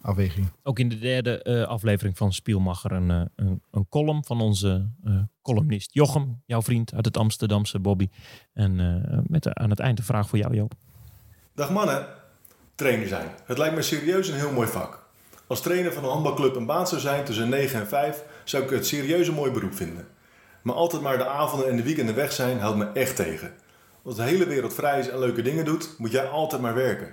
afwegingen. 0.00 0.52
Ook 0.62 0.78
in 0.78 0.88
de 0.88 0.98
derde 0.98 1.42
eh, 1.42 1.62
aflevering 1.62 2.16
van 2.16 2.32
Spielmacher 2.32 2.92
een, 2.92 3.10
eh, 3.10 3.20
een, 3.36 3.62
een 3.70 3.86
column 3.88 4.24
van 4.24 4.40
onze 4.40 4.90
eh, 5.04 5.14
columnist 5.42 5.94
Jochem, 5.94 6.42
jouw 6.46 6.62
vriend 6.62 6.94
uit 6.94 7.04
het 7.04 7.16
Amsterdamse 7.16 7.78
Bobby. 7.78 8.08
En 8.52 8.80
eh, 8.80 9.18
met 9.26 9.42
de- 9.42 9.54
aan 9.54 9.70
het 9.70 9.78
eind 9.80 9.98
een 9.98 10.04
vraag 10.04 10.28
voor 10.28 10.38
jou, 10.38 10.54
Joop. 10.54 10.72
Dag 11.54 11.70
mannen, 11.70 12.06
trainer 12.74 13.08
zijn. 13.08 13.28
Het 13.44 13.58
lijkt 13.58 13.74
me 13.74 13.82
serieus 13.82 14.28
een 14.28 14.34
heel 14.38 14.52
mooi 14.52 14.68
vak. 14.68 15.06
Als 15.46 15.60
trainer 15.62 15.92
van 15.92 16.04
een 16.04 16.10
handbalclub 16.10 16.56
een 16.56 16.66
baan 16.66 16.86
zou 16.86 17.00
zijn 17.00 17.24
tussen 17.24 17.48
9 17.48 17.80
en 17.80 17.86
5, 17.88 18.24
zou 18.44 18.62
ik 18.64 18.70
het 18.70 18.86
serieus 18.86 19.28
een 19.28 19.34
mooi 19.34 19.50
beroep 19.52 19.74
vinden. 19.74 20.06
Maar 20.62 20.74
altijd 20.74 21.02
maar 21.02 21.18
de 21.18 21.26
avonden 21.28 21.68
en 21.68 21.76
de 21.76 21.82
weekenden 21.82 22.14
weg 22.14 22.32
zijn 22.32 22.58
houdt 22.60 22.78
me 22.78 22.84
echt 22.92 23.16
tegen. 23.16 23.52
Als 24.04 24.16
de 24.16 24.22
hele 24.22 24.46
wereld 24.46 24.74
vrij 24.74 24.98
is 24.98 25.08
en 25.08 25.18
leuke 25.18 25.42
dingen 25.42 25.64
doet, 25.64 25.94
moet 25.98 26.10
jij 26.10 26.26
altijd 26.28 26.62
maar 26.62 26.74
werken. 26.74 27.08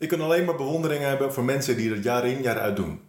Ik 0.00 0.08
kan 0.08 0.20
alleen 0.20 0.44
maar 0.44 0.56
bewondering 0.56 1.02
hebben 1.02 1.32
voor 1.32 1.44
mensen 1.44 1.76
die 1.76 1.94
dat 1.94 2.02
jaar 2.02 2.26
in 2.26 2.42
jaar 2.42 2.58
uit 2.58 2.76
doen. 2.76 3.00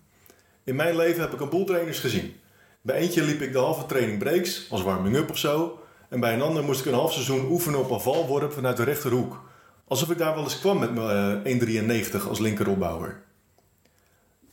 In 0.63 0.75
mijn 0.75 0.95
leven 0.95 1.21
heb 1.21 1.33
ik 1.33 1.39
een 1.39 1.49
boel 1.49 1.65
trainers 1.65 1.99
gezien. 1.99 2.33
Bij 2.81 2.95
eentje 2.95 3.23
liep 3.23 3.41
ik 3.41 3.51
de 3.51 3.57
halve 3.57 3.85
training 3.85 4.19
breaks, 4.19 4.67
als 4.69 4.81
warming-up 4.81 5.29
of 5.29 5.37
zo. 5.37 5.79
En 6.09 6.19
bij 6.19 6.33
een 6.33 6.41
ander 6.41 6.63
moest 6.63 6.79
ik 6.79 6.85
een 6.85 6.93
half 6.93 7.13
seizoen 7.13 7.45
oefenen 7.49 7.79
op 7.79 7.91
een 7.91 8.01
valworp 8.01 8.53
vanuit 8.53 8.77
de 8.77 8.83
rechterhoek. 8.83 9.41
Alsof 9.87 10.09
ik 10.09 10.17
daar 10.17 10.33
wel 10.33 10.43
eens 10.43 10.59
kwam 10.59 10.79
met 10.79 10.93
mijn 10.93 11.43
eh, 11.43 12.09
1,93 12.21 12.27
als 12.27 12.39
linkeropbouwer. 12.39 13.21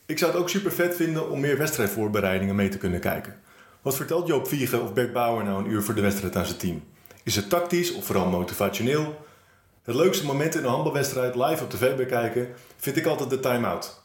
Ik 0.05 0.17
zou 0.17 0.31
het 0.31 0.41
ook 0.41 0.49
super 0.49 0.71
vet 0.71 0.95
vinden 0.95 1.29
om 1.29 1.39
meer 1.39 1.57
wedstrijdvoorbereidingen 1.57 2.55
mee 2.55 2.69
te 2.69 2.77
kunnen 2.77 2.99
kijken. 2.99 3.39
Wat 3.81 3.95
vertelt 3.95 4.27
Joop 4.27 4.47
Viegen 4.47 4.83
of 4.83 4.93
Bert 4.93 5.13
Bauer 5.13 5.43
nou 5.43 5.63
een 5.63 5.71
uur 5.71 5.83
voor 5.83 5.95
de 5.95 6.01
wedstrijd 6.01 6.35
aan 6.35 6.45
zijn 6.45 6.57
team? 6.57 6.83
Is 7.23 7.35
het 7.35 7.49
tactisch 7.49 7.93
of 7.93 8.05
vooral 8.05 8.29
motivationeel? 8.29 9.27
Het 9.89 9.97
leukste 9.97 10.25
moment 10.25 10.55
in 10.55 10.63
een 10.63 10.69
handbalwedstrijd 10.69 11.35
live 11.35 11.63
op 11.63 11.69
tv 11.69 11.95
bekijken 11.95 12.47
vind 12.77 12.97
ik 12.97 13.05
altijd 13.05 13.29
de 13.29 13.39
time-out. 13.39 14.01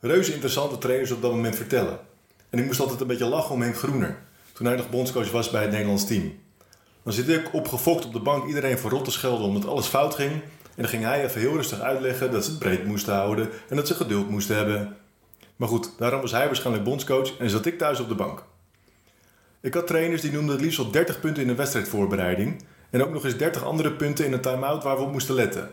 Reuze 0.00 0.32
interessante 0.32 0.78
trainers 0.78 1.10
op 1.10 1.22
dat 1.22 1.30
moment 1.30 1.56
vertellen. 1.56 1.98
En 2.50 2.58
ik 2.58 2.64
moest 2.64 2.80
altijd 2.80 3.00
een 3.00 3.06
beetje 3.06 3.26
lachen 3.26 3.54
om 3.54 3.62
Henk 3.62 3.76
Groener, 3.76 4.18
toen 4.52 4.66
hij 4.66 4.76
nog 4.76 4.90
bondscoach 4.90 5.30
was 5.30 5.50
bij 5.50 5.62
het 5.62 5.70
Nederlands 5.70 6.06
team. 6.06 6.38
Dan 7.02 7.12
zit 7.12 7.28
ik 7.28 7.54
opgefokt 7.54 8.04
op 8.04 8.12
de 8.12 8.20
bank 8.20 8.46
iedereen 8.46 8.78
voor 8.78 8.90
rot 8.90 9.04
te 9.04 9.10
schelden 9.10 9.46
omdat 9.46 9.66
alles 9.66 9.86
fout 9.86 10.14
ging. 10.14 10.32
En 10.32 10.82
dan 10.82 10.88
ging 10.88 11.04
hij 11.04 11.24
even 11.24 11.40
heel 11.40 11.54
rustig 11.54 11.80
uitleggen 11.80 12.32
dat 12.32 12.44
ze 12.44 12.50
het 12.50 12.58
breed 12.58 12.84
moesten 12.84 13.14
houden 13.14 13.48
en 13.68 13.76
dat 13.76 13.86
ze 13.86 13.94
geduld 13.94 14.30
moesten 14.30 14.56
hebben. 14.56 14.96
Maar 15.56 15.68
goed, 15.68 15.92
daarom 15.98 16.20
was 16.20 16.32
hij 16.32 16.46
waarschijnlijk 16.46 16.84
bondscoach 16.84 17.38
en 17.38 17.50
zat 17.50 17.66
ik 17.66 17.78
thuis 17.78 18.00
op 18.00 18.08
de 18.08 18.14
bank. 18.14 18.44
Ik 19.60 19.74
had 19.74 19.86
trainers 19.86 20.22
die 20.22 20.32
noemden 20.32 20.54
het 20.54 20.64
liefst 20.64 20.78
op 20.78 20.92
30 20.92 21.20
punten 21.20 21.42
in 21.42 21.48
een 21.48 21.56
wedstrijdvoorbereiding. 21.56 22.62
En 22.90 23.02
ook 23.02 23.12
nog 23.12 23.24
eens 23.24 23.36
30 23.36 23.64
andere 23.64 23.92
punten 23.92 24.26
in 24.26 24.32
een 24.32 24.40
time-out 24.40 24.82
waar 24.82 24.96
we 24.96 25.02
op 25.02 25.12
moesten 25.12 25.34
letten. 25.34 25.70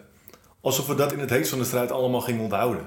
Alsof 0.62 0.88
we 0.88 0.96
dat 0.96 1.12
in 1.12 1.20
het 1.20 1.30
heetst 1.30 1.50
van 1.50 1.60
de 1.60 1.66
strijd 1.66 1.92
allemaal 1.92 2.22
gingen 2.22 2.44
onthouden. 2.44 2.86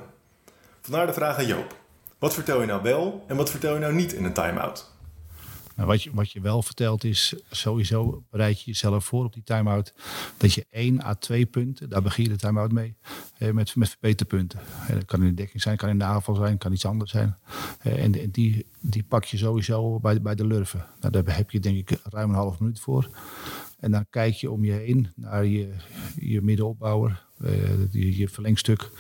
Vandaar 0.81 1.07
de 1.07 1.12
vraag 1.12 1.39
aan 1.39 1.47
Joop. 1.47 1.77
Wat 2.19 2.35
vertel 2.35 2.61
je 2.61 2.67
nou 2.67 2.83
wel 2.83 3.25
en 3.27 3.37
wat 3.37 3.51
vertel 3.51 3.75
je 3.75 3.81
nou 3.81 3.95
niet 3.95 4.12
in 4.12 4.25
een 4.25 4.33
time-out? 4.33 4.95
Nou, 5.77 5.89
wat, 5.89 6.03
je, 6.03 6.11
wat 6.15 6.33
je 6.33 6.41
wel 6.41 6.62
vertelt 6.62 7.05
is, 7.05 7.35
sowieso 7.51 8.25
bereid 8.31 8.61
je 8.61 8.67
jezelf 8.67 9.05
voor 9.05 9.25
op 9.25 9.33
die 9.33 9.43
time-out. 9.43 9.95
Dat 10.37 10.53
je 10.53 10.67
1 10.71 11.05
à 11.05 11.15
2 11.15 11.47
punten, 11.47 11.89
daar 11.89 12.03
begin 12.03 12.25
je 12.25 12.31
de 12.31 12.37
time-out 12.37 12.73
mee, 12.73 12.97
eh, 13.39 13.51
met, 13.51 13.77
met 13.77 13.89
verbeterpunten. 13.89 14.61
Dat 14.89 15.05
kan 15.05 15.23
in 15.23 15.29
de 15.29 15.35
dekking 15.35 15.62
zijn, 15.62 15.77
kan 15.77 15.89
in 15.89 15.99
de 15.99 16.05
aanval 16.05 16.35
zijn, 16.35 16.59
kan 16.59 16.73
iets 16.73 16.87
anders 16.87 17.11
zijn. 17.11 17.37
Eh, 17.79 18.05
en 18.05 18.21
en 18.21 18.31
die, 18.31 18.67
die 18.81 19.03
pak 19.03 19.25
je 19.25 19.37
sowieso 19.37 20.01
bij, 20.01 20.23
bij 20.23 20.35
de 20.35 20.47
lurven. 20.47 20.87
Nou, 21.01 21.12
daar 21.23 21.37
heb 21.37 21.51
je 21.51 21.61
denk 21.61 21.91
ik 21.91 22.01
ruim 22.03 22.29
een 22.29 22.37
half 22.37 22.61
minuut 22.61 22.81
voor. 22.81 23.09
En 23.87 23.92
dan 23.92 24.07
kijk 24.11 24.35
je 24.35 24.51
om 24.51 24.64
je 24.64 24.72
heen 24.72 25.09
naar 25.14 25.44
je, 25.44 25.68
je 26.16 26.42
middenopbouwer, 26.42 27.25
eh, 27.40 27.92
je, 27.92 28.16
je 28.16 28.29
verlengstuk. 28.29 28.90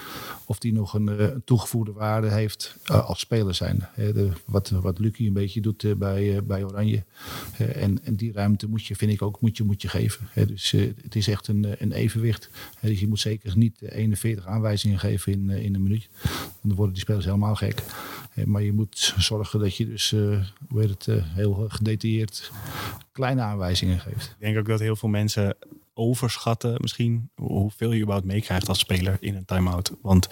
Of 0.44 0.58
die 0.58 0.72
nog 0.72 0.94
een, 0.94 1.06
een 1.06 1.42
toegevoegde 1.44 1.92
waarde 1.92 2.30
heeft 2.30 2.76
eh, 2.84 3.08
als 3.08 3.20
speler 3.20 3.54
zijn. 3.54 3.88
De, 3.96 4.30
wat, 4.44 4.68
wat 4.68 4.98
Lucie 4.98 5.26
een 5.26 5.32
beetje 5.32 5.60
doet 5.60 5.98
bij, 5.98 6.44
bij 6.44 6.64
Oranje. 6.64 7.04
En, 7.58 8.04
en 8.04 8.16
die 8.16 8.32
ruimte 8.32 8.68
moet 8.68 8.86
je, 8.86 8.96
vind 8.96 9.12
ik 9.12 9.22
ook, 9.22 9.40
moet 9.40 9.56
je, 9.56 9.64
moet 9.64 9.82
je 9.82 9.88
geven. 9.88 10.28
Dus 10.46 10.70
het 11.02 11.14
is 11.14 11.28
echt 11.28 11.48
een, 11.48 11.74
een 11.78 11.92
evenwicht. 11.92 12.50
Dus 12.80 13.00
je 13.00 13.08
moet 13.08 13.20
zeker 13.20 13.56
niet 13.56 13.82
eh, 13.82 13.98
41 13.98 14.46
aanwijzingen 14.46 14.98
geven 14.98 15.32
in, 15.32 15.50
in 15.50 15.74
een 15.74 15.82
minuut. 15.82 16.08
Dan 16.66 16.76
worden 16.76 16.94
die 16.94 17.02
spelers 17.02 17.24
helemaal 17.24 17.54
gek. 17.54 17.82
Eh, 18.34 18.44
maar 18.44 18.62
je 18.62 18.72
moet 18.72 19.14
zorgen 19.18 19.60
dat 19.60 19.76
je 19.76 19.86
dus 19.86 20.12
eh, 20.12 20.20
hoe 20.68 20.80
heet 20.80 20.88
het, 20.88 21.08
eh, 21.08 21.16
heel 21.24 21.66
gedetailleerd 21.68 22.50
kleine 23.12 23.40
aanwijzingen 23.40 24.00
geeft. 24.00 24.24
Ik 24.24 24.36
denk 24.38 24.58
ook 24.58 24.66
dat 24.66 24.80
heel 24.80 24.96
veel 24.96 25.08
mensen 25.08 25.56
overschatten 25.94 26.76
misschien 26.80 27.30
hoeveel 27.34 27.92
je 27.92 28.00
überhaupt 28.00 28.26
meekrijgt 28.26 28.68
als 28.68 28.78
speler 28.78 29.16
in 29.20 29.36
een 29.36 29.44
time-out. 29.44 29.92
Want 30.02 30.28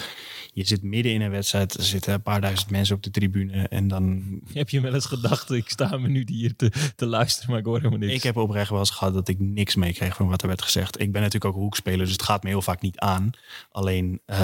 je 0.52 0.66
zit 0.66 0.82
midden 0.82 1.12
in 1.12 1.20
een 1.20 1.30
wedstrijd, 1.30 1.74
er 1.74 1.82
zitten 1.82 2.12
een 2.12 2.22
paar 2.22 2.40
duizend 2.40 2.70
mensen 2.70 2.96
op 2.96 3.02
de 3.02 3.10
tribune 3.10 3.68
en 3.68 3.88
dan... 3.88 4.22
Heb 4.52 4.68
je 4.68 4.80
wel 4.80 4.94
eens 4.94 5.06
gedacht, 5.06 5.50
ik 5.50 5.68
sta 5.68 5.92
een 5.92 6.02
minuut 6.02 6.28
hier 6.28 6.56
te, 6.56 6.72
te 6.96 7.06
luisteren, 7.06 7.50
maar 7.50 7.58
ik 7.58 7.64
hoor 7.64 7.76
helemaal 7.76 7.98
niks. 7.98 8.14
Ik 8.14 8.22
heb 8.22 8.36
oprecht 8.36 8.70
wel 8.70 8.78
eens 8.78 8.90
gehad 8.90 9.14
dat 9.14 9.28
ik 9.28 9.38
niks 9.38 9.74
meekreeg 9.74 10.16
van 10.16 10.28
wat 10.28 10.42
er 10.42 10.48
werd 10.48 10.62
gezegd. 10.62 11.00
Ik 11.00 11.12
ben 11.12 11.22
natuurlijk 11.22 11.54
ook 11.54 11.60
hoekspeler, 11.60 11.98
dus 11.98 12.12
het 12.12 12.22
gaat 12.22 12.42
me 12.42 12.48
heel 12.48 12.62
vaak 12.62 12.80
niet 12.80 12.98
aan. 12.98 13.30
Alleen 13.70 14.20
eh, 14.26 14.40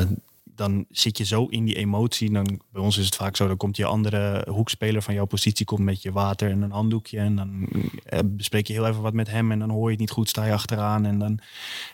dan 0.54 0.84
zit 0.90 1.18
je 1.18 1.24
zo 1.24 1.44
in 1.44 1.64
die 1.64 1.76
emotie. 1.76 2.30
Dan, 2.30 2.60
bij 2.72 2.82
ons 2.82 2.98
is 2.98 3.04
het 3.04 3.16
vaak 3.16 3.36
zo, 3.36 3.46
dan 3.46 3.56
komt 3.56 3.76
je 3.76 3.84
andere 3.84 4.46
hoekspeler 4.50 5.02
van 5.02 5.14
jouw 5.14 5.24
positie 5.24 5.66
komt 5.66 5.80
met 5.80 6.02
je 6.02 6.12
water 6.12 6.50
en 6.50 6.62
een 6.62 6.70
handdoekje. 6.70 7.18
En 7.18 7.36
dan 7.36 7.68
eh, 8.04 8.18
bespreek 8.24 8.66
je 8.66 8.72
heel 8.72 8.86
even 8.86 9.02
wat 9.02 9.12
met 9.12 9.30
hem 9.30 9.52
en 9.52 9.58
dan 9.58 9.70
hoor 9.70 9.84
je 9.84 9.90
het 9.90 10.00
niet 10.00 10.10
goed, 10.10 10.28
sta 10.28 10.44
je 10.44 10.52
achteraan. 10.52 11.06
En 11.06 11.18
dan 11.18 11.38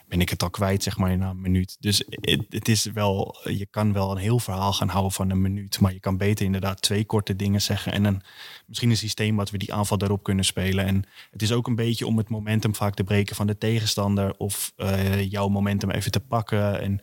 ben 0.07 0.21
ik 0.21 0.29
het 0.29 0.43
al 0.43 0.49
kwijt, 0.49 0.83
zeg 0.83 0.97
maar, 0.97 1.17
na 1.17 1.29
een 1.29 1.41
minuut. 1.41 1.77
Dus 1.79 2.03
het, 2.09 2.45
het 2.49 2.67
is 2.67 2.85
wel, 2.85 3.35
je 3.43 3.65
kan 3.65 3.93
wel 3.93 4.11
een 4.11 4.17
heel 4.17 4.39
verhaal 4.39 4.73
gaan 4.73 4.89
houden 4.89 5.11
van 5.11 5.29
een 5.29 5.41
minuut. 5.41 5.79
Maar 5.79 5.93
je 5.93 5.99
kan 5.99 6.17
beter 6.17 6.45
inderdaad 6.45 6.81
twee 6.81 7.05
korte 7.05 7.35
dingen 7.35 7.61
zeggen. 7.61 7.91
En 7.91 8.03
dan 8.03 8.21
misschien 8.65 8.89
een 8.89 8.97
systeem 8.97 9.35
wat 9.35 9.49
we 9.49 9.57
die 9.57 9.73
aanval 9.73 9.97
daarop 9.97 10.23
kunnen 10.23 10.45
spelen. 10.45 10.85
En 10.85 11.03
het 11.31 11.41
is 11.41 11.51
ook 11.51 11.67
een 11.67 11.75
beetje 11.75 12.07
om 12.07 12.17
het 12.17 12.29
momentum 12.29 12.75
vaak 12.75 12.93
te 12.93 13.03
breken 13.03 13.35
van 13.35 13.47
de 13.47 13.57
tegenstander. 13.57 14.35
Of 14.37 14.73
eh, 14.75 15.31
jouw 15.31 15.47
momentum 15.47 15.91
even 15.91 16.11
te 16.11 16.19
pakken. 16.19 16.81
En 16.81 17.01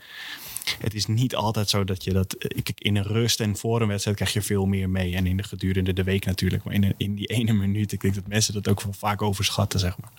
het 0.79 0.95
is 0.95 1.07
niet 1.07 1.35
altijd 1.35 1.69
zo 1.69 1.85
dat 1.85 2.05
je 2.05 2.13
dat. 2.13 2.35
Ik, 2.39 2.73
in 2.79 2.97
een 2.97 3.03
rust 3.03 3.41
en 3.41 3.57
voor 3.57 3.81
een 3.81 3.89
wedstrijd 3.89 4.17
krijg 4.17 4.33
je 4.33 4.43
veel 4.43 4.67
meer 4.67 4.91
mee. 4.91 5.15
En 5.15 5.27
in 5.27 5.37
de 5.37 5.43
gedurende 5.43 5.93
de 5.93 6.03
week 6.03 6.25
natuurlijk. 6.25 6.65
Maar 6.65 6.75
in, 6.75 6.95
in 6.97 7.15
die 7.15 7.27
ene 7.27 7.53
minuut, 7.65 7.93
ik 7.93 8.01
denk 8.01 8.15
dat 8.15 8.27
mensen 8.27 8.55
dat 8.55 8.69
ook 8.69 8.83
wel 8.83 8.93
vaak 8.93 9.23
overschatten, 9.23 9.81
zeg 9.81 9.99
maar. 9.99 10.11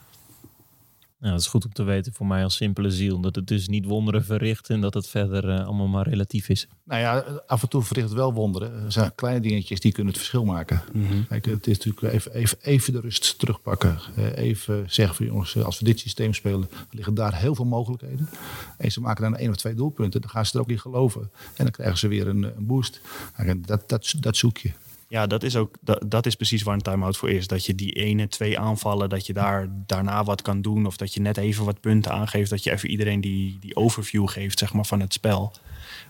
Ja, 1.26 1.32
dat 1.32 1.40
is 1.40 1.48
goed 1.48 1.66
om 1.66 1.74
te 1.74 1.84
weten 1.84 2.14
voor 2.14 2.26
mij 2.26 2.44
als 2.44 2.56
simpele 2.56 2.92
ziel. 2.92 3.20
Dat 3.20 3.36
het 3.36 3.48
dus 3.48 3.68
niet 3.68 3.86
wonderen 3.86 4.26
verricht 4.26 4.70
en 4.70 4.82
dat 4.82 4.94
het 4.94 5.08
verder 5.08 5.50
eh, 5.50 5.66
allemaal 5.66 5.88
maar 5.88 6.08
relatief 6.10 6.50
is. 6.50 6.68
Nou 6.84 7.02
ja, 7.02 7.26
af 7.48 7.62
en 7.62 7.70
toe 7.70 7.82
verricht 7.84 8.08
het 8.08 8.18
wel 8.18 8.34
wonderen. 8.34 8.84
Er 8.86 8.92
zijn 8.92 9.16
kleine 9.16 9.40
dingetjes 9.42 9.80
die 9.80 9.92
kunnen 9.92 10.14
het 10.14 10.22
verschil 10.22 10.46
maken. 10.46 10.82
Kijk, 11.30 11.46
het 11.46 11.68
is 11.68 11.78
natuurlijk 11.78 12.14
even, 12.14 12.34
even, 12.34 12.58
even 12.62 12.94
de 12.94 13.00
rust 13.00 13.40
terugpakken. 13.40 14.00
Eh, 14.16 14.38
Even 14.38 14.86
zeggen 14.88 15.16
van 15.16 15.26
jongens, 15.26 15.58
als 15.64 15.80
we 15.80 15.86
dit 15.86 16.00
systeem 16.00 16.34
spelen, 16.34 16.70
liggen 16.92 17.14
daar 17.14 17.36
heel 17.40 17.56
veel 17.56 17.66
mogelijkheden. 17.66 18.30
En 18.78 18.92
ze 18.92 19.02
maken 19.02 19.24
dan 19.24 19.36
één 19.38 19.50
of 19.50 19.56
twee 19.56 19.74
doelpunten, 19.76 20.22
dan 20.22 20.30
gaan 20.30 20.46
ze 20.46 20.54
er 20.56 20.60
ook 20.62 20.70
in 20.70 20.80
geloven. 20.80 21.22
En 21.56 21.64
dan 21.64 21.72
krijgen 21.72 21.98
ze 21.98 22.08
weer 22.08 22.28
een, 22.28 22.44
een 22.44 22.66
boost. 22.66 23.02
En 23.36 23.62
Dat, 23.62 23.90
dat, 23.90 24.14
dat 24.20 24.38
zoek 24.38 24.58
je. 24.58 24.72
Ja, 25.08 25.28
dat 25.28 25.44
is 25.44 25.56
ook 25.56 25.76
dat, 25.82 26.04
dat 26.08 26.26
is 26.26 26.36
precies 26.36 26.64
waar 26.64 26.74
een 26.74 26.82
time-out 26.82 27.18
voor 27.18 27.30
is. 27.30 27.48
Dat 27.48 27.66
je 27.66 27.76
die 27.76 27.92
ene, 27.92 28.28
twee 28.28 28.60
aanvallen, 28.60 29.10
dat 29.10 29.26
je 29.26 29.34
daar 29.34 29.68
daarna 29.86 30.24
wat 30.24 30.42
kan 30.42 30.62
doen. 30.62 30.86
Of 30.86 30.98
dat 30.98 31.14
je 31.14 31.22
net 31.22 31.38
even 31.38 31.66
wat 31.66 31.80
punten 31.80 32.12
aangeeft. 32.12 32.50
Dat 32.50 32.64
je 32.64 32.72
even 32.72 32.90
iedereen 32.90 33.22
die, 33.22 33.58
die 33.60 33.76
overview 33.76 34.30
geeft 34.30 34.60
zeg 34.60 34.74
maar, 34.74 34.86
van 34.86 35.00
het 35.00 35.14
spel. 35.14 35.54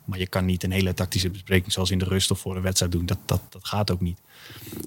Maar 0.06 0.20
je 0.20 0.28
kan 0.28 0.46
niet 0.46 0.64
een 0.64 0.72
hele 0.72 0.94
tactische 0.94 1.30
bespreking 1.30 1.72
zoals 1.72 1.92
in 1.92 1.98
de 1.98 2.06
rust 2.06 2.32
of 2.32 2.40
voor 2.40 2.56
een 2.56 2.62
wedstrijd 2.62 2.92
doen. 2.92 3.06
Dat, 3.06 3.20
dat, 3.26 3.42
dat 3.50 3.68
gaat 3.68 3.92
ook 3.92 4.02
niet. 4.02 4.20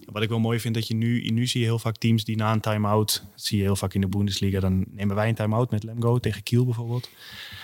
Wat 0.04 0.22
ik 0.22 0.28
wel 0.28 0.38
mooi 0.38 0.60
vind, 0.60 0.74
dat 0.74 0.88
je 0.88 0.94
nu, 0.94 1.20
nu 1.20 1.46
zie 1.46 1.60
je 1.60 1.66
heel 1.66 1.78
vaak 1.78 1.96
teams 1.96 2.24
die 2.24 2.36
na 2.36 2.52
een 2.52 2.60
time-out, 2.60 3.24
zie 3.34 3.58
je 3.58 3.64
heel 3.64 3.76
vaak 3.76 3.94
in 3.94 4.00
de 4.00 4.08
Bundesliga, 4.08 4.60
dan 4.60 4.84
nemen 4.90 5.16
wij 5.16 5.28
een 5.28 5.34
time-out 5.34 5.70
met 5.70 5.82
Lemgo 5.82 6.18
tegen 6.18 6.42
Kiel 6.42 6.64
bijvoorbeeld. 6.64 7.10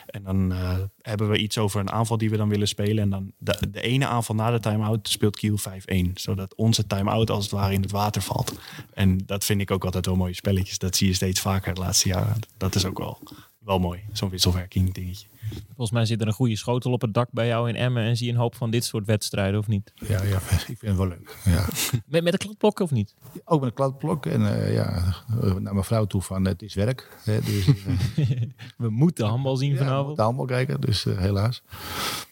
En 0.07 0.22
dan 0.22 0.53
uh, 0.53 0.78
hebben 1.01 1.30
we 1.30 1.39
iets 1.39 1.59
over 1.59 1.80
een 1.80 1.91
aanval 1.91 2.18
die 2.18 2.30
we 2.30 2.37
dan 2.37 2.49
willen 2.49 2.68
spelen. 2.68 2.99
En 2.99 3.11
dan 3.11 3.32
de, 3.39 3.70
de 3.70 3.80
ene 3.80 4.07
aanval 4.07 4.35
na 4.35 4.51
de 4.51 4.61
time-out 4.61 5.09
speelt 5.09 5.37
Kiel 5.37 5.59
5-1. 5.59 6.12
Zodat 6.14 6.55
onze 6.55 6.87
time-out 6.87 7.30
als 7.30 7.43
het 7.43 7.53
ware 7.53 7.72
in 7.72 7.82
het 7.82 7.91
water 7.91 8.22
valt. 8.22 8.59
En 8.93 9.18
dat 9.26 9.45
vind 9.45 9.61
ik 9.61 9.70
ook 9.70 9.85
altijd 9.85 10.07
wel 10.07 10.16
mooie 10.16 10.35
spelletjes. 10.35 10.78
Dat 10.78 10.97
zie 10.97 11.09
je 11.09 11.14
steeds 11.14 11.41
vaker 11.41 11.74
de 11.74 11.80
laatste 11.80 12.09
jaren. 12.09 12.39
Dat 12.57 12.74
is 12.74 12.85
ook 12.85 12.99
wel, 12.99 13.20
wel 13.59 13.78
mooi, 13.78 14.01
zo'n 14.12 14.30
wisselwerking 14.30 14.95
dingetje. 14.95 15.26
Volgens 15.66 15.90
mij 15.90 16.05
zit 16.05 16.20
er 16.20 16.26
een 16.26 16.32
goede 16.32 16.57
schotel 16.57 16.92
op 16.92 17.01
het 17.01 17.14
dak 17.14 17.28
bij 17.32 17.47
jou 17.47 17.68
in 17.68 17.76
Emmen 17.76 18.03
en 18.03 18.16
zie 18.16 18.26
je 18.26 18.32
een 18.32 18.38
hoop 18.38 18.55
van 18.55 18.70
dit 18.70 18.84
soort 18.84 19.07
wedstrijden, 19.07 19.59
of 19.59 19.66
niet? 19.66 19.92
Ja, 19.95 20.22
ja 20.22 20.36
ik 20.36 20.78
vind 20.78 20.80
het 20.80 20.97
wel 20.97 21.09
leuk. 21.09 21.36
Ja. 21.45 21.66
met, 22.07 22.22
met 22.22 22.32
een 22.32 22.38
kladblok 22.38 22.80
of 22.80 22.90
niet? 22.90 23.14
Ook 23.45 23.61
met 23.61 23.68
een 23.68 23.74
kladblok. 23.74 24.26
En 24.26 24.40
uh, 24.40 24.74
ja, 24.74 25.14
naar 25.59 25.72
mijn 25.72 25.84
vrouw 25.84 26.05
toe 26.05 26.22
van 26.22 26.45
het 26.45 26.62
is 26.62 26.74
werk. 26.74 27.16
Hè, 27.24 27.40
dus, 27.40 27.66
uh, 27.66 27.74
we 28.76 28.90
moeten 28.90 29.26
handbal 29.26 29.57
zien 29.57 29.70
ja, 29.70 29.76
vanavond. 29.76 30.01
We 30.01 30.07
moeten 30.07 30.24
handbal 30.24 30.47
kijken, 30.47 30.80
dus 30.80 31.05
uh, 31.05 31.18
helaas. 31.18 31.62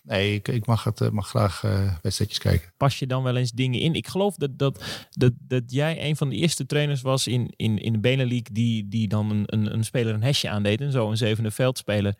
Nee, 0.02 0.34
ik, 0.34 0.48
ik 0.48 0.66
mag, 0.66 0.84
het, 0.84 1.10
mag 1.12 1.28
graag 1.28 1.60
wedstrijdjes 2.02 2.38
kijken. 2.38 2.72
Pas 2.76 2.98
je 2.98 3.06
dan 3.06 3.22
wel 3.22 3.36
eens 3.36 3.50
dingen 3.50 3.80
in? 3.80 3.94
Ik 3.94 4.06
geloof 4.06 4.34
dat, 4.36 4.58
dat, 4.58 4.84
dat, 5.10 5.32
dat 5.38 5.62
jij 5.66 6.08
een 6.08 6.16
van 6.16 6.28
de 6.28 6.36
eerste 6.36 6.66
trainers 6.66 7.02
was 7.02 7.26
in, 7.26 7.52
in, 7.56 7.78
in 7.78 7.92
de 7.92 7.98
Benelux 7.98 8.50
die, 8.52 8.88
die 8.88 9.08
dan 9.08 9.30
een, 9.30 9.42
een, 9.46 9.72
een 9.72 9.84
speler 9.84 10.14
een 10.14 10.22
hesje 10.22 10.48
aandeed 10.48 10.80
en 10.80 10.92
zo 10.92 11.10
een 11.10 11.16
zevende 11.16 11.50
veldspeler 11.50 12.14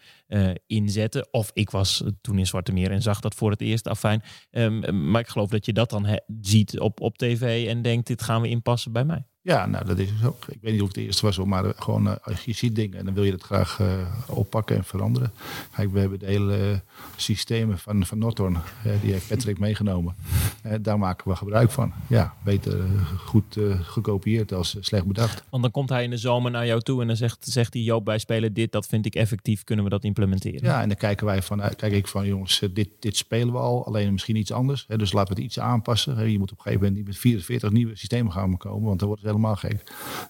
inzette. 0.82 1.28
Of 1.30 1.50
ik 1.54 1.70
was 1.70 2.04
toen 2.20 2.38
in 2.38 2.46
Zwarte 2.46 2.72
Meer 2.72 2.90
en 2.90 3.02
zag 3.02 3.20
dat 3.20 3.34
voor 3.34 3.50
het 3.50 3.60
eerst 3.60 3.88
afijn. 3.88 4.22
Um, 4.50 5.10
maar 5.10 5.20
ik 5.20 5.28
geloof 5.28 5.50
dat 5.50 5.66
je 5.66 5.72
dat 5.72 5.90
dan 5.90 6.20
ziet 6.40 6.80
op, 6.80 7.00
op 7.00 7.18
tv 7.18 7.68
en 7.68 7.82
denkt, 7.82 8.06
dit 8.06 8.22
gaan 8.22 8.40
we 8.42 8.48
inpassen 8.48 8.92
bij 8.92 9.04
mij. 9.04 9.26
Ja, 9.44 9.66
nou 9.66 9.84
dat 9.84 9.98
is 9.98 10.10
ook. 10.24 10.44
Ik 10.48 10.58
weet 10.60 10.72
niet 10.72 10.82
of 10.82 10.88
het 10.88 10.96
eerste 10.96 11.26
was, 11.26 11.38
maar 11.38 11.72
gewoon 11.76 12.06
uh, 12.06 12.36
je 12.44 12.52
ziet 12.52 12.74
dingen 12.74 12.98
en 12.98 13.04
dan 13.04 13.14
wil 13.14 13.24
je 13.24 13.32
het 13.32 13.42
graag 13.42 13.78
uh, 13.80 13.88
oppakken 14.26 14.76
en 14.76 14.84
veranderen. 14.84 15.32
Kijk, 15.76 15.92
we 15.92 16.00
hebben 16.00 16.18
de 16.18 16.26
hele 16.26 16.70
uh, 16.70 16.76
systemen 17.16 17.78
van, 17.78 18.06
van 18.06 18.18
Norton, 18.18 18.56
die 19.02 19.12
heeft 19.12 19.28
Patrick 19.28 19.58
meegenomen. 19.58 20.14
daar 20.80 20.98
maken 20.98 21.30
we 21.30 21.36
gebruik 21.36 21.70
van. 21.70 21.92
Ja, 22.08 22.34
beter 22.44 22.80
goed 23.16 23.56
gekopieerd 23.82 24.52
als 24.52 24.76
slecht 24.80 25.06
bedacht. 25.06 25.44
Want 25.50 25.62
dan 25.62 25.72
komt 25.72 25.88
hij 25.88 26.04
in 26.04 26.10
de 26.10 26.16
zomer 26.16 26.50
naar 26.50 26.66
jou 26.66 26.80
toe 26.80 27.00
en 27.00 27.06
dan 27.06 27.16
zegt, 27.16 27.46
zegt 27.48 27.74
hij, 27.74 27.82
Joop, 27.82 28.06
wij 28.06 28.18
spelen 28.18 28.52
dit, 28.52 28.72
dat 28.72 28.86
vind 28.86 29.06
ik 29.06 29.14
effectief, 29.14 29.64
kunnen 29.64 29.84
we 29.84 29.90
dat 29.90 30.04
implementeren? 30.04 30.64
Ja, 30.64 30.82
en 30.82 30.88
dan 30.88 30.96
kijken 30.96 31.26
wij 31.26 31.42
van, 31.42 31.62
kijk 31.76 31.92
ik 31.92 32.08
van, 32.08 32.26
jongens, 32.26 32.62
dit, 32.72 32.88
dit 32.98 33.16
spelen 33.16 33.52
we 33.52 33.58
al, 33.58 33.86
alleen 33.86 34.12
misschien 34.12 34.36
iets 34.36 34.52
anders. 34.52 34.84
Hè, 34.88 34.98
dus 34.98 35.12
laten 35.12 35.34
we 35.34 35.42
het 35.42 35.50
iets 35.50 35.60
aanpassen. 35.60 36.30
je 36.30 36.38
moet 36.38 36.52
op 36.52 36.56
een 36.56 36.62
gegeven 36.62 36.86
moment 36.86 36.96
niet 36.96 37.06
met 37.06 37.18
44 37.18 37.70
nieuwe 37.70 37.96
systemen 37.96 38.32
gaan 38.32 38.56
komen, 38.56 38.86
want 38.86 38.98
dan 38.98 39.08
wordt 39.08 39.22
het 39.22 39.31
helemaal 39.32 39.56
gek. 39.56 39.82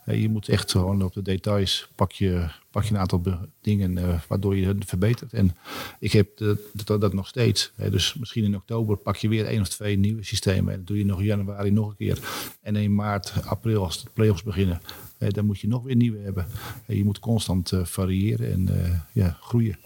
je 0.04 0.28
moet 0.28 0.48
echt 0.48 0.70
gewoon 0.70 1.02
op 1.02 1.12
de 1.12 1.22
details 1.22 1.88
pak 1.94 2.12
je, 2.12 2.48
pak 2.70 2.84
je 2.84 2.94
een 2.94 3.00
aantal 3.00 3.22
dingen 3.60 3.98
uh, 3.98 4.20
waardoor 4.28 4.56
je 4.56 4.66
het 4.66 4.84
verbetert. 4.84 5.32
En 5.32 5.56
ik 5.98 6.12
heb 6.12 6.28
dat, 6.72 7.00
dat 7.00 7.12
nog 7.12 7.26
steeds. 7.26 7.72
dus 7.76 8.14
misschien 8.14 8.44
in 8.44 8.56
oktober 8.56 8.96
pak 8.96 9.16
je 9.16 9.28
weer 9.28 9.46
één 9.46 9.60
of 9.60 9.68
twee 9.68 9.98
nieuwe 9.98 10.24
systemen. 10.24 10.72
En 10.72 10.76
dan 10.76 10.84
doe 10.84 10.98
je 10.98 11.04
nog 11.04 11.18
in 11.18 11.24
januari 11.24 11.70
nog 11.70 11.88
een 11.88 11.96
keer. 11.96 12.18
En 12.60 12.76
in 12.76 12.94
maart, 12.94 13.32
april, 13.44 13.84
als 13.84 14.02
de 14.02 14.10
play-offs 14.12 14.42
beginnen, 14.42 14.80
dan 15.18 15.44
moet 15.44 15.60
je 15.60 15.68
nog 15.68 15.82
weer 15.82 15.96
nieuwe 15.96 16.18
hebben. 16.18 16.46
je 16.86 17.04
moet 17.04 17.18
constant 17.18 17.72
variëren 17.82 18.52
en 18.52 18.68
ja, 19.12 19.36
groeien. 19.40 19.76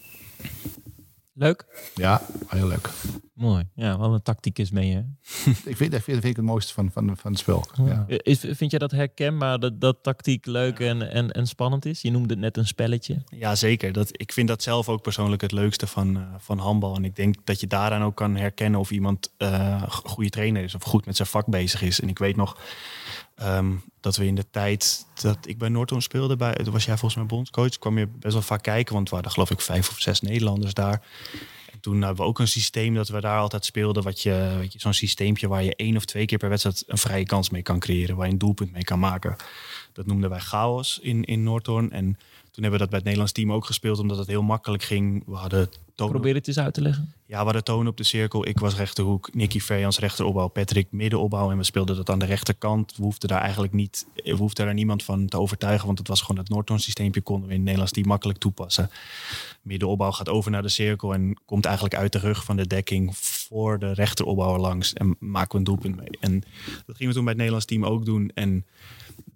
Leuk? 1.38 1.90
Ja, 1.94 2.22
heel 2.46 2.66
leuk. 2.66 2.90
Mooi. 3.34 3.68
Ja, 3.74 3.98
wat 3.98 4.12
een 4.12 4.22
tactiek 4.22 4.58
is 4.58 4.70
mee, 4.70 4.92
hè? 4.94 5.00
ik 5.70 5.76
vind, 5.76 5.92
dat 5.92 6.02
vind, 6.02 6.24
ik 6.24 6.36
het 6.36 6.44
mooiste 6.44 6.72
van, 6.72 6.90
van, 6.92 7.16
van 7.16 7.30
het 7.30 7.40
spel. 7.40 7.64
Ja. 7.84 8.04
Is, 8.06 8.44
vind 8.50 8.70
je 8.70 8.78
dat 8.78 8.90
herkenbaar, 8.90 9.58
dat, 9.58 9.80
dat 9.80 10.02
tactiek 10.02 10.46
leuk 10.46 10.78
en, 10.78 11.10
en, 11.10 11.30
en 11.30 11.46
spannend 11.46 11.84
is? 11.84 12.02
Je 12.02 12.10
noemde 12.10 12.28
het 12.28 12.38
net 12.38 12.56
een 12.56 12.66
spelletje. 12.66 13.22
Ja, 13.26 13.54
zeker. 13.54 13.92
Dat, 13.92 14.08
ik 14.12 14.32
vind 14.32 14.48
dat 14.48 14.62
zelf 14.62 14.88
ook 14.88 15.02
persoonlijk 15.02 15.42
het 15.42 15.52
leukste 15.52 15.86
van, 15.86 16.16
uh, 16.16 16.22
van 16.38 16.58
handbal. 16.58 16.96
En 16.96 17.04
ik 17.04 17.16
denk 17.16 17.36
dat 17.44 17.60
je 17.60 17.66
daaraan 17.66 18.02
ook 18.02 18.16
kan 18.16 18.36
herkennen 18.36 18.80
of 18.80 18.90
iemand 18.90 19.32
uh, 19.38 19.82
goede 19.88 20.30
trainer 20.30 20.62
is 20.62 20.74
of 20.74 20.82
goed 20.82 21.06
met 21.06 21.16
zijn 21.16 21.28
vak 21.28 21.46
bezig 21.46 21.82
is. 21.82 22.00
En 22.00 22.08
ik 22.08 22.18
weet 22.18 22.36
nog... 22.36 22.58
Um, 23.42 23.82
dat 24.00 24.16
we 24.16 24.26
in 24.26 24.34
de 24.34 24.50
tijd 24.50 25.06
dat 25.14 25.38
ik 25.42 25.58
bij 25.58 25.68
Noordhoorn 25.68 26.02
speelde, 26.02 26.36
bij, 26.36 26.54
toen 26.54 26.72
was 26.72 26.84
jij 26.84 26.96
volgens 26.96 27.14
mij 27.14 27.26
bondscoach, 27.26 27.78
kwam 27.78 27.98
je 27.98 28.06
best 28.06 28.32
wel 28.32 28.42
vaak 28.42 28.62
kijken, 28.62 28.94
want 28.94 29.08
we 29.08 29.14
hadden 29.14 29.32
geloof 29.32 29.50
ik 29.50 29.60
vijf 29.60 29.88
of 29.88 30.00
zes 30.00 30.20
Nederlanders 30.20 30.74
daar. 30.74 31.02
En 31.72 31.80
toen 31.80 32.02
hebben 32.02 32.24
we 32.24 32.28
ook 32.30 32.38
een 32.38 32.48
systeem 32.48 32.94
dat 32.94 33.08
we 33.08 33.20
daar 33.20 33.38
altijd 33.38 33.64
speelden, 33.64 34.02
wat 34.02 34.22
je, 34.22 34.54
weet 34.58 34.72
je 34.72 34.78
zo'n 34.78 34.92
systeempje 34.92 35.48
waar 35.48 35.62
je 35.62 35.76
één 35.76 35.96
of 35.96 36.04
twee 36.04 36.26
keer 36.26 36.38
per 36.38 36.48
wedstrijd 36.48 36.84
een 36.86 36.98
vrije 36.98 37.24
kans 37.24 37.50
mee 37.50 37.62
kan 37.62 37.78
creëren, 37.78 38.16
waar 38.16 38.26
je 38.26 38.32
een 38.32 38.38
doelpunt 38.38 38.72
mee 38.72 38.84
kan 38.84 38.98
maken. 38.98 39.36
Dat 39.92 40.06
noemden 40.06 40.30
wij 40.30 40.40
chaos 40.40 40.98
in, 41.02 41.24
in 41.24 41.42
Noordhoorn. 41.42 41.92
En 41.92 42.04
toen 42.50 42.62
hebben 42.62 42.72
we 42.72 42.78
dat 42.78 42.88
bij 42.88 42.96
het 42.96 43.04
Nederlands 43.04 43.32
team 43.32 43.52
ook 43.52 43.64
gespeeld, 43.64 43.98
omdat 43.98 44.18
het 44.18 44.26
heel 44.26 44.42
makkelijk 44.42 44.82
ging. 44.82 45.22
We 45.26 45.34
hadden 45.34 45.70
toon 45.96 46.10
Probeer 46.10 46.34
het 46.34 46.48
eens 46.48 46.58
uit 46.58 46.74
te 46.74 46.80
leggen. 46.80 47.12
Ja, 47.26 47.38
we 47.38 47.44
hadden 47.44 47.64
toon 47.64 47.86
op 47.86 47.96
de 47.96 48.04
cirkel. 48.04 48.46
Ik 48.46 48.58
was 48.58 48.76
rechterhoek, 48.76 49.34
Nicky 49.34 49.60
Verjans 49.60 49.98
rechteropbouw, 49.98 50.48
Patrick 50.48 50.86
middenopbouw. 50.90 51.50
En 51.50 51.56
we 51.56 51.64
speelden 51.64 51.96
dat 51.96 52.10
aan 52.10 52.18
de 52.18 52.24
rechterkant. 52.24 52.96
We 52.96 53.02
hoefden 53.02 53.28
daar 53.28 53.40
eigenlijk 53.40 53.72
niet, 53.72 54.06
we 54.14 54.30
hoefden 54.30 54.64
daar 54.64 54.74
niemand 54.74 55.02
van 55.02 55.26
te 55.26 55.38
overtuigen, 55.38 55.86
want 55.86 55.98
het 55.98 56.08
was 56.08 56.20
gewoon 56.20 56.38
het 56.38 56.48
Noordtoon 56.48 56.80
systeempje 56.80 57.20
konden 57.20 57.44
we 57.44 57.50
in 57.50 57.54
het 57.54 57.64
Nederlands 57.64 57.92
team 57.92 58.06
makkelijk 58.06 58.38
toepassen. 58.38 58.90
Middenopbouw 59.62 60.12
gaat 60.12 60.28
over 60.28 60.50
naar 60.50 60.62
de 60.62 60.68
cirkel 60.68 61.14
en 61.14 61.38
komt 61.44 61.64
eigenlijk 61.64 61.96
uit 61.96 62.12
de 62.12 62.18
rug 62.18 62.44
van 62.44 62.56
de 62.56 62.66
dekking 62.66 63.16
voor 63.16 63.78
de 63.78 63.92
rechteropbouwer 63.92 64.60
langs. 64.60 64.92
En 64.92 65.16
maken 65.18 65.52
we 65.52 65.58
een 65.58 65.64
doelpunt 65.64 65.96
mee. 65.96 66.18
En 66.20 66.40
dat 66.86 66.96
gingen 66.96 67.08
we 67.08 67.14
toen 67.14 67.24
bij 67.24 67.32
het 67.32 67.36
Nederlands 67.36 67.66
team 67.66 67.84
ook 67.84 68.04
doen. 68.04 68.30
En 68.34 68.64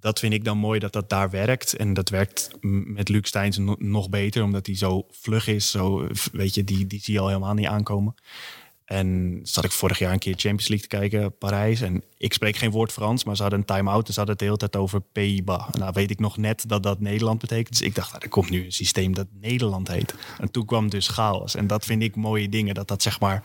dat 0.01 0.19
vind 0.19 0.33
ik 0.33 0.45
dan 0.45 0.59
mooi 0.59 0.79
dat 0.79 0.93
dat 0.93 1.09
daar 1.09 1.31
werkt. 1.31 1.77
En 1.77 1.93
dat 1.93 2.09
werkt 2.09 2.51
met 2.85 3.09
Luc 3.09 3.29
Steins 3.29 3.59
nog 3.79 4.09
beter, 4.09 4.43
omdat 4.43 4.67
hij 4.67 4.77
zo 4.77 5.07
vlug 5.11 5.47
is. 5.47 5.71
Zo, 5.71 6.07
weet 6.33 6.55
je, 6.55 6.65
die, 6.65 6.87
die 6.87 7.01
zie 7.01 7.15
je 7.15 7.21
al 7.21 7.27
helemaal 7.27 7.55
niet 7.55 7.67
aankomen. 7.67 8.15
En 8.85 9.41
zat 9.43 9.65
ik 9.65 9.71
vorig 9.71 9.99
jaar 9.99 10.13
een 10.13 10.19
keer 10.19 10.35
Champions 10.37 10.69
League 10.69 10.89
te 10.89 10.97
kijken, 10.97 11.39
Parijs. 11.39 11.81
En 11.81 12.03
ik 12.17 12.33
spreek 12.33 12.57
geen 12.57 12.71
woord 12.71 12.93
Frans, 12.93 13.25
maar 13.25 13.37
ze 13.37 13.43
hadden 13.43 13.61
een 13.61 13.67
time-out. 13.67 14.07
En 14.07 14.13
ze 14.13 14.19
hadden 14.19 14.37
het 14.37 14.39
de 14.39 14.45
hele 14.45 14.57
tijd 14.57 14.77
over 14.77 15.01
Pays-Bas. 15.01 15.65
Nou 15.73 15.93
weet 15.95 16.11
ik 16.11 16.19
nog 16.19 16.37
net 16.37 16.69
dat 16.69 16.83
dat 16.83 17.01
Nederland 17.01 17.41
betekent. 17.41 17.69
Dus 17.69 17.87
ik 17.87 17.95
dacht, 17.95 18.11
nou, 18.11 18.23
er 18.23 18.29
komt 18.29 18.51
nu 18.51 18.65
een 18.65 18.73
systeem 18.73 19.15
dat 19.15 19.27
Nederland 19.41 19.89
heet. 19.89 20.15
En 20.39 20.51
toen 20.51 20.65
kwam 20.67 20.91
dus 20.91 21.09
chaos. 21.09 21.55
En 21.55 21.67
dat 21.67 21.85
vind 21.85 22.03
ik 22.03 22.17
mooie 22.17 22.49
dingen, 22.49 22.75
dat 22.75 22.89
dat 22.89 23.03
zeg 23.03 23.21
maar 23.21 23.45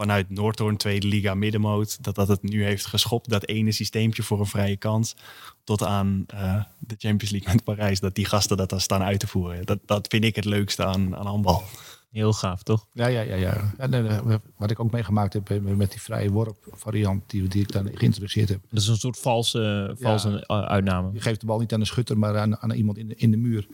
vanuit 0.00 0.30
Noordhoorn, 0.30 0.76
Tweede 0.76 1.06
Liga 1.06 1.34
middenmoot, 1.34 2.04
dat 2.04 2.14
dat 2.14 2.28
het 2.28 2.42
nu 2.42 2.64
heeft 2.64 2.86
geschopt. 2.86 3.28
Dat 3.28 3.46
ene 3.46 3.72
systeempje 3.72 4.22
voor 4.22 4.40
een 4.40 4.46
vrije 4.46 4.76
kans. 4.76 5.16
Tot 5.64 5.82
aan 5.82 6.26
uh, 6.34 6.62
de 6.78 6.94
Champions 6.98 7.30
League 7.30 7.52
met 7.54 7.64
Parijs. 7.64 8.00
Dat 8.00 8.14
die 8.14 8.24
gasten 8.24 8.56
dat 8.56 8.68
dan 8.68 8.80
staan 8.80 9.02
uit 9.02 9.20
te 9.20 9.26
voeren. 9.26 9.66
Dat, 9.66 9.78
dat 9.86 10.06
vind 10.08 10.24
ik 10.24 10.36
het 10.36 10.44
leukste 10.44 10.84
aan, 10.84 11.16
aan 11.16 11.26
handbal. 11.26 11.62
Heel 12.10 12.32
gaaf, 12.32 12.62
toch? 12.62 12.86
Ja, 12.92 13.06
ja, 13.06 13.20
ja. 13.20 13.34
ja. 13.34 13.72
En, 13.76 14.04
uh, 14.04 14.34
wat 14.56 14.70
ik 14.70 14.80
ook 14.80 14.90
meegemaakt 14.90 15.32
heb 15.32 15.50
eh, 15.50 15.60
met 15.60 15.90
die 15.90 16.00
vrije 16.00 16.30
worp 16.30 16.56
variant 16.72 17.30
die, 17.30 17.48
die 17.48 17.62
ik 17.62 17.72
dan 17.72 17.90
geïntroduceerd 17.94 18.48
heb. 18.48 18.60
Dat 18.70 18.80
is 18.80 18.88
een 18.88 18.96
soort 18.96 19.18
valse, 19.18 19.94
valse 19.98 20.44
ja, 20.46 20.64
uitname. 20.64 21.12
Je 21.12 21.20
geeft 21.20 21.40
de 21.40 21.46
bal 21.46 21.58
niet 21.58 21.72
aan 21.72 21.80
de 21.80 21.86
schutter, 21.86 22.18
maar 22.18 22.38
aan, 22.38 22.58
aan 22.58 22.70
iemand 22.70 22.98
in 22.98 23.08
de, 23.08 23.14
in 23.14 23.30
de 23.30 23.36
muur. 23.36 23.66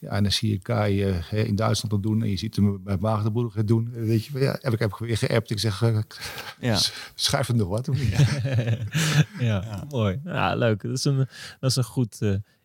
Ja, 0.00 0.08
en 0.08 0.22
dan 0.22 0.32
zie 0.32 0.50
je 0.50 0.58
Kai 0.58 1.08
uh, 1.08 1.32
in 1.32 1.56
Duitsland 1.56 1.90
dat 1.90 2.02
doen 2.02 2.22
en 2.22 2.30
je 2.30 2.36
ziet 2.36 2.56
hem 2.56 2.82
bij 2.82 2.96
Magdeburg 3.00 3.54
het 3.54 3.68
doen. 3.68 3.90
Weet 3.92 4.24
je, 4.24 4.38
ja, 4.38 4.58
heb 4.60 4.72
ik 4.72 4.78
heb 4.78 4.96
weer 4.98 5.16
geappt. 5.16 5.50
Ik 5.50 5.58
zeg, 5.58 5.82
uh, 5.82 5.98
ja. 6.60 6.78
schuif 7.14 7.46
hem 7.46 7.56
nog 7.56 7.68
wat. 7.68 7.88
ja, 9.38 9.64
ja, 9.64 9.84
mooi. 9.88 10.20
Ja, 10.24 10.54
leuk. 10.54 10.82
Dat 10.82 10.92
is 10.98 11.04
een, 11.04 11.16
dat 11.60 11.70
is 11.70 11.76
een 11.76 11.84
goed 11.84 12.20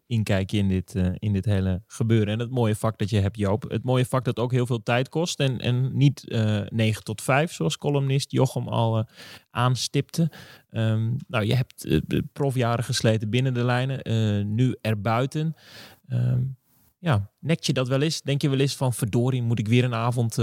inkijkje 0.07 0.57
in 0.57 0.67
dit, 0.67 0.95
uh, 0.95 1.07
in 1.17 1.33
dit 1.33 1.45
hele 1.45 1.81
gebeuren. 1.87 2.33
En 2.33 2.39
het 2.39 2.49
mooie 2.49 2.75
vak 2.75 2.97
dat 2.97 3.09
je 3.09 3.19
hebt, 3.19 3.37
Joop. 3.37 3.65
Het 3.69 3.83
mooie 3.83 4.05
vak 4.05 4.25
dat 4.25 4.39
ook 4.39 4.51
heel 4.51 4.65
veel 4.65 4.83
tijd 4.83 5.09
kost. 5.09 5.39
En, 5.39 5.59
en 5.59 5.97
niet 5.97 6.23
uh, 6.27 6.61
9 6.69 7.03
tot 7.03 7.21
5, 7.21 7.53
zoals 7.53 7.77
columnist 7.77 8.31
Jochem 8.31 8.67
al 8.67 8.97
uh, 8.97 9.03
aanstipte. 9.51 10.31
Um, 10.71 11.15
nou, 11.27 11.45
je 11.45 11.55
hebt 11.55 12.01
profjaren 12.33 12.83
gesleten 12.83 13.29
binnen 13.29 13.53
de 13.53 13.63
lijnen. 13.63 14.55
nu 14.55 14.75
erbuiten. 14.81 15.55
Um, 16.09 16.57
ja, 16.99 17.29
nek 17.39 17.63
je 17.63 17.73
dat 17.73 17.87
wel 17.87 18.01
eens? 18.01 18.21
Denk 18.21 18.41
je 18.41 18.49
wel 18.49 18.59
eens 18.59 18.75
van 18.75 18.93
verdorie, 18.93 19.41
moet 19.41 19.59
ik 19.59 19.67
weer 19.67 19.83
een 19.83 19.93
avond 19.93 20.33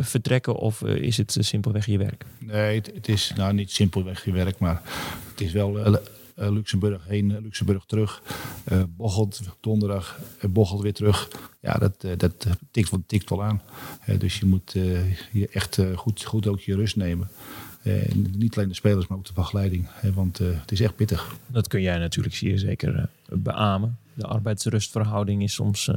vertrekken? 0.00 0.56
Of 0.56 0.82
is 0.82 1.16
het 1.16 1.36
simpelweg 1.40 1.86
je 1.86 1.98
werk? 1.98 2.24
Nee, 2.38 2.76
het, 2.76 2.90
het, 2.94 3.08
is 3.08 3.32
nou 3.36 3.54
niet 3.54 3.70
simpelweg 3.70 4.24
je 4.24 4.32
werk, 4.32 4.58
maar 4.58 4.82
het 5.30 5.40
is 5.40 5.52
wel 5.52 6.00
Luxemburg 6.34 7.04
heen, 7.06 7.40
Luxemburg 7.42 7.84
terug. 7.84 8.22
Uh, 8.72 8.82
bochelt 8.96 9.40
donderdag, 9.60 10.20
bochelt 10.50 10.82
weer 10.82 10.92
terug. 10.92 11.28
Ja, 11.60 11.74
dat, 11.78 12.06
dat 12.16 12.46
tikt, 12.70 12.90
tikt 13.06 13.30
wel 13.30 13.42
aan. 13.42 13.62
dus 14.18 14.38
je 14.38 14.46
moet 14.46 14.72
je 15.32 15.48
echt 15.52 15.78
goed, 15.94 16.24
goed 16.24 16.46
ook 16.46 16.60
je 16.60 16.74
rust 16.74 16.96
nemen. 16.96 17.28
niet 18.36 18.56
alleen 18.56 18.68
de 18.68 18.74
spelers, 18.74 19.06
maar 19.06 19.18
ook 19.18 19.26
de 19.26 19.32
begeleiding. 19.32 19.88
want 20.14 20.38
het 20.38 20.72
is 20.72 20.80
echt 20.80 20.96
pittig. 20.96 21.34
Dat 21.46 21.68
kun 21.68 21.82
jij 21.82 21.98
natuurlijk 21.98 22.34
zeer 22.34 22.58
zeker 22.58 23.08
beamen. 23.28 23.98
De 24.14 24.26
arbeidsrustverhouding 24.26 25.42
is 25.42 25.54
soms 25.54 25.90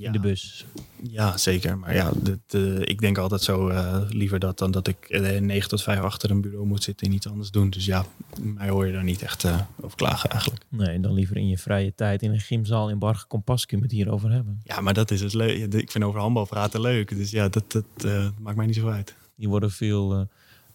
in 0.00 0.12
de 0.12 0.20
bus. 0.20 0.66
Ja, 1.02 1.36
zeker. 1.36 1.78
Maar 1.78 1.94
ja, 1.94 2.12
dit, 2.22 2.54
eh, 2.54 2.80
ik 2.80 3.00
denk 3.00 3.18
altijd 3.18 3.42
zo 3.42 3.68
eh, 3.68 4.00
liever 4.08 4.38
dat 4.38 4.58
dan 4.58 4.70
dat 4.70 4.88
ik 4.88 4.96
uh, 5.08 5.40
9 5.40 5.68
tot 5.68 5.82
5 5.82 6.00
achter 6.00 6.30
een 6.30 6.40
bureau 6.40 6.66
moet 6.66 6.82
zitten 6.82 7.06
en 7.06 7.12
iets 7.12 7.28
anders 7.28 7.50
doen. 7.50 7.70
Dus 7.70 7.84
ja, 7.84 8.04
mij 8.40 8.68
hoor 8.68 8.86
je 8.86 8.92
daar 8.92 9.04
niet 9.04 9.22
echt 9.22 9.44
eh, 9.44 9.60
over 9.80 9.96
klagen 9.96 10.30
eigenlijk. 10.30 10.64
Nee, 10.68 11.00
dan 11.00 11.12
liever 11.12 11.36
in 11.36 11.48
je 11.48 11.58
vrije 11.58 11.94
tijd 11.94 12.22
in 12.22 12.32
een 12.32 12.40
gymzaal 12.40 12.90
in 12.90 12.98
Barge 12.98 13.26
Kompas 13.26 13.66
kun 13.66 13.78
je 13.78 13.82
het 13.82 13.92
hierover 13.92 14.30
hebben. 14.30 14.60
Ja, 14.64 14.80
maar 14.80 14.94
dat 14.94 15.10
is 15.10 15.20
het 15.20 15.34
leuk. 15.34 15.72
Ik 15.72 15.90
vind 15.90 16.04
over 16.04 16.20
handbal 16.20 16.46
praten 16.46 16.80
leuk. 16.80 17.16
Dus 17.16 17.30
ja, 17.30 17.48
dat, 17.48 17.72
dat 17.72 18.04
eh, 18.04 18.28
maakt 18.40 18.56
mij 18.56 18.66
niet 18.66 18.74
zo 18.74 18.88
uit. 18.88 19.14
Die 19.36 19.48
worden 19.48 19.70
veel, 19.70 20.28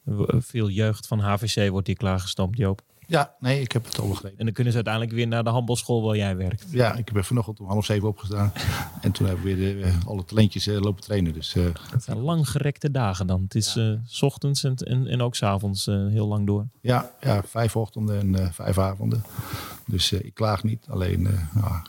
eh, 0.06 0.16
veel 0.40 0.70
jeugd 0.70 1.08
van 1.08 1.20
HVC 1.20 1.70
wordt 1.70 1.88
hier 1.88 1.98
klaargestoomd, 1.98 2.58
Joop. 2.58 2.82
Ja, 3.10 3.36
nee, 3.40 3.62
ik 3.62 3.72
heb 3.72 3.86
het 3.86 4.00
al 4.00 4.08
begrepen. 4.08 4.38
En 4.40 4.46
dan 4.46 4.54
kunnen 4.54 4.72
ze 4.74 4.78
uiteindelijk 4.78 5.16
weer 5.16 5.28
naar 5.28 5.44
de 5.44 5.50
handbalschool 5.50 6.02
waar 6.02 6.16
jij 6.16 6.36
werkt. 6.36 6.66
Ja, 6.70 6.96
ik 6.96 7.12
ben 7.12 7.26
vanochtend 7.26 7.60
om 7.60 7.68
half 7.68 7.86
zeven 7.86 8.08
opgestaan. 8.08 8.54
En 9.02 9.12
toen 9.12 9.28
hebben 9.28 9.46
we 9.46 9.56
weer 9.56 9.76
de, 9.76 9.84
eh, 9.84 10.06
alle 10.06 10.26
talentjes 10.26 10.68
eh, 10.68 10.80
lopen 10.80 11.04
trainen. 11.04 11.34
Dus 11.34 11.56
eh, 11.56 11.64
Het 11.92 12.04
zijn 12.04 12.18
langgerekte 12.20 12.92
dagen 12.92 13.28
dan. 13.28 13.42
Het 13.44 13.56
is 13.56 13.78
s 14.06 14.22
ochtends 14.22 14.64
en, 14.64 14.76
en, 14.76 15.08
en 15.08 15.22
ook 15.22 15.36
s'avonds 15.36 15.86
heel 15.86 16.28
lang 16.28 16.48
door. 16.48 16.68
ja, 16.82 17.12
ja, 17.20 17.44
vijf 17.44 17.76
ochtenden 17.76 18.36
en 18.36 18.54
vijf 18.54 18.78
avonden. 18.78 19.24
Dus 19.86 20.12
ik 20.12 20.34
klaag 20.34 20.64
niet. 20.64 20.86
Alleen 20.90 21.28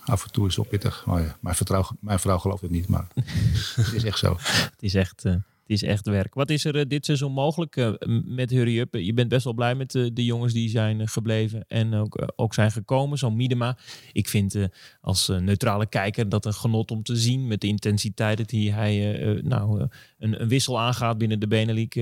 af 0.04 0.24
en 0.24 0.32
toe 0.32 0.46
is 0.46 0.56
het 0.56 0.68
pittig. 0.68 1.06
Maar 1.06 1.22
ja, 1.22 1.36
mijn, 1.40 1.54
vrouw, 1.54 1.84
mijn 2.00 2.18
vrouw 2.18 2.38
gelooft 2.38 2.62
het 2.62 2.70
niet, 2.70 2.88
maar 2.88 3.06
het 3.74 3.92
is 3.92 4.04
echt 4.04 4.18
zo. 4.18 4.36
Het 4.40 4.82
is 4.82 4.94
echt, 4.94 5.24
is 5.70 5.82
echt 5.82 6.06
werk. 6.06 6.34
Wat 6.34 6.50
is 6.50 6.64
er 6.64 6.76
uh, 6.76 6.82
dit 6.88 7.04
seizoen 7.04 7.32
mogelijk 7.32 7.76
uh, 7.76 7.92
met 8.24 8.50
Hurry 8.50 8.78
Up? 8.78 8.94
Je 8.94 9.14
bent 9.14 9.28
best 9.28 9.44
wel 9.44 9.52
blij 9.52 9.74
met 9.74 9.90
de, 9.90 10.12
de 10.12 10.24
jongens 10.24 10.52
die 10.52 10.68
zijn 10.68 11.08
gebleven 11.08 11.64
en 11.68 11.94
ook, 11.94 12.32
ook 12.36 12.54
zijn 12.54 12.70
gekomen. 12.70 13.18
Zo'n 13.18 13.36
Miedema. 13.36 13.76
Ik 14.12 14.28
vind 14.28 14.56
als 15.00 15.28
neutrale 15.28 15.86
kijker 15.86 16.28
dat 16.28 16.46
een 16.46 16.54
genot 16.54 16.90
om 16.90 17.02
te 17.02 17.16
zien 17.16 17.46
met 17.46 17.60
de 17.60 17.66
intensiteit 17.66 18.48
die 18.48 18.72
hij 18.72 19.40
nou, 19.42 19.80
een, 20.18 20.40
een, 20.40 20.48
wissel 20.48 20.80
aangaat 20.80 21.18
binnen 21.18 21.40
de 21.40 21.46
Benelink. 21.46 21.94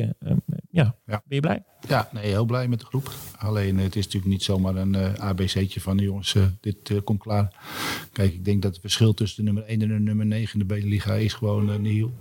Ja, 0.78 0.94
ja, 1.06 1.22
ben 1.26 1.36
je 1.36 1.40
blij? 1.40 1.62
Ja, 1.88 2.08
nee, 2.12 2.26
heel 2.26 2.44
blij 2.44 2.68
met 2.68 2.80
de 2.80 2.86
groep. 2.86 3.12
Alleen 3.38 3.78
het 3.78 3.96
is 3.96 4.04
natuurlijk 4.04 4.32
niet 4.32 4.42
zomaar 4.42 4.76
een 4.76 4.94
uh, 4.94 5.14
ABC'tje 5.14 5.80
van 5.80 5.96
de 5.96 6.02
jongens, 6.02 6.34
uh, 6.34 6.44
dit 6.60 6.88
uh, 6.90 6.98
komt 7.04 7.20
klaar. 7.20 7.54
Kijk, 8.12 8.32
ik 8.32 8.44
denk 8.44 8.62
dat 8.62 8.70
het 8.70 8.80
verschil 8.80 9.14
tussen 9.14 9.44
de 9.44 9.52
nummer 9.52 9.70
1 9.70 9.82
en 9.82 9.88
de 9.88 9.94
nummer 9.94 10.26
9 10.26 10.52
in 10.52 10.58
de 10.58 10.74
Beneliga 10.74 11.14
is 11.14 11.34
gewoon 11.34 11.82
nihil. 11.82 12.12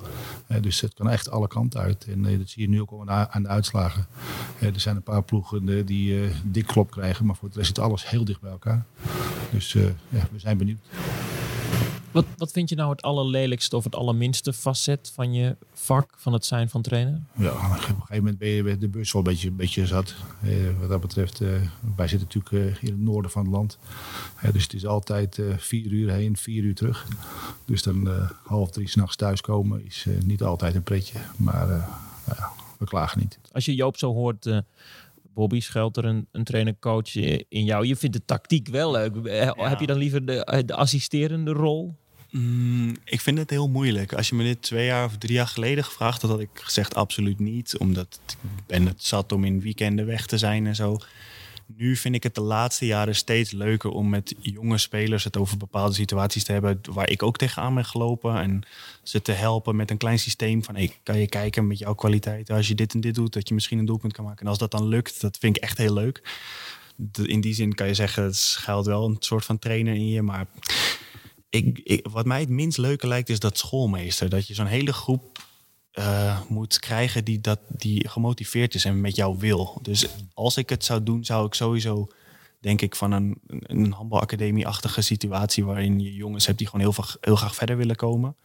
dus 0.61 0.81
het 0.81 0.93
kan 0.93 1.09
echt 1.09 1.29
alle 1.29 1.47
kanten 1.47 1.79
uit. 1.79 2.07
En 2.07 2.21
dat 2.21 2.49
zie 2.49 2.61
je 2.61 2.69
nu 2.69 2.81
ook 2.81 2.91
al 2.91 3.09
aan 3.09 3.43
de 3.43 3.49
uitslagen. 3.49 4.05
er 4.59 4.79
zijn 4.79 4.95
een 4.95 5.03
paar 5.03 5.23
ploegen 5.23 5.85
die 5.85 6.29
dik 6.43 6.67
klop 6.67 6.91
krijgen, 6.91 7.25
maar 7.25 7.35
voor 7.35 7.47
het 7.47 7.57
rest 7.57 7.67
zit 7.67 7.79
alles 7.79 8.09
heel 8.09 8.25
dicht 8.25 8.41
bij 8.41 8.51
elkaar. 8.51 8.85
Dus 9.51 9.73
ja, 10.09 10.27
we 10.31 10.39
zijn 10.39 10.57
benieuwd. 10.57 10.79
Wat, 12.17 12.25
wat 12.37 12.51
vind 12.51 12.69
je 12.69 12.75
nou 12.75 12.91
het 12.91 13.01
allerlelijkste 13.01 13.75
of 13.75 13.83
het 13.83 13.95
allerminste 13.95 14.53
facet 14.53 15.11
van 15.13 15.33
je 15.33 15.55
vak, 15.73 16.13
van 16.17 16.33
het 16.33 16.45
zijn 16.45 16.69
van 16.69 16.81
trainer? 16.81 17.21
Ja, 17.35 17.51
op 17.51 17.61
een 17.61 17.79
gegeven 17.79 18.15
moment 18.15 18.37
ben 18.37 18.49
je 18.49 18.77
de 18.77 18.87
bus 18.87 19.11
wel 19.11 19.21
een 19.21 19.27
beetje, 19.27 19.47
een 19.47 19.55
beetje 19.55 19.85
zat. 19.85 20.15
Eh, 20.41 20.79
wat 20.79 20.89
dat 20.89 21.01
betreft, 21.01 21.41
eh, 21.41 21.49
wij 21.95 22.07
zitten 22.07 22.27
natuurlijk 22.33 22.75
eh, 22.75 22.83
in 22.83 22.91
het 22.91 22.99
noorden 22.99 23.31
van 23.31 23.43
het 23.43 23.51
land. 23.51 23.77
Eh, 24.41 24.53
dus 24.53 24.63
het 24.63 24.73
is 24.73 24.85
altijd 24.85 25.41
vier 25.57 25.91
uur 25.91 26.11
heen, 26.11 26.37
vier 26.37 26.63
uur 26.63 26.75
terug. 26.75 27.07
Dus 27.65 27.83
dan 27.83 28.29
half 28.43 28.71
drie 28.71 28.89
s'nachts 28.89 29.15
thuiskomen 29.15 29.85
is 29.85 30.05
niet 30.25 30.43
altijd 30.43 30.75
een 30.75 30.83
pretje. 30.83 31.19
Maar 31.37 31.67
ja, 32.27 32.51
we 32.77 32.85
klagen 32.85 33.19
niet. 33.19 33.39
Als 33.51 33.65
je 33.65 33.75
Joop 33.75 33.97
zo 33.97 34.13
hoort... 34.13 34.63
Bobby, 35.33 35.59
schuilt 35.59 35.97
er 35.97 36.05
een, 36.05 36.27
een 36.31 36.43
trainer-coach 36.43 37.15
in 37.15 37.63
jou? 37.63 37.85
Je 37.85 37.95
vindt 37.95 38.15
de 38.15 38.25
tactiek 38.25 38.67
wel 38.67 38.91
leuk. 38.91 39.15
Ja. 39.23 39.69
Heb 39.69 39.79
je 39.79 39.87
dan 39.87 39.97
liever 39.97 40.25
de, 40.25 40.63
de 40.65 40.75
assisterende 40.75 41.51
rol? 41.51 41.95
Mm, 42.31 42.95
ik 43.03 43.21
vind 43.21 43.37
het 43.37 43.49
heel 43.49 43.69
moeilijk. 43.69 44.13
Als 44.13 44.29
je 44.29 44.35
me 44.35 44.43
dit 44.43 44.61
twee 44.61 44.85
jaar 44.85 45.05
of 45.05 45.17
drie 45.17 45.33
jaar 45.33 45.47
geleden 45.47 45.83
gevraagd 45.83 46.21
had, 46.21 46.31
had 46.31 46.39
ik 46.39 46.49
gezegd 46.53 46.95
absoluut 46.95 47.39
niet. 47.39 47.77
Omdat 47.77 48.19
ik 48.27 48.65
ben 48.65 48.85
het 48.85 49.03
zat 49.03 49.31
om 49.31 49.43
in 49.43 49.61
weekenden 49.61 50.05
weg 50.05 50.25
te 50.25 50.37
zijn 50.37 50.67
en 50.67 50.75
zo. 50.75 50.97
Nu 51.75 51.95
vind 51.95 52.15
ik 52.15 52.23
het 52.23 52.35
de 52.35 52.41
laatste 52.41 52.85
jaren 52.85 53.15
steeds 53.15 53.51
leuker 53.51 53.89
om 53.89 54.09
met 54.09 54.35
jonge 54.39 54.77
spelers 54.77 55.23
het 55.23 55.37
over 55.37 55.57
bepaalde 55.57 55.93
situaties 55.93 56.43
te 56.43 56.51
hebben 56.51 56.81
waar 56.91 57.09
ik 57.09 57.23
ook 57.23 57.37
tegenaan 57.37 57.75
ben 57.75 57.85
gelopen. 57.85 58.37
En 58.37 58.63
ze 59.03 59.21
te 59.21 59.31
helpen 59.31 59.75
met 59.75 59.91
een 59.91 59.97
klein 59.97 60.19
systeem 60.19 60.63
van 60.63 60.75
hey, 60.75 60.91
kan 61.03 61.19
je 61.19 61.27
kijken 61.27 61.67
met 61.67 61.77
jouw 61.77 61.93
kwaliteiten 61.93 62.55
als 62.55 62.67
je 62.67 62.75
dit 62.75 62.93
en 62.93 63.01
dit 63.01 63.15
doet, 63.15 63.33
dat 63.33 63.47
je 63.47 63.53
misschien 63.53 63.79
een 63.79 63.85
doelpunt 63.85 64.13
kan 64.13 64.25
maken. 64.25 64.41
En 64.41 64.47
als 64.47 64.57
dat 64.57 64.71
dan 64.71 64.87
lukt, 64.87 65.21
dat 65.21 65.37
vind 65.37 65.57
ik 65.57 65.63
echt 65.63 65.77
heel 65.77 65.93
leuk. 65.93 66.21
In 67.23 67.41
die 67.41 67.53
zin 67.53 67.75
kan 67.75 67.87
je 67.87 67.93
zeggen, 67.93 68.23
het 68.23 68.35
schuilt 68.35 68.85
wel 68.85 69.05
een 69.05 69.15
soort 69.19 69.45
van 69.45 69.59
trainer 69.59 69.93
in 69.93 70.07
je, 70.07 70.21
maar 70.21 70.47
ik, 71.49 71.99
wat 72.11 72.25
mij 72.25 72.39
het 72.39 72.49
minst 72.49 72.77
leuke 72.77 73.07
lijkt, 73.07 73.29
is 73.29 73.39
dat 73.39 73.57
schoolmeester. 73.57 74.29
Dat 74.29 74.47
je 74.47 74.53
zo'n 74.53 74.65
hele 74.65 74.93
groep 74.93 75.45
uh, 75.93 76.41
moet 76.47 76.79
krijgen 76.79 77.23
die, 77.23 77.41
dat, 77.41 77.59
die 77.69 78.07
gemotiveerd 78.07 78.75
is 78.75 78.85
en 78.85 79.01
met 79.01 79.15
jou 79.15 79.37
wil. 79.39 79.79
Dus 79.81 80.07
als 80.33 80.57
ik 80.57 80.69
het 80.69 80.83
zou 80.83 81.03
doen, 81.03 81.25
zou 81.25 81.45
ik 81.45 81.53
sowieso, 81.53 82.07
denk 82.59 82.81
ik, 82.81 82.95
van 82.95 83.11
een, 83.11 83.37
een 83.47 83.91
handbalacademie-achtige 83.91 85.01
situatie 85.01 85.65
waarin 85.65 85.99
je 85.99 86.13
jongens 86.13 86.45
hebt 86.45 86.57
die 86.57 86.67
gewoon 86.67 86.81
heel, 86.81 87.03
heel 87.21 87.35
graag 87.35 87.55
verder 87.55 87.77
willen 87.77 87.95
komen. 87.95 88.35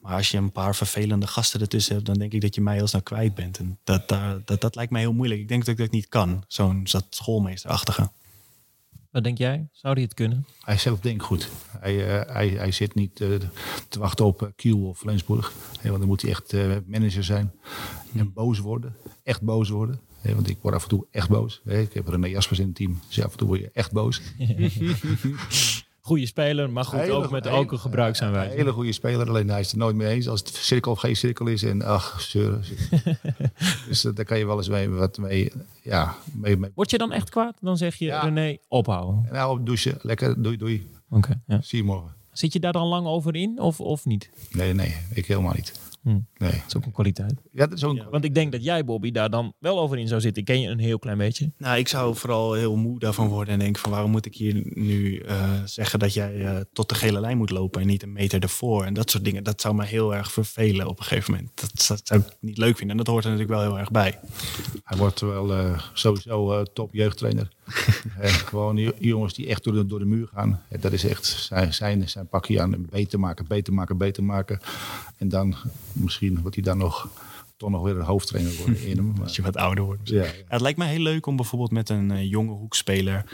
Maar 0.00 0.16
als 0.16 0.30
je 0.30 0.36
een 0.36 0.52
paar 0.52 0.76
vervelende 0.76 1.26
gasten 1.26 1.60
ertussen 1.60 1.94
hebt, 1.94 2.06
dan 2.06 2.18
denk 2.18 2.32
ik 2.32 2.40
dat 2.40 2.54
je 2.54 2.60
mij 2.60 2.74
heel 2.74 2.86
snel 2.86 3.02
kwijt 3.02 3.34
bent. 3.34 3.58
En 3.58 3.78
dat, 3.84 4.08
dat, 4.08 4.46
dat, 4.46 4.60
dat 4.60 4.74
lijkt 4.74 4.92
mij 4.92 5.00
heel 5.00 5.12
moeilijk. 5.12 5.40
Ik 5.40 5.48
denk 5.48 5.64
dat 5.64 5.74
ik 5.74 5.80
dat 5.80 5.90
niet 5.90 6.08
kan, 6.08 6.44
zo'n 6.48 6.86
schoolmeesterachtige. 7.10 8.10
Wat 9.12 9.24
denk 9.24 9.38
jij? 9.38 9.68
Zou 9.72 9.94
hij 9.94 10.02
het 10.02 10.14
kunnen? 10.14 10.46
Hij 10.60 10.78
zelf 10.78 11.00
denkt 11.00 11.22
goed. 11.22 11.48
Hij, 11.78 11.94
uh, 11.94 12.34
hij, 12.34 12.48
hij 12.48 12.70
zit 12.70 12.94
niet 12.94 13.20
uh, 13.20 13.38
te 13.88 13.98
wachten 13.98 14.24
op 14.24 14.42
uh, 14.42 14.48
Kiel 14.56 14.88
of 14.88 14.98
Flensburg. 14.98 15.52
Hey, 15.80 15.90
want 15.90 15.98
dan 15.98 16.08
moet 16.08 16.22
hij 16.22 16.30
echt 16.30 16.52
manager 16.86 17.24
zijn. 17.24 17.52
En 18.16 18.32
boos 18.32 18.58
worden. 18.58 18.96
Echt 19.22 19.42
boos 19.42 19.68
worden. 19.68 20.00
Hey, 20.20 20.34
want 20.34 20.48
ik 20.48 20.58
word 20.60 20.74
af 20.74 20.82
en 20.82 20.88
toe 20.88 21.06
echt 21.10 21.28
boos. 21.28 21.60
Hey, 21.64 21.82
ik 21.82 21.92
heb 21.92 22.08
René 22.08 22.26
Jaspers 22.26 22.58
in 22.58 22.66
het 22.66 22.74
team. 22.74 23.00
Dus 23.06 23.22
af 23.22 23.32
en 23.32 23.38
toe 23.38 23.46
word 23.46 23.60
je 23.60 23.70
echt 23.72 23.92
boos. 23.92 24.20
Goede 26.04 26.26
speler, 26.26 26.70
maar 26.70 26.84
goed, 26.84 26.98
hele, 26.98 27.12
ook 27.12 27.30
met 27.30 27.46
ook 27.46 27.72
een 27.72 27.78
gebruik 27.78 28.16
zijn 28.16 28.32
wij. 28.32 28.44
Een 28.44 28.56
hele 28.56 28.72
goede 28.72 28.92
speler, 28.92 29.28
alleen 29.28 29.48
hij 29.48 29.60
is 29.60 29.66
het 29.66 29.74
er 29.74 29.80
nooit 29.80 29.96
mee 29.96 30.08
eens. 30.08 30.28
Als 30.28 30.40
het 30.40 30.48
cirkel 30.54 30.92
of 30.92 30.98
geen 30.98 31.16
cirkel 31.16 31.46
is 31.46 31.62
en 31.62 31.82
ach, 31.82 32.20
zeuren. 32.20 32.62
dus 33.88 34.00
daar 34.00 34.24
kan 34.24 34.38
je 34.38 34.46
wel 34.46 34.56
eens 34.56 34.68
mee, 34.68 34.88
wat 34.88 35.18
mee, 35.18 35.52
ja. 35.82 36.16
Mee, 36.32 36.56
mee. 36.56 36.70
Word 36.74 36.90
je 36.90 36.98
dan 36.98 37.12
echt 37.12 37.30
kwaad? 37.30 37.56
Dan 37.60 37.76
zeg 37.76 37.94
je, 37.94 38.04
ja. 38.04 38.20
René, 38.20 38.56
ophouden. 38.68 39.28
Nou, 39.30 39.58
op 39.58 39.66
douchen, 39.66 39.98
lekker, 40.00 40.42
doei, 40.42 40.56
doei. 40.56 40.90
Oké. 41.10 41.16
Okay, 41.16 41.40
ja. 41.46 41.60
Zie 41.62 41.78
je 41.78 41.84
morgen. 41.84 42.14
Zit 42.32 42.52
je 42.52 42.60
daar 42.60 42.72
dan 42.72 42.86
lang 42.86 43.06
over 43.06 43.36
in 43.36 43.60
of, 43.60 43.80
of 43.80 44.04
niet? 44.04 44.30
Nee, 44.50 44.72
nee, 44.74 44.96
ik 45.14 45.26
helemaal 45.26 45.54
niet. 45.54 45.80
Hm. 46.02 46.08
Nee. 46.36 46.50
Dat 46.50 46.62
is 46.66 46.76
ook 46.76 46.84
een 46.84 46.92
kwaliteit. 46.92 47.34
Ja, 47.52 47.66
dat 47.66 47.78
is 47.78 47.84
ook 47.84 47.96
ja, 47.96 48.08
want 48.10 48.24
ik 48.24 48.34
denk 48.34 48.52
dat 48.52 48.64
jij, 48.64 48.84
Bobby, 48.84 49.10
daar 49.10 49.30
dan 49.30 49.54
wel 49.58 49.80
over 49.80 49.98
in 49.98 50.08
zou 50.08 50.20
zitten. 50.20 50.42
Ik 50.42 50.48
ken 50.48 50.60
je 50.60 50.68
een 50.68 50.78
heel 50.78 50.98
klein 50.98 51.18
beetje. 51.18 51.50
Nou, 51.58 51.78
ik 51.78 51.88
zou 51.88 52.16
vooral 52.16 52.52
heel 52.52 52.76
moe 52.76 52.98
daarvan 52.98 53.28
worden 53.28 53.52
en 53.52 53.58
denk 53.58 53.78
van 53.78 53.90
waarom 53.90 54.10
moet 54.10 54.26
ik 54.26 54.34
hier 54.34 54.62
nu 54.64 55.22
uh, 55.22 55.52
zeggen 55.64 55.98
dat 55.98 56.14
jij 56.14 56.34
uh, 56.34 56.60
tot 56.72 56.88
de 56.88 56.94
gele 56.94 57.20
lijn 57.20 57.36
moet 57.36 57.50
lopen 57.50 57.80
en 57.80 57.86
niet 57.86 58.02
een 58.02 58.12
meter 58.12 58.42
ervoor 58.42 58.84
en 58.84 58.94
dat 58.94 59.10
soort 59.10 59.24
dingen. 59.24 59.44
Dat 59.44 59.60
zou 59.60 59.74
me 59.74 59.84
heel 59.84 60.14
erg 60.14 60.32
vervelen 60.32 60.86
op 60.86 60.98
een 60.98 61.04
gegeven 61.04 61.32
moment. 61.32 61.50
Dat, 61.54 61.86
dat 61.88 62.00
zou 62.04 62.20
ik 62.20 62.36
niet 62.40 62.58
leuk 62.58 62.76
vinden 62.76 62.90
en 62.90 63.04
dat 63.04 63.12
hoort 63.12 63.24
er 63.24 63.30
natuurlijk 63.30 63.58
wel 63.58 63.68
heel 63.68 63.78
erg 63.78 63.90
bij. 63.90 64.18
Hij 64.84 64.96
wordt 64.98 65.20
wel 65.20 65.50
uh, 65.58 65.82
sowieso 65.92 66.62
top 66.62 66.92
jeugdtrainer. 66.92 67.48
gewoon 68.50 68.92
jongens 68.98 69.34
die 69.34 69.46
echt 69.46 69.64
door 69.64 69.72
de, 69.72 69.86
door 69.86 69.98
de 69.98 70.04
muur 70.04 70.28
gaan. 70.34 70.62
dat 70.80 70.92
is 70.92 71.04
echt 71.04 71.26
zijn, 71.26 71.74
zijn, 71.74 72.08
zijn 72.08 72.28
pakje 72.28 72.60
aan. 72.60 72.86
Beter 72.90 73.20
maken, 73.20 73.46
beter 73.46 73.72
maken, 73.72 73.96
beter 73.96 74.24
maken. 74.24 74.60
En 75.16 75.28
dan 75.28 75.54
misschien 75.92 76.40
wordt 76.40 76.54
hij 76.54 76.64
dan 76.64 76.78
nog 76.78 77.08
toch 77.62 77.70
nog 77.70 77.82
weer 77.82 77.96
een 77.96 78.04
hoofdtrainer 78.04 78.56
worden 78.56 78.86
in 78.86 78.96
hem. 78.96 79.14
Als 79.22 79.36
je 79.36 79.42
wat 79.42 79.56
ouder 79.56 79.84
wordt. 79.84 80.08
Ja, 80.08 80.24
ja. 80.24 80.30
Het 80.48 80.60
lijkt 80.60 80.78
mij 80.78 80.88
heel 80.88 81.02
leuk 81.02 81.26
om 81.26 81.36
bijvoorbeeld 81.36 81.70
met 81.70 81.88
een 81.88 82.10
uh, 82.10 82.30
jonge 82.30 82.52
hoekspeler. 82.52 83.24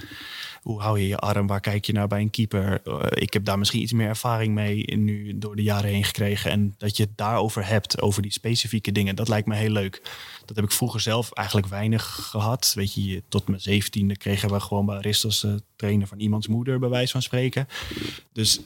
Hoe 0.62 0.80
hou 0.80 1.00
je 1.00 1.08
je 1.08 1.16
arm? 1.16 1.46
Waar 1.46 1.60
kijk 1.60 1.84
je 1.84 1.92
naar 1.92 2.08
bij 2.08 2.20
een 2.20 2.30
keeper? 2.30 2.80
Uh, 2.84 3.00
ik 3.10 3.32
heb 3.32 3.44
daar 3.44 3.58
misschien 3.58 3.82
iets 3.82 3.92
meer 3.92 4.08
ervaring 4.08 4.54
mee 4.54 4.96
nu 4.96 5.38
door 5.38 5.56
de 5.56 5.62
jaren 5.62 5.90
heen 5.90 6.04
gekregen. 6.04 6.50
En 6.50 6.74
dat 6.78 6.96
je 6.96 7.02
het 7.02 7.16
daarover 7.16 7.66
hebt, 7.66 8.00
over 8.00 8.22
die 8.22 8.32
specifieke 8.32 8.92
dingen. 8.92 9.16
Dat 9.16 9.28
lijkt 9.28 9.46
me 9.46 9.54
heel 9.54 9.70
leuk. 9.70 10.02
Dat 10.44 10.56
heb 10.56 10.64
ik 10.64 10.72
vroeger 10.72 11.00
zelf 11.00 11.32
eigenlijk 11.32 11.66
weinig 11.66 12.28
gehad. 12.30 12.72
Weet 12.74 12.94
je, 12.94 13.22
tot 13.28 13.48
mijn 13.48 13.60
zeventiende 13.60 14.16
kregen 14.16 14.50
we 14.50 14.60
gewoon 14.60 14.86
bij 14.86 14.96
Aristos 14.96 15.44
uh, 15.44 15.52
trainen 15.76 16.06
van 16.06 16.18
iemands 16.18 16.46
moeder, 16.46 16.78
bij 16.78 16.88
wijze 16.88 17.12
van 17.12 17.22
spreken. 17.22 17.68
Dus 18.32 18.60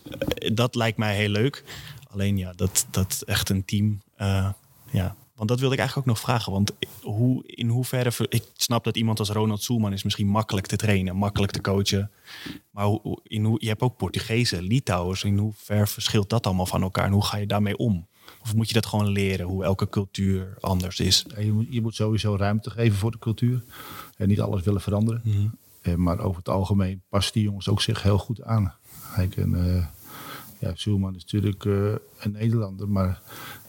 dat 0.53 0.75
lijkt 0.75 0.99
mij 0.99 1.17
heel 1.17 1.29
leuk. 1.29 1.65
Alleen 2.13 2.37
ja, 2.37 2.53
dat, 2.53 2.87
dat 2.91 3.23
echt 3.27 3.49
een 3.49 3.65
team. 3.65 4.03
Uh, 4.19 4.49
ja, 4.91 5.17
want 5.35 5.49
dat 5.49 5.61
wilde 5.61 5.75
ik 5.75 5.81
eigenlijk 5.81 6.09
ook 6.09 6.15
nog 6.15 6.25
vragen. 6.25 6.53
Want 6.53 6.73
hoe, 7.03 7.43
in 7.47 7.69
hoeverre. 7.69 8.27
Ik 8.29 8.45
snap 8.57 8.85
dat 8.85 8.97
iemand 8.97 9.19
als 9.19 9.31
Ronald 9.31 9.63
Soelman 9.63 9.93
is 9.93 10.03
misschien 10.03 10.27
makkelijk 10.27 10.67
te 10.67 10.77
trainen, 10.77 11.17
makkelijk 11.17 11.53
te 11.53 11.61
coachen. 11.61 12.11
Maar 12.71 12.85
hoe, 12.85 13.21
in 13.23 13.45
hoe, 13.45 13.57
je 13.61 13.69
hebt 13.69 13.81
ook 13.81 13.97
Portugezen, 13.97 14.63
Litouwers. 14.63 15.25
In 15.25 15.39
hoever 15.39 15.89
verschilt 15.89 16.31
dat 16.31 16.47
allemaal 16.47 16.67
van 16.67 16.83
elkaar? 16.83 17.05
En 17.05 17.13
hoe 17.13 17.25
ga 17.25 17.37
je 17.37 17.47
daarmee 17.47 17.77
om? 17.77 18.07
Of 18.43 18.55
moet 18.55 18.69
je 18.69 18.75
dat 18.75 18.87
gewoon 18.87 19.09
leren, 19.09 19.47
hoe 19.47 19.65
elke 19.65 19.89
cultuur 19.89 20.57
anders 20.61 21.01
is? 21.01 21.27
Je, 21.39 21.53
moet, 21.53 21.67
je, 21.71 21.83
moet, 21.83 21.95
sowieso 21.95 22.37
ruimte 22.37 22.71
geven 22.71 22.99
voor 22.99 23.11
de 23.11 23.19
cultuur. 23.19 23.63
En 24.17 24.29
niet 24.29 24.41
alles 24.41 24.63
willen 24.63 24.81
veranderen. 24.81 25.21
Mhm. 25.25 25.37
Mm-hmm. 25.37 26.03
Maar 26.03 26.19
over 26.19 26.39
het 26.39 26.49
algemeen 26.49 27.03
passen 27.09 27.33
die 27.33 27.43
jongens 27.43 27.69
ook 27.69 27.83
zich 27.83 28.03
heel 28.03 28.19
goed 28.19 28.43
aan. 28.43 28.75
Kijk, 29.15 29.37
en, 29.37 29.53
uh, 29.53 29.87
ja, 30.63 30.73
Zuurman 30.75 31.15
is 31.15 31.23
natuurlijk 31.23 31.65
eh, 31.65 31.73
een 32.19 32.33
Nederlander, 32.33 32.89
maar 32.89 33.21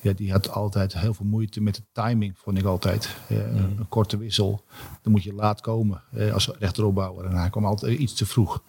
ja, 0.01 0.13
die 0.13 0.31
had 0.31 0.49
altijd 0.49 0.93
heel 0.93 1.13
veel 1.13 1.25
moeite 1.25 1.61
met 1.61 1.75
de 1.75 1.81
timing, 1.91 2.33
vond 2.37 2.57
ik 2.57 2.65
altijd. 2.65 3.15
Eh, 3.27 3.37
Een 3.55 3.85
korte 3.89 4.17
wissel, 4.17 4.63
dan 5.01 5.11
moet 5.11 5.23
je 5.23 5.33
laat 5.33 5.61
komen 5.61 6.01
eh, 6.11 6.33
als 6.33 6.49
rechteropbouwer. 6.59 7.25
En 7.25 7.35
hij 7.35 7.49
kwam 7.49 7.65
altijd 7.65 7.99
iets 7.99 8.13
te 8.13 8.25
vroeg. 8.25 8.63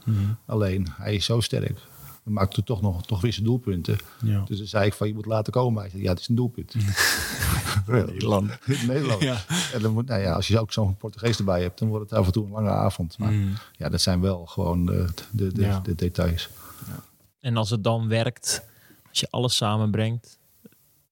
Alleen, 0.47 0.87
hij 0.97 1.15
is 1.15 1.25
zo 1.25 1.41
sterk. 1.41 1.79
Dan 2.25 2.33
maakte 2.33 2.63
toch 2.63 2.81
nog 2.83 3.07
toch 3.07 3.21
weer 3.21 3.33
zijn 3.33 3.45
doelpunten. 3.45 3.99
Ja. 4.23 4.43
Dus 4.47 4.59
dan 4.59 4.67
zei 4.67 4.87
ik 4.87 4.93
van, 4.95 5.07
je 5.09 5.15
moet 5.15 5.27
laten 5.27 5.53
komen. 5.53 5.81
Hij 5.81 5.91
zei, 5.91 6.03
ja, 6.03 6.11
het 6.11 6.21
is 6.21 6.29
een 6.29 6.35
doelpunt. 6.35 6.75
Nederland. 7.87 8.59
Nederland. 8.87 9.23
Ja. 9.23 9.37
En 9.73 9.83
dan 9.83 9.93
moet, 9.93 10.07
nou 10.07 10.21
ja, 10.21 10.33
als 10.33 10.49
je 10.49 10.61
ook 10.61 10.73
zo'n 10.73 10.97
Portugees 10.97 11.39
erbij 11.39 11.63
hebt, 11.63 11.79
dan 11.79 11.89
wordt 11.89 12.11
het 12.11 12.19
af 12.19 12.27
en 12.27 12.33
toe 12.33 12.45
een 12.45 12.51
lange 12.53 12.71
avond. 12.71 13.19
Maar 13.19 13.33
ja, 13.77 13.89
dat 13.89 14.01
zijn 14.01 14.21
wel 14.21 14.47
gewoon 14.47 14.87
de, 14.87 15.07
de, 15.31 15.53
de, 15.53 15.61
Ja. 15.61 15.81
de 15.81 15.95
details. 15.95 16.49
En 17.45 17.57
als 17.57 17.71
het 17.71 17.85
dan 17.85 18.09
werkt, 18.09 18.65
als 19.09 19.21
je 19.21 19.27
alles 19.31 19.57
samenbrengt 19.57 20.39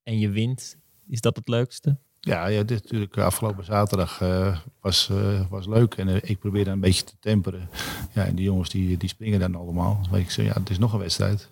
en 0.03 0.19
je 0.19 0.29
wint, 0.31 0.77
is 1.07 1.21
dat 1.21 1.37
het 1.37 1.49
leukste? 1.49 1.99
Ja, 2.21 2.47
ja 2.47 2.63
dit 2.63 2.83
natuurlijk 2.83 3.19
afgelopen 3.19 3.65
zaterdag 3.65 4.21
eh, 4.21 4.59
was, 4.81 5.09
eh, 5.11 5.51
was 5.51 5.67
leuk. 5.67 5.95
En 5.95 6.09
eh, 6.09 6.31
ik 6.31 6.39
probeerde 6.39 6.71
een 6.71 6.81
beetje 6.81 7.05
te 7.05 7.17
temperen. 7.21 7.69
Ja, 8.15 8.25
en 8.25 8.35
die 8.35 8.45
jongens 8.45 8.69
die, 8.69 8.97
die 8.97 9.09
springen 9.09 9.41
dan 9.41 9.55
allemaal. 9.55 10.07
Maar 10.11 10.21
ik 10.21 10.31
ja, 10.31 10.53
het 10.53 10.71
is 10.71 10.79
nog 10.79 10.93
een 10.93 10.99
wedstrijd. 10.99 11.49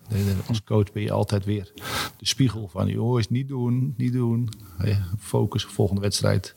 Als 0.47 0.63
coach 0.63 0.91
ben 0.91 1.03
je 1.03 1.11
altijd 1.11 1.45
weer 1.45 1.71
de 2.17 2.27
spiegel 2.27 2.67
van... 2.67 2.87
jongens, 2.87 3.29
niet 3.29 3.47
doen, 3.47 3.93
niet 3.97 4.13
doen. 4.13 4.49
Focus, 5.19 5.63
volgende 5.63 6.01
wedstrijd. 6.01 6.53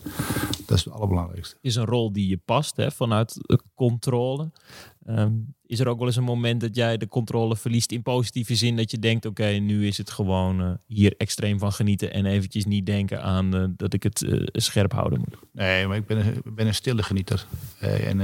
Dat 0.67 0.79
is 0.79 0.85
het 0.85 0.95
allerbelangrijkste. 0.95 1.57
is 1.61 1.75
een 1.75 1.85
rol 1.85 2.13
die 2.13 2.29
je 2.29 2.41
past 2.45 2.77
hè, 2.77 2.91
vanuit 2.91 3.59
controle. 3.75 4.51
Ehm, 5.07 5.33
is 5.67 5.81
er 5.81 5.89
ook 5.89 5.99
wel 5.99 6.07
eens 6.07 6.17
een 6.17 6.23
moment 6.23 6.61
dat 6.61 6.75
jij 6.77 6.97
de 6.97 7.09
controle 7.09 7.57
verliest 7.57 7.93
in 7.93 8.03
positieve 8.03 8.55
zin? 8.55 8.77
Dat 8.77 8.91
je 8.91 8.99
denkt, 8.99 9.27
oké, 9.27 9.47
nu 9.47 9.87
is 9.87 9.99
het 9.99 10.11
gewoon 10.11 10.61
eh, 10.61 10.71
hier 10.87 11.15
extreem 11.17 11.59
van 11.59 11.73
genieten 11.73 12.13
en 12.13 12.27
eventjes 12.27 12.65
niet 12.65 12.87
denken 12.87 13.23
aan 13.23 13.55
eh, 13.57 13.65
dat 13.77 13.93
ik 13.93 14.03
het 14.03 14.23
eh, 14.23 14.41
scherp 14.53 14.93
houden 14.93 15.19
moet. 15.19 15.37
Nee, 15.53 15.87
maar 15.87 15.97
ik 15.97 16.07
ben, 16.07 16.27
een- 16.27 16.43
ben 16.55 16.67
een 16.67 16.75
stille 16.75 17.03
genieter. 17.03 17.47
En 17.79 18.19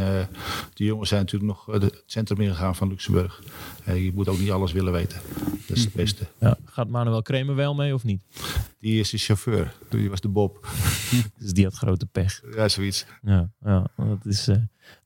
die 0.74 0.86
jongens 0.86 1.08
zijn 1.08 1.20
natuurlijk 1.20 1.50
nog 1.52 1.66
het 1.66 2.02
centrum 2.06 2.40
ingegaan 2.40 2.76
van 2.76 2.88
Luxemburg. 2.88 3.42
Je 3.84 4.10
moet 4.14 4.28
ook 4.28 4.38
niet 4.38 4.50
alles 4.50 4.72
willen 4.72 4.92
weten. 4.92 5.20
Dat 5.66 5.76
is 5.76 5.84
het 5.84 5.92
beste. 5.92 6.26
Ja, 6.40 6.58
gaat 6.64 6.88
Manuel 6.88 7.22
Kremer 7.22 7.54
wel 7.54 7.74
mee 7.74 7.94
of 7.94 8.04
niet? 8.04 8.20
Die 8.80 9.00
is 9.00 9.10
de 9.10 9.18
chauffeur. 9.18 9.74
Die 9.90 10.10
was 10.10 10.20
de 10.20 10.28
Bob. 10.28 10.66
Dus 11.38 11.52
die 11.52 11.64
had 11.64 11.74
grote 11.74 12.06
pech. 12.06 12.42
Ja, 12.54 12.68
zoiets. 12.68 13.06
Ja, 13.22 13.50
ja 13.64 13.86
dat, 13.96 14.26
is, 14.26 14.48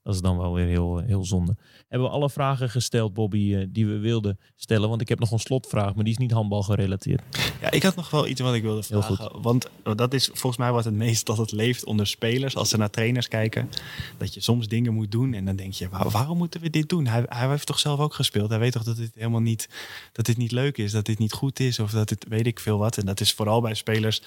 dat 0.03 0.13
is 0.15 0.21
dan 0.21 0.37
wel 0.37 0.53
weer 0.53 0.67
heel, 0.67 0.97
heel 0.97 1.25
zonde. 1.25 1.55
Hebben 1.87 2.07
we 2.07 2.13
alle 2.13 2.29
vragen 2.29 2.69
gesteld, 2.69 3.13
Bobby, 3.13 3.55
eh, 3.55 3.65
die 3.69 3.85
we 3.87 3.97
wilden 3.97 4.39
stellen? 4.55 4.89
Want 4.89 5.01
ik 5.01 5.09
heb 5.09 5.19
nog 5.19 5.31
een 5.31 5.39
slotvraag, 5.39 5.95
maar 5.95 6.03
die 6.03 6.13
is 6.13 6.19
niet 6.19 6.31
handbal 6.31 6.63
gerelateerd. 6.63 7.21
Ja, 7.61 7.71
ik 7.71 7.83
had 7.83 7.95
nog 7.95 8.09
wel 8.09 8.27
iets 8.27 8.41
wat 8.41 8.53
ik 8.53 8.61
wilde 8.61 8.83
Heel 8.87 9.01
vragen. 9.01 9.41
Want 9.41 9.69
dat 9.95 10.13
is 10.13 10.25
volgens 10.25 10.57
mij 10.57 10.71
wat 10.71 10.85
het 10.85 10.93
meest 10.93 11.25
dat 11.25 11.37
het 11.37 11.51
leeft 11.51 11.85
onder 11.85 12.07
spelers. 12.07 12.55
Als 12.55 12.69
ze 12.69 12.77
naar 12.77 12.89
trainers 12.89 13.27
kijken. 13.27 13.69
Dat 14.17 14.33
je 14.33 14.41
soms 14.41 14.67
dingen 14.67 14.93
moet 14.93 15.11
doen. 15.11 15.33
En 15.33 15.45
dan 15.45 15.55
denk 15.55 15.73
je, 15.73 15.89
"Waar- 15.89 16.09
waarom 16.09 16.37
moeten 16.37 16.61
we 16.61 16.69
dit 16.69 16.89
doen? 16.89 17.07
Hij, 17.07 17.23
hij 17.25 17.49
heeft 17.49 17.65
toch 17.65 17.79
zelf 17.79 17.99
ook 17.99 18.13
gespeeld. 18.13 18.49
Hij 18.49 18.59
weet 18.59 18.71
toch 18.71 18.83
dat 18.83 18.97
dit 18.97 19.11
helemaal 19.15 19.41
niet, 19.41 19.69
dat 20.11 20.25
dit 20.25 20.37
niet 20.37 20.51
leuk 20.51 20.77
is. 20.77 20.91
Dat 20.91 21.05
dit 21.05 21.19
niet 21.19 21.33
goed 21.33 21.59
is. 21.59 21.79
Of 21.79 21.91
dat 21.91 22.09
dit 22.09 22.25
weet 22.29 22.47
ik 22.47 22.59
veel 22.59 22.77
wat. 22.77 22.97
En 22.97 23.05
dat 23.05 23.19
is 23.19 23.33
vooral 23.33 23.61
bij 23.61 23.73
spelers. 23.73 24.21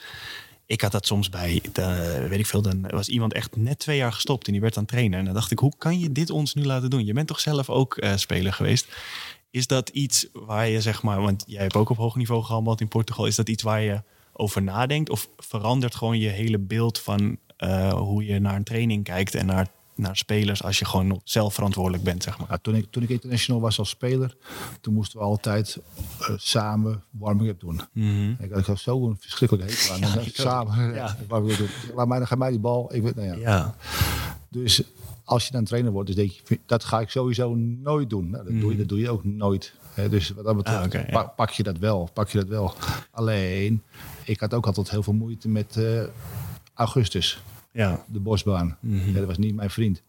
Ik 0.68 0.80
had 0.80 0.92
dat 0.92 1.06
soms 1.06 1.28
bij, 1.28 1.62
weet 2.28 2.38
ik 2.38 2.46
veel, 2.46 2.62
dan 2.62 2.88
was 2.90 3.08
iemand 3.08 3.32
echt 3.32 3.56
net 3.56 3.78
twee 3.78 3.96
jaar 3.96 4.12
gestopt 4.12 4.46
en 4.46 4.52
die 4.52 4.60
werd 4.60 4.74
dan 4.74 4.84
trainer. 4.84 5.18
En 5.18 5.24
dan 5.24 5.34
dacht 5.34 5.50
ik, 5.50 5.58
hoe 5.58 5.72
kan 5.78 5.98
je 5.98 6.12
dit 6.12 6.30
ons 6.30 6.54
nu 6.54 6.64
laten 6.64 6.90
doen? 6.90 7.04
Je 7.04 7.12
bent 7.12 7.26
toch 7.26 7.40
zelf 7.40 7.70
ook 7.70 7.96
eh, 7.96 8.16
speler 8.16 8.52
geweest? 8.52 8.86
Is 9.50 9.66
dat 9.66 9.88
iets 9.88 10.26
waar 10.32 10.68
je, 10.68 10.80
zeg 10.80 11.02
maar, 11.02 11.20
want 11.20 11.44
jij 11.46 11.62
hebt 11.62 11.76
ook 11.76 11.88
op 11.88 11.96
hoog 11.96 12.16
niveau 12.16 12.42
gehandeld 12.42 12.80
in 12.80 12.88
Portugal, 12.88 13.26
is 13.26 13.36
dat 13.36 13.48
iets 13.48 13.62
waar 13.62 13.80
je 13.80 14.02
over 14.32 14.62
nadenkt? 14.62 15.10
Of 15.10 15.28
verandert 15.36 15.94
gewoon 15.94 16.18
je 16.18 16.28
hele 16.28 16.58
beeld 16.58 16.98
van 16.98 17.38
eh, 17.56 17.92
hoe 17.92 18.24
je 18.24 18.38
naar 18.38 18.56
een 18.56 18.64
training 18.64 19.04
kijkt 19.04 19.34
en 19.34 19.46
naar, 19.46 19.68
naar 19.98 20.16
spelers 20.16 20.62
als 20.62 20.78
je 20.78 20.84
gewoon 20.84 21.20
zelf 21.24 21.54
verantwoordelijk 21.54 22.02
bent, 22.02 22.22
zeg 22.22 22.38
maar? 22.38 22.46
Ja, 22.50 22.58
toen, 22.62 22.74
ik, 22.74 22.86
toen 22.90 23.02
ik 23.02 23.08
international 23.08 23.60
was 23.60 23.78
als 23.78 23.88
speler, 23.88 24.36
toen 24.80 24.94
moesten 24.94 25.18
we 25.18 25.24
altijd 25.24 25.78
eh, 26.20 26.28
samen 26.36 27.02
warming-up 27.10 27.60
doen. 27.60 27.80
Ik 28.38 28.50
had 28.50 28.58
ik 28.58 28.64
had 28.66 28.78
zo 28.78 29.06
een 29.08 29.16
verschrikkelijke 29.20 29.72
hekel 29.72 29.94
aan. 29.94 30.02
En, 30.18 30.20
eh, 30.20 30.26
samen 30.32 30.94
Ja. 30.94 31.16
warming-up 31.28 31.58
doen. 31.58 31.68
Laat 31.94 32.08
mij, 32.08 32.18
dan 32.18 32.26
geef 32.26 32.38
mij 32.38 32.50
die 32.50 32.58
bal. 32.58 32.94
Ik 32.94 33.02
weet, 33.02 33.14
nou 33.14 33.28
ja. 33.28 33.34
Ja, 33.36 33.74
Dus 34.48 34.82
als 35.24 35.46
je 35.46 35.52
dan 35.52 35.64
trainer 35.64 35.92
wordt, 35.92 36.06
dus 36.06 36.16
denk 36.16 36.30
je, 36.30 36.60
dat 36.66 36.84
ga 36.84 37.00
ik 37.00 37.10
sowieso 37.10 37.54
nooit 37.54 38.10
doen. 38.10 38.30
Nou, 38.30 38.44
dat, 38.44 38.60
doe 38.60 38.70
je, 38.72 38.76
dat 38.78 38.88
doe 38.88 38.98
je 38.98 39.10
ook 39.10 39.24
nooit. 39.24 39.72
Dus 40.10 40.30
wat 40.30 40.44
dat 40.44 40.56
betreft 40.56 40.94
Ah, 40.94 41.08
ja. 41.10 41.22
pak 41.22 41.50
je 41.50 41.62
dat 41.62 41.78
wel. 41.78 42.10
Pak 42.12 42.28
je 42.28 42.38
dat 42.38 42.48
wel. 42.48 42.74
Alleen, 43.10 43.82
ik 44.24 44.40
had 44.40 44.54
ook 44.54 44.66
altijd 44.66 44.90
heel 44.90 45.02
veel 45.02 45.12
moeite 45.12 45.48
met 45.48 45.76
eh, 45.76 46.02
Augustus, 46.74 47.42
ja. 47.78 48.04
de 48.06 48.20
bosbaan. 48.20 48.76
ja, 48.80 49.12
dat 49.12 49.24
was 49.24 49.38
niet 49.38 49.54
mijn 49.54 49.70
vriend. 49.70 50.02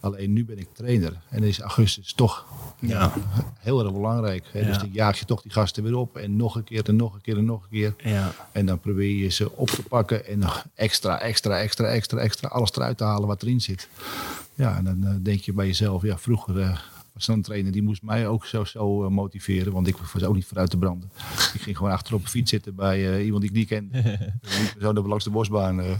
Alleen 0.00 0.32
nu 0.32 0.44
ben 0.44 0.58
ik 0.58 0.68
trainer 0.72 1.20
en 1.28 1.42
is 1.42 1.60
Augustus 1.60 2.12
toch 2.12 2.46
Ja. 2.80 3.12
heel 3.58 3.80
erg 3.84 3.92
belangrijk. 3.92 4.44
Hè? 4.52 4.64
Dus 4.64 4.78
dan 4.78 4.90
jaag 4.92 5.18
je 5.18 5.24
toch 5.24 5.42
die 5.42 5.52
gasten 5.52 5.82
weer 5.82 5.94
op 5.96 6.16
en 6.16 6.36
nog 6.36 6.54
een 6.56 6.64
keer 6.64 6.88
en 6.88 6.96
nog 6.96 7.14
een 7.14 7.20
keer 7.20 7.36
en 7.36 7.44
nog 7.44 7.62
een 7.62 7.68
keer. 7.70 7.94
Ja. 7.98 8.32
En 8.52 8.66
dan 8.66 8.80
probeer 8.80 9.16
je 9.16 9.28
ze 9.28 9.52
op 9.56 9.68
te 9.68 9.82
pakken 9.82 10.26
en 10.26 10.38
nog 10.38 10.64
extra, 10.74 11.20
extra, 11.20 11.58
extra, 11.58 11.86
extra, 11.86 12.18
extra 12.18 12.48
alles 12.48 12.72
eruit 12.72 12.96
te 12.98 13.04
halen 13.04 13.28
wat 13.28 13.42
erin 13.42 13.60
zit. 13.60 13.88
Ja, 14.54 14.76
en 14.76 14.84
dan 14.84 15.04
eh, 15.04 15.14
denk 15.22 15.40
je 15.40 15.52
bij 15.52 15.66
jezelf, 15.66 16.02
ja, 16.02 16.18
vroeger 16.18 16.60
eh, 16.60 16.78
was 17.14 17.24
zo'n 17.24 17.42
trainer 17.42 17.72
die 17.72 17.82
moest 17.82 18.02
mij 18.02 18.26
ook 18.28 18.46
zo, 18.46 18.64
zo 18.64 19.04
eh, 19.04 19.10
motiveren, 19.10 19.72
want 19.72 19.86
ik 19.86 19.96
was 19.96 20.22
ook 20.22 20.34
niet 20.34 20.46
vooruit 20.46 20.70
te 20.70 20.76
branden. 20.76 21.10
Ik 21.54 21.60
ging 21.62 21.76
gewoon 21.76 21.92
achter 21.92 22.14
op 22.14 22.22
een 22.22 22.28
fiets 22.28 22.50
zitten 22.50 22.74
bij 22.74 23.12
eh, 23.14 23.24
iemand 23.24 23.42
die 23.42 23.50
ik 23.50 23.56
niet 23.56 23.68
kende. 23.68 24.18
zo 24.80 24.92
naar 24.92 25.02
langs 25.04 25.24
de 25.24 25.30
bosbaan, 25.30 25.80
eh 25.80 25.96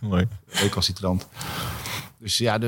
Mooi. 0.00 0.26
recalcitrant. 0.46 1.28
Dus 2.18 2.38
ja, 2.38 2.58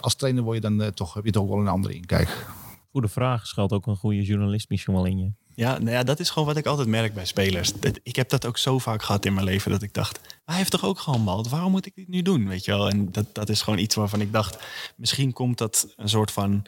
als 0.00 0.14
trainer 0.14 0.42
word 0.42 0.62
je 0.62 0.70
dan 0.70 0.92
toch, 0.94 1.14
heb 1.14 1.24
je 1.24 1.30
toch 1.30 1.48
wel 1.48 1.58
een 1.58 1.68
andere 1.68 1.94
inkijk. 1.94 2.46
Goede 2.90 3.08
vraag. 3.08 3.46
Schuilt 3.46 3.72
ook 3.72 3.86
een 3.86 3.96
goede 3.96 4.22
journalist 4.22 4.68
misschien 4.68 4.94
wel 4.94 5.04
in 5.04 5.18
je. 5.18 5.30
Ja, 5.54 5.78
nou 5.78 5.90
ja, 5.90 6.02
dat 6.02 6.20
is 6.20 6.30
gewoon 6.30 6.48
wat 6.48 6.56
ik 6.56 6.66
altijd 6.66 6.88
merk 6.88 7.14
bij 7.14 7.24
spelers. 7.24 7.72
Dat- 7.72 8.00
Ik 8.02 8.16
heb 8.16 8.28
dat 8.28 8.46
ook 8.46 8.58
zo 8.58 8.78
vaak 8.78 9.02
gehad 9.02 9.24
in 9.24 9.34
mijn 9.34 9.46
leven 9.46 9.70
dat 9.70 9.82
ik 9.82 9.94
dacht, 9.94 10.20
"Maar 10.22 10.30
hij 10.44 10.56
heeft 10.56 10.70
toch 10.70 10.84
ook 10.84 10.98
gehandbald? 10.98 11.48
Waarom 11.48 11.70
moet 11.70 11.86
ik 11.86 11.94
dit 11.94 12.08
nu 12.08 12.22
doen? 12.22 12.48
Weet 12.48 12.64
je 12.64 12.70
wel? 12.70 12.88
En 12.90 13.12
dat, 13.12 13.34
dat 13.34 13.48
is 13.48 13.62
gewoon 13.62 13.78
iets 13.78 13.94
waarvan 13.94 14.20
ik 14.20 14.32
dacht, 14.32 14.58
misschien 14.96 15.32
komt 15.32 15.58
dat 15.58 15.92
een 15.96 16.08
soort 16.08 16.30
van, 16.30 16.62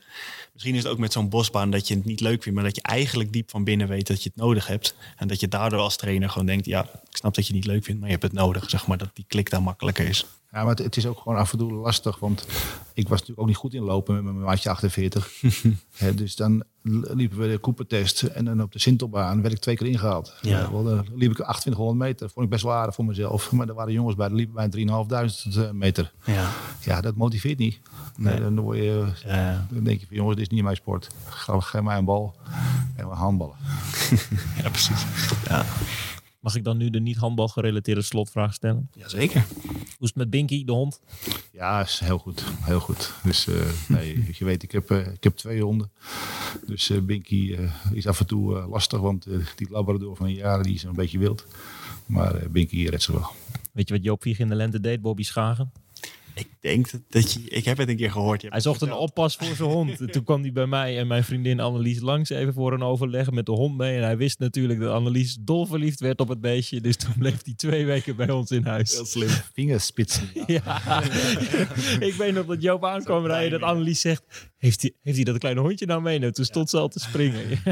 misschien 0.52 0.74
is 0.74 0.82
het 0.82 0.92
ook 0.92 0.98
met 0.98 1.12
zo'n 1.12 1.28
bosbaan 1.28 1.70
dat 1.70 1.88
je 1.88 1.94
het 1.94 2.04
niet 2.04 2.20
leuk 2.20 2.42
vindt, 2.42 2.58
maar 2.58 2.68
dat 2.68 2.76
je 2.76 2.82
eigenlijk 2.82 3.32
diep 3.32 3.50
van 3.50 3.64
binnen 3.64 3.88
weet 3.88 4.06
dat 4.06 4.22
je 4.22 4.30
het 4.34 4.42
nodig 4.42 4.66
hebt. 4.66 4.94
En 5.16 5.28
dat 5.28 5.40
je 5.40 5.48
daardoor 5.48 5.80
als 5.80 5.96
trainer 5.96 6.30
gewoon 6.30 6.46
denkt, 6.46 6.66
ja, 6.66 6.82
ik 6.82 7.16
snap 7.16 7.34
dat 7.34 7.46
je 7.46 7.54
het 7.54 7.62
niet 7.62 7.72
leuk 7.72 7.84
vindt, 7.84 8.00
maar 8.00 8.08
je 8.08 8.16
hebt 8.16 8.32
het 8.32 8.40
nodig. 8.40 8.70
Zeg 8.70 8.86
maar 8.86 8.98
dat 8.98 9.10
die 9.14 9.24
klik 9.28 9.50
dan 9.50 9.62
makkelijker 9.62 10.08
is. 10.08 10.26
Ja, 10.52 10.58
maar 10.58 10.68
het, 10.68 10.78
het 10.78 10.96
is 10.96 11.06
ook 11.06 11.18
gewoon 11.18 11.38
af 11.38 11.52
en 11.52 11.58
toe 11.58 11.72
lastig, 11.72 12.18
want 12.18 12.46
ik 12.94 13.08
was 13.08 13.10
natuurlijk 13.10 13.40
ook 13.40 13.46
niet 13.46 13.56
goed 13.56 13.74
in 13.74 13.82
lopen 13.82 14.14
met 14.14 14.24
mijn 14.24 14.36
maatje 14.36 14.70
48. 14.70 15.30
Hè, 15.96 16.14
dus 16.14 16.36
dan 16.36 16.64
liepen 17.14 17.38
we 17.38 17.48
de 17.48 17.60
Coopertest 17.60 18.22
en 18.22 18.44
dan 18.44 18.62
op 18.62 18.72
de 18.72 18.78
Sintelbaan 18.78 19.42
werd 19.42 19.54
ik 19.54 19.60
twee 19.60 19.76
keer 19.76 19.86
ingehaald. 19.86 20.34
Ja. 20.40 20.70
Wel, 20.70 20.84
dan 20.84 21.06
liep 21.14 21.30
ik 21.30 21.36
2800 21.36 21.98
meter, 21.98 22.30
vond 22.30 22.44
ik 22.44 22.50
best 22.50 22.62
wel 22.62 22.72
aardig 22.72 22.94
voor 22.94 23.04
mezelf. 23.04 23.50
Maar 23.52 23.68
er 23.68 23.74
waren 23.74 23.92
jongens 23.92 24.16
bij, 24.16 24.28
die 24.28 24.36
liepen 24.36 24.70
bij 24.70 25.66
3.500 25.68 25.72
meter. 25.72 26.12
Ja, 26.24 26.50
Ja, 26.84 27.00
dat 27.00 27.14
motiveert 27.14 27.58
niet. 27.58 27.80
Nee, 28.16 28.40
dan, 28.40 28.60
word 28.60 28.76
je, 28.76 29.06
ja, 29.24 29.66
dan 29.70 29.84
denk 29.84 30.00
je 30.00 30.06
van 30.06 30.16
jongens, 30.16 30.36
is 30.42 30.48
niet 30.48 30.62
mijn 30.62 30.76
sport. 30.76 31.08
Ga, 31.28 31.60
geef 31.60 31.82
mij 31.82 31.96
een 31.96 32.04
bal 32.04 32.34
en 32.96 33.08
we 33.08 33.14
handballen. 33.14 33.56
ja 34.62 34.68
precies. 34.70 35.04
Ja, 35.48 35.64
Mag 36.42 36.54
ik 36.56 36.64
dan 36.64 36.76
nu 36.76 36.90
de 36.90 37.00
niet 37.00 37.16
handbal 37.16 37.48
gerelateerde 37.48 38.02
slotvraag 38.02 38.54
stellen? 38.54 38.88
Jazeker. 38.92 39.44
Hoe 39.62 39.76
is 39.98 40.08
het 40.08 40.14
met 40.14 40.30
Binky, 40.30 40.64
de 40.64 40.72
hond? 40.72 41.00
Ja, 41.52 41.80
is 41.80 42.00
heel 42.04 42.18
goed. 42.18 42.44
Heel 42.60 42.80
goed. 42.80 43.12
Dus 43.22 43.46
eh, 43.46 43.54
nee, 43.96 44.28
je 44.32 44.44
weet, 44.44 44.62
ik 44.62 44.72
heb, 44.72 44.90
eh, 44.90 45.06
ik 45.06 45.24
heb 45.24 45.36
twee 45.36 45.62
honden. 45.62 45.90
Dus 46.66 46.90
eh 46.90 47.00
Binky 47.00 47.54
eh, 47.54 47.70
is 47.92 48.06
af 48.06 48.20
en 48.20 48.26
toe 48.26 48.66
lastig, 48.68 49.00
want 49.00 49.26
die 49.56 49.70
Labrador 49.70 50.16
van 50.16 50.32
jaren 50.32 50.64
die 50.64 50.74
is 50.74 50.82
een 50.82 50.94
beetje 50.94 51.18
wild. 51.18 51.46
Maar 52.06 52.34
eh 52.34 52.48
Binky 52.48 52.88
redt 52.88 53.02
ze 53.02 53.12
wel. 53.12 53.30
Weet 53.72 53.88
je 53.88 53.94
wat 53.94 54.04
Joop 54.04 54.22
Vieg 54.22 54.38
in 54.38 54.48
de 54.48 54.54
lente 54.54 54.80
deed, 54.80 55.00
Bobby 55.00 55.22
Schagen? 55.22 55.72
Ik 56.34 56.48
denk 56.60 56.90
dat, 56.90 57.00
dat 57.08 57.32
je, 57.32 57.40
ik 57.48 57.64
heb 57.64 57.78
het 57.78 57.88
een 57.88 57.96
keer 57.96 58.10
gehoord. 58.10 58.44
Hij 58.48 58.60
zocht 58.60 58.80
een 58.80 58.92
oppas 58.92 59.36
voor 59.36 59.56
zijn 59.56 59.68
hond. 59.68 60.00
En 60.00 60.10
Toen 60.10 60.24
kwam 60.24 60.42
hij 60.42 60.52
bij 60.52 60.66
mij 60.66 60.98
en 60.98 61.06
mijn 61.06 61.24
vriendin 61.24 61.60
Annelies 61.60 62.00
langs 62.00 62.30
even 62.30 62.52
voor 62.52 62.72
een 62.72 62.82
overleg 62.82 63.30
met 63.30 63.46
de 63.46 63.52
hond 63.52 63.76
mee. 63.76 63.96
En 63.96 64.02
hij 64.02 64.16
wist 64.16 64.38
natuurlijk 64.38 64.80
dat 64.80 64.92
Annelies 64.92 65.36
dolverliefd 65.40 66.00
werd 66.00 66.20
op 66.20 66.28
het 66.28 66.40
beestje. 66.40 66.80
Dus 66.80 66.96
toen 66.96 67.14
bleef 67.18 67.44
hij 67.44 67.54
twee 67.54 67.86
weken 67.86 68.16
bij 68.16 68.30
ons 68.30 68.50
in 68.50 68.64
huis. 68.64 68.92
Heel 68.92 69.04
slim. 69.04 69.28
Vingerspitsen. 69.52 70.28
Ja, 70.46 71.02
ik 72.00 72.14
weet 72.18 72.34
nog 72.34 72.46
dat 72.46 72.62
Joop 72.62 72.84
aankwam 72.84 73.26
rijden. 73.26 73.60
Dat 73.60 73.68
Annelies 73.68 74.00
zegt: 74.00 74.51
heeft 74.62 74.82
hij, 74.82 74.92
heeft 75.00 75.16
hij 75.16 75.24
dat 75.24 75.38
kleine 75.38 75.60
hondje 75.60 75.86
nou 75.86 76.02
mee? 76.02 76.18
Nou, 76.18 76.32
toen 76.32 76.44
stond 76.44 76.70
ze 76.70 76.78
al 76.78 76.88
te 76.88 76.98
springen. 77.00 77.42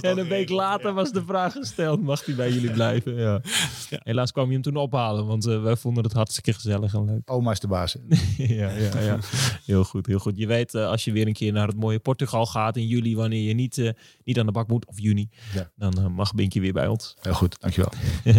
en 0.00 0.18
een 0.18 0.28
week 0.28 0.48
later 0.48 0.92
was 0.92 1.12
de 1.12 1.24
vraag 1.24 1.52
gesteld, 1.52 2.02
mag 2.02 2.24
hij 2.24 2.34
bij 2.34 2.52
jullie 2.52 2.70
blijven? 2.70 3.14
Ja. 3.14 3.40
Helaas 3.88 4.32
kwam 4.32 4.46
je 4.46 4.52
hem 4.52 4.62
toen 4.62 4.76
ophalen, 4.76 5.26
want 5.26 5.46
eh, 5.46 5.62
wij 5.62 5.76
vonden 5.76 6.04
het 6.04 6.12
hartstikke 6.12 6.52
gezellig 6.52 6.94
en 6.94 7.04
leuk. 7.04 7.30
Oma 7.30 7.50
is 7.50 7.60
de 7.60 7.66
baas. 7.66 7.96
ja, 8.36 8.70
ja, 8.70 9.00
ja. 9.00 9.18
Heel 9.64 9.84
goed, 9.84 10.06
heel 10.06 10.18
goed. 10.18 10.36
Je 10.36 10.46
weet, 10.46 10.74
eh, 10.74 10.86
als 10.86 11.04
je 11.04 11.12
weer 11.12 11.26
een 11.26 11.32
keer 11.32 11.52
naar 11.52 11.66
het 11.66 11.76
mooie 11.76 11.98
Portugal 11.98 12.46
gaat 12.46 12.76
in 12.76 12.86
juli, 12.86 13.16
wanneer 13.16 13.42
je 13.42 13.54
niet, 13.54 13.78
eh, 13.78 13.90
niet 14.24 14.38
aan 14.38 14.46
de 14.46 14.52
bak 14.52 14.68
moet, 14.68 14.86
of 14.86 15.00
juni, 15.00 15.28
Ja. 15.54 15.70
dan 15.76 16.12
mag 16.12 16.34
Binkje 16.34 16.60
weer 16.60 16.72
bij 16.72 16.86
ons. 16.86 17.16
Heel 17.20 17.34
goed, 17.34 17.60
dankjewel. 17.60 17.92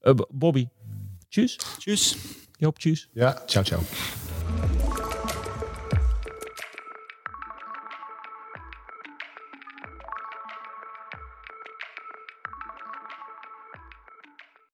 Eh, 0.00 0.14
Bobby, 0.28 0.68
tjus. 1.28 1.58
Tjus. 1.78 2.16
Joop, 2.58 2.78
tjus. 2.78 3.08
Ja, 3.12 3.42
ciao 3.46 3.64
ciao. 3.64 3.80